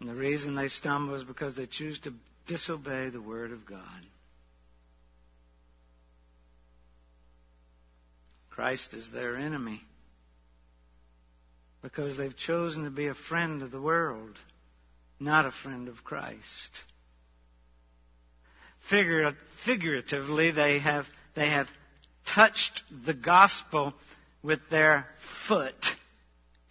And 0.00 0.08
the 0.08 0.14
reason 0.14 0.54
they 0.54 0.68
stumble 0.68 1.16
is 1.16 1.24
because 1.24 1.54
they 1.54 1.66
choose 1.66 1.98
to 2.00 2.12
disobey 2.46 3.08
the 3.08 3.20
Word 3.20 3.50
of 3.50 3.66
God. 3.66 3.80
Christ 8.50 8.94
is 8.94 9.10
their 9.10 9.36
enemy 9.36 9.82
because 11.82 12.16
they've 12.16 12.36
chosen 12.36 12.84
to 12.84 12.90
be 12.90 13.08
a 13.08 13.14
friend 13.14 13.62
of 13.62 13.70
the 13.70 13.80
world, 13.80 14.36
not 15.20 15.46
a 15.46 15.52
friend 15.62 15.88
of 15.88 16.02
Christ. 16.04 16.70
Figuratively, 18.88 20.52
they 20.52 20.78
have, 20.78 21.06
they 21.34 21.48
have 21.50 21.68
touched 22.34 22.82
the 23.04 23.14
gospel 23.14 23.94
with 24.46 24.60
their 24.70 25.06
foot 25.48 25.74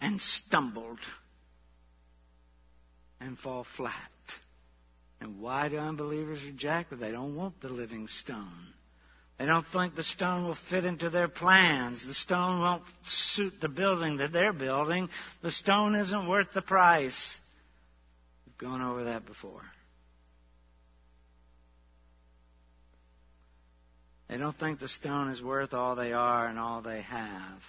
and 0.00 0.20
stumbled 0.20 0.98
and 3.20 3.38
fall 3.38 3.66
flat. 3.76 3.92
And 5.20 5.40
why 5.40 5.68
do 5.68 5.76
unbelievers 5.76 6.42
reject 6.44 6.92
it? 6.92 7.00
They 7.00 7.12
don't 7.12 7.36
want 7.36 7.60
the 7.60 7.68
living 7.68 8.08
stone. 8.08 8.72
They 9.38 9.44
don't 9.44 9.66
think 9.66 9.94
the 9.94 10.02
stone 10.02 10.44
will 10.46 10.56
fit 10.70 10.86
into 10.86 11.10
their 11.10 11.28
plans. 11.28 12.04
The 12.06 12.14
stone 12.14 12.60
won't 12.60 12.82
suit 13.04 13.60
the 13.60 13.68
building 13.68 14.16
that 14.18 14.32
they're 14.32 14.54
building. 14.54 15.10
The 15.42 15.52
stone 15.52 15.94
isn't 15.94 16.28
worth 16.28 16.52
the 16.52 16.62
price. 16.62 17.38
We've 18.46 18.56
gone 18.56 18.80
over 18.80 19.04
that 19.04 19.26
before. 19.26 19.62
They 24.28 24.38
don't 24.38 24.58
think 24.58 24.80
the 24.80 24.88
stone 24.88 25.30
is 25.30 25.42
worth 25.42 25.72
all 25.72 25.94
they 25.94 26.12
are 26.12 26.46
and 26.46 26.58
all 26.58 26.82
they 26.82 27.02
have. 27.02 27.60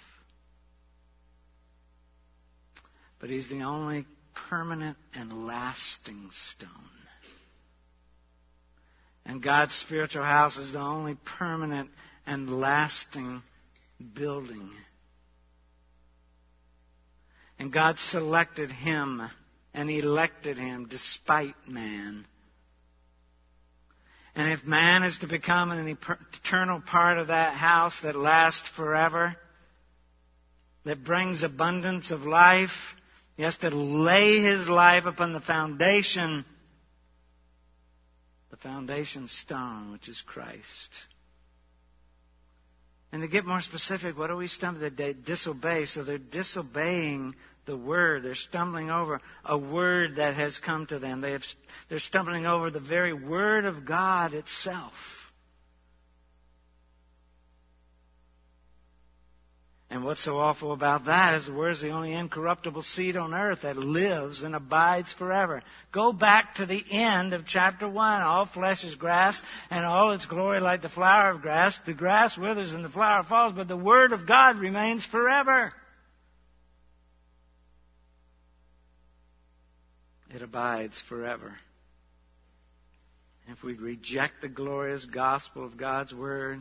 But 3.20 3.30
he's 3.30 3.48
the 3.48 3.62
only 3.62 4.06
permanent 4.48 4.96
and 5.14 5.46
lasting 5.46 6.30
stone. 6.56 6.70
And 9.24 9.42
God's 9.42 9.74
spiritual 9.74 10.24
house 10.24 10.56
is 10.56 10.72
the 10.72 10.80
only 10.80 11.16
permanent 11.38 11.90
and 12.26 12.60
lasting 12.60 13.42
building. 14.14 14.70
And 17.58 17.72
God 17.72 17.98
selected 17.98 18.70
him 18.70 19.22
and 19.74 19.90
elected 19.90 20.56
him 20.56 20.86
despite 20.88 21.54
man. 21.66 22.24
And 24.38 24.52
if 24.52 24.64
man 24.64 25.02
is 25.02 25.18
to 25.18 25.26
become 25.26 25.72
an 25.72 25.98
eternal 26.44 26.80
part 26.80 27.18
of 27.18 27.26
that 27.26 27.54
house 27.54 27.98
that 28.04 28.14
lasts 28.14 28.68
forever, 28.76 29.34
that 30.84 31.02
brings 31.02 31.42
abundance 31.42 32.12
of 32.12 32.20
life, 32.22 32.70
he 33.36 33.42
has 33.42 33.56
to 33.58 33.70
lay 33.70 34.40
his 34.40 34.68
life 34.68 35.06
upon 35.06 35.32
the 35.32 35.40
foundation, 35.40 36.44
the 38.52 38.56
foundation 38.58 39.26
stone, 39.26 39.90
which 39.90 40.08
is 40.08 40.22
Christ. 40.24 40.62
And 43.10 43.22
to 43.22 43.28
get 43.28 43.44
more 43.44 43.60
specific, 43.60 44.16
what 44.16 44.30
are 44.30 44.36
we 44.36 44.46
stumbling? 44.46 44.94
They 44.94 45.14
disobey, 45.14 45.86
so 45.86 46.04
they're 46.04 46.18
disobeying 46.18 47.34
the 47.68 47.76
word. 47.76 48.24
They're 48.24 48.34
stumbling 48.34 48.90
over 48.90 49.20
a 49.44 49.56
word 49.56 50.16
that 50.16 50.34
has 50.34 50.58
come 50.58 50.86
to 50.86 50.98
them. 50.98 51.20
They 51.20 51.32
have, 51.32 51.44
they're 51.88 52.00
stumbling 52.00 52.46
over 52.46 52.70
the 52.70 52.80
very 52.80 53.12
word 53.12 53.64
of 53.64 53.86
God 53.86 54.32
itself. 54.32 54.94
And 59.90 60.04
what's 60.04 60.22
so 60.22 60.36
awful 60.36 60.72
about 60.72 61.06
that 61.06 61.34
is 61.34 61.46
the 61.46 61.52
word 61.52 61.70
is 61.70 61.80
the 61.80 61.90
only 61.90 62.12
incorruptible 62.12 62.82
seed 62.82 63.16
on 63.16 63.32
earth 63.32 63.62
that 63.62 63.78
lives 63.78 64.42
and 64.42 64.54
abides 64.54 65.10
forever. 65.14 65.62
Go 65.92 66.12
back 66.12 66.56
to 66.56 66.66
the 66.66 66.84
end 66.90 67.32
of 67.32 67.46
chapter 67.46 67.88
1. 67.88 68.22
All 68.22 68.44
flesh 68.44 68.84
is 68.84 68.96
grass, 68.96 69.40
and 69.70 69.86
all 69.86 70.12
its 70.12 70.26
glory 70.26 70.60
like 70.60 70.82
the 70.82 70.90
flower 70.90 71.30
of 71.30 71.40
grass. 71.40 71.78
The 71.86 71.94
grass 71.94 72.36
withers 72.36 72.74
and 72.74 72.84
the 72.84 72.90
flower 72.90 73.22
falls, 73.22 73.54
but 73.54 73.66
the 73.66 73.78
word 73.78 74.12
of 74.12 74.26
God 74.26 74.58
remains 74.58 75.06
forever. 75.06 75.72
It 80.34 80.42
abides 80.42 81.00
forever. 81.08 81.54
If 83.48 83.62
we 83.62 83.74
reject 83.74 84.42
the 84.42 84.48
glorious 84.48 85.06
gospel 85.06 85.64
of 85.64 85.78
God's 85.78 86.12
Word, 86.12 86.60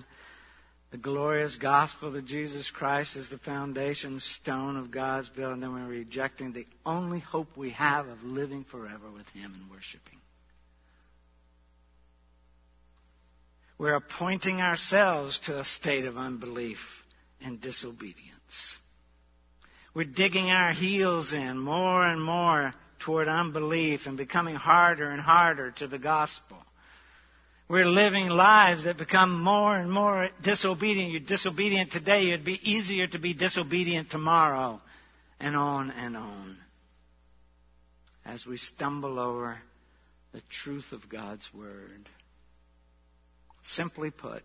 the 0.91 0.97
glorious 0.97 1.57
gospel 1.57 2.11
that 2.13 2.25
Jesus 2.25 2.71
Christ 2.71 3.17
is 3.17 3.29
the 3.29 3.39
foundation 3.39 4.21
stone 4.21 4.77
of 4.77 4.89
God's 4.89 5.29
building, 5.29 5.59
then 5.59 5.73
we're 5.73 5.85
rejecting 5.85 6.53
the 6.53 6.65
only 6.85 7.19
hope 7.19 7.57
we 7.57 7.71
have 7.71 8.07
of 8.07 8.23
living 8.23 8.63
forever 8.71 9.11
with 9.13 9.27
Him 9.29 9.53
and 9.53 9.69
worshiping. 9.69 10.19
We're 13.77 13.95
appointing 13.95 14.61
ourselves 14.61 15.39
to 15.45 15.59
a 15.59 15.65
state 15.65 16.05
of 16.05 16.17
unbelief 16.17 16.79
and 17.41 17.61
disobedience. 17.61 18.77
We're 19.93 20.05
digging 20.05 20.49
our 20.49 20.71
heels 20.71 21.33
in 21.33 21.59
more 21.59 22.07
and 22.07 22.23
more 22.23 22.73
toward 23.07 23.29
unbelief 23.29 24.01
and 24.05 24.17
becoming 24.17 24.55
harder 24.55 25.09
and 25.09 25.21
harder 25.21 25.71
to 25.71 25.87
the 25.87 25.97
gospel. 25.97 26.57
We're 27.69 27.85
living 27.85 28.27
lives 28.27 28.83
that 28.83 28.97
become 28.97 29.41
more 29.41 29.77
and 29.77 29.89
more 29.89 30.27
disobedient. 30.43 31.11
You're 31.11 31.21
disobedient 31.21 31.89
today, 31.89 32.27
it'd 32.27 32.43
be 32.43 32.59
easier 32.61 33.07
to 33.07 33.17
be 33.17 33.33
disobedient 33.33 34.09
tomorrow, 34.09 34.81
and 35.39 35.55
on 35.55 35.89
and 35.91 36.17
on. 36.17 36.57
As 38.25 38.45
we 38.45 38.57
stumble 38.57 39.19
over 39.19 39.57
the 40.33 40.41
truth 40.49 40.91
of 40.91 41.07
God's 41.07 41.47
Word. 41.57 42.09
Simply 43.63 44.11
put, 44.11 44.43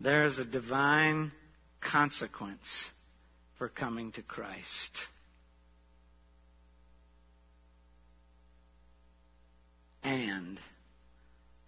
there 0.00 0.24
is 0.24 0.38
a 0.38 0.44
divine 0.44 1.32
consequence 1.80 2.88
for 3.56 3.70
coming 3.70 4.12
to 4.12 4.22
Christ. 4.22 5.08
And 10.02 10.58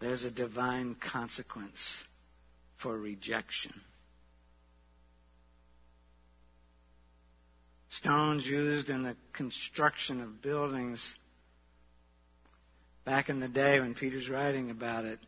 there's 0.01 0.24
a 0.24 0.31
divine 0.31 0.97
consequence 0.97 2.05
for 2.83 2.97
rejection. 2.97 3.72
Stones 7.91 8.47
used 8.47 8.89
in 8.89 9.03
the 9.03 9.16
construction 9.33 10.20
of 10.20 10.41
buildings 10.41 11.14
back 13.05 13.28
in 13.28 13.41
the 13.41 13.49
day 13.49 13.81
when 13.81 13.95
Peter's 13.95 14.28
writing 14.28 14.70
about 14.70 15.05
it 15.05 15.18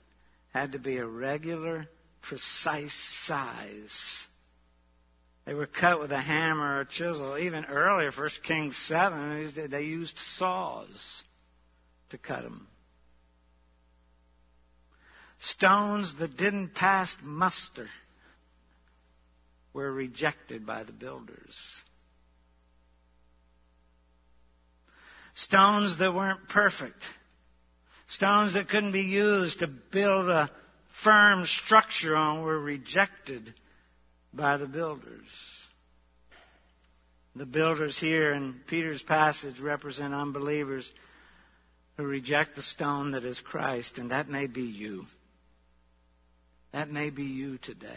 had 0.52 0.72
to 0.72 0.78
be 0.78 0.98
a 0.98 1.06
regular, 1.06 1.88
precise 2.22 2.94
size. 3.26 4.24
They 5.44 5.54
were 5.54 5.66
cut 5.66 5.98
with 5.98 6.12
a 6.12 6.20
hammer 6.20 6.76
or 6.76 6.80
a 6.82 6.86
chisel. 6.86 7.36
Even 7.36 7.64
earlier, 7.64 8.12
First 8.12 8.42
Kings 8.44 8.76
7, 8.86 9.68
they 9.70 9.82
used 9.82 10.16
saws 10.38 11.24
to 12.10 12.18
cut 12.18 12.42
them. 12.42 12.68
Stones 15.42 16.14
that 16.20 16.36
didn't 16.36 16.74
pass 16.74 17.16
muster 17.20 17.88
were 19.74 19.90
rejected 19.90 20.64
by 20.64 20.84
the 20.84 20.92
builders. 20.92 21.56
Stones 25.34 25.98
that 25.98 26.14
weren't 26.14 26.48
perfect. 26.48 27.02
Stones 28.06 28.54
that 28.54 28.68
couldn't 28.68 28.92
be 28.92 29.00
used 29.00 29.58
to 29.60 29.66
build 29.66 30.28
a 30.28 30.48
firm 31.02 31.44
structure 31.46 32.14
on 32.14 32.42
were 32.42 32.60
rejected 32.60 33.52
by 34.32 34.58
the 34.58 34.66
builders. 34.66 35.26
The 37.34 37.46
builders 37.46 37.98
here 37.98 38.32
in 38.32 38.60
Peter's 38.68 39.02
passage 39.02 39.58
represent 39.58 40.14
unbelievers 40.14 40.88
who 41.96 42.04
reject 42.04 42.54
the 42.54 42.62
stone 42.62 43.12
that 43.12 43.24
is 43.24 43.40
Christ, 43.40 43.98
and 43.98 44.10
that 44.10 44.28
may 44.28 44.46
be 44.46 44.62
you. 44.62 45.06
That 46.72 46.90
may 46.90 47.10
be 47.10 47.24
you 47.24 47.58
today. 47.58 47.88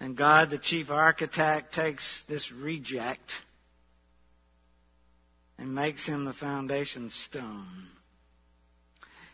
And 0.00 0.16
God, 0.16 0.50
the 0.50 0.58
chief 0.58 0.90
architect, 0.90 1.74
takes 1.74 2.22
this 2.28 2.50
reject 2.52 3.30
and 5.58 5.74
makes 5.74 6.04
him 6.04 6.24
the 6.24 6.32
foundation 6.32 7.08
stone. 7.10 7.86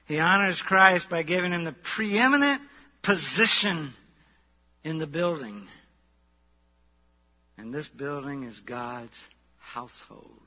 He 0.06 0.18
honors 0.18 0.62
Christ 0.62 1.08
by 1.08 1.22
giving 1.22 1.52
him 1.52 1.64
the 1.64 1.74
preeminent 1.96 2.62
position 3.02 3.92
in 4.84 4.98
the 4.98 5.06
building. 5.06 5.66
And 7.56 7.74
this 7.74 7.88
building 7.88 8.44
is 8.44 8.60
God's 8.60 9.18
household. 9.58 10.42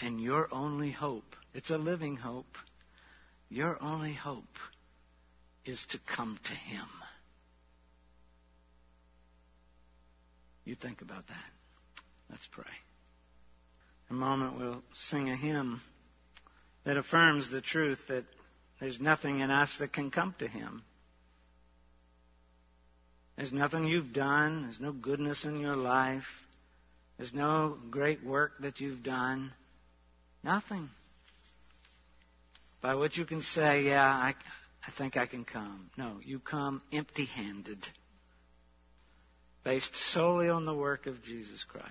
And 0.00 0.20
your 0.20 0.48
only 0.52 0.90
hope, 0.90 1.36
it's 1.52 1.70
a 1.70 1.76
living 1.76 2.16
hope, 2.16 2.56
your 3.50 3.76
only 3.82 4.14
hope 4.14 4.44
is 5.66 5.84
to 5.90 5.98
come 6.16 6.38
to 6.44 6.52
Him. 6.52 6.86
You 10.64 10.76
think 10.76 11.02
about 11.02 11.26
that. 11.26 11.50
Let's 12.30 12.46
pray. 12.52 12.64
In 14.08 14.16
a 14.16 14.18
moment, 14.18 14.58
we'll 14.58 14.82
sing 15.10 15.28
a 15.28 15.36
hymn 15.36 15.80
that 16.84 16.96
affirms 16.96 17.50
the 17.50 17.60
truth 17.60 17.98
that 18.08 18.24
there's 18.78 19.00
nothing 19.00 19.40
in 19.40 19.50
us 19.50 19.76
that 19.80 19.92
can 19.92 20.10
come 20.10 20.34
to 20.38 20.48
Him. 20.48 20.82
There's 23.36 23.52
nothing 23.52 23.84
you've 23.84 24.12
done. 24.12 24.62
There's 24.62 24.80
no 24.80 24.92
goodness 24.92 25.44
in 25.44 25.60
your 25.60 25.76
life. 25.76 26.24
There's 27.16 27.34
no 27.34 27.76
great 27.90 28.24
work 28.24 28.52
that 28.60 28.80
you've 28.80 29.02
done. 29.02 29.52
Nothing. 30.44 30.88
By 32.80 32.94
which 32.94 33.18
you 33.18 33.26
can 33.26 33.42
say, 33.42 33.82
yeah, 33.82 34.04
I, 34.04 34.34
I 34.86 34.90
think 34.96 35.16
I 35.16 35.26
can 35.26 35.44
come. 35.44 35.90
No, 35.96 36.18
you 36.24 36.38
come 36.38 36.82
empty 36.92 37.26
handed, 37.26 37.86
based 39.64 39.94
solely 39.94 40.48
on 40.48 40.64
the 40.64 40.74
work 40.74 41.06
of 41.06 41.22
Jesus 41.22 41.64
Christ. 41.68 41.86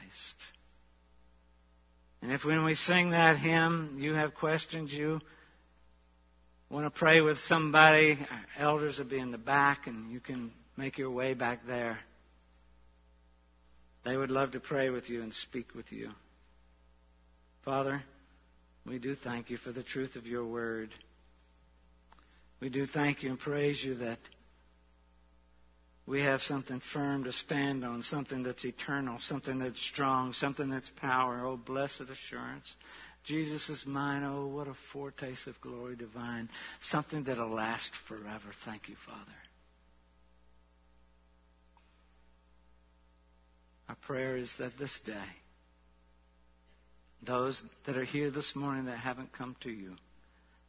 And 2.22 2.32
if 2.32 2.44
when 2.44 2.66
we 2.66 2.76
sing 2.76 3.12
that 3.12 3.38
hymn, 3.38 3.96
you 3.98 4.14
have 4.14 4.34
questions, 4.34 4.92
you 4.92 5.22
want 6.70 6.86
to 6.86 7.00
pray 7.00 7.22
with 7.22 7.38
somebody, 7.40 8.18
elders 8.58 8.98
will 8.98 9.06
be 9.06 9.20
in 9.20 9.32
the 9.32 9.38
back, 9.38 9.88
and 9.88 10.12
you 10.12 10.20
can 10.20 10.52
make 10.76 10.98
your 10.98 11.12
way 11.12 11.34
back 11.34 11.66
there. 11.66 12.00
They 14.06 14.18
would 14.18 14.32
love 14.32 14.52
to 14.52 14.60
pray 14.60 14.90
with 14.90 15.10
you 15.10 15.22
and 15.22 15.34
speak 15.34 15.76
with 15.76 15.92
you. 15.92 16.10
Father, 17.64 18.02
we 18.90 18.98
do 18.98 19.16
thank 19.16 19.52
you 19.52 19.58
for 19.58 19.72
the 19.72 19.84
truth 19.84 20.16
of 20.16 20.26
your 20.26 20.46
word. 20.46 20.90
We 22.60 22.70
do 22.70 22.88
thank 22.88 23.22
you 23.22 23.30
and 23.30 23.40
praise 23.40 23.82
you 23.84 23.96
that 23.96 24.18
we 26.08 26.22
have 26.22 26.42
something 26.42 26.82
firm 26.92 27.26
to 27.26 27.32
stand 27.32 27.86
on, 27.86 28.02
something 28.02 28.42
that's 28.42 28.66
eternal, 28.66 29.20
something 29.22 29.60
that's 29.60 29.80
strong, 29.80 30.34
something 30.34 30.68
that's 30.68 30.90
power. 31.00 31.46
Oh, 31.46 31.56
blessed 31.56 32.02
assurance. 32.02 32.74
Jesus 33.26 33.70
is 33.70 33.84
mine. 33.86 34.24
Oh, 34.24 34.48
what 34.48 34.68
a 34.68 34.74
foretaste 34.92 35.46
of 35.46 35.62
glory 35.62 35.96
divine. 35.96 36.50
Something 36.82 37.26
that'll 37.26 37.54
last 37.54 37.92
forever. 38.08 38.50
Thank 38.66 38.90
you, 38.90 38.96
Father. 39.06 39.38
Our 43.88 43.96
prayer 44.08 44.36
is 44.36 44.52
that 44.58 44.72
this 44.80 45.00
day, 45.06 45.14
those 47.22 47.62
that 47.86 47.98
are 47.98 48.06
here 48.06 48.32
this 48.32 48.54
morning 48.56 48.86
that 48.86 48.98
haven't 48.98 49.34
come 49.34 49.56
to 49.62 49.70
you, 49.70 49.96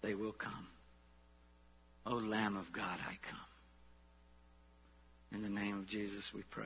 they 0.02 0.14
will 0.14 0.32
come. 0.32 0.66
O 2.06 2.14
Lamb 2.14 2.56
of 2.56 2.72
God, 2.72 2.98
I 3.06 3.16
come. 3.28 3.38
In 5.32 5.42
the 5.42 5.48
name 5.48 5.78
of 5.78 5.86
Jesus 5.86 6.30
we 6.34 6.42
pray. 6.50 6.64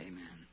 Amen. 0.00 0.46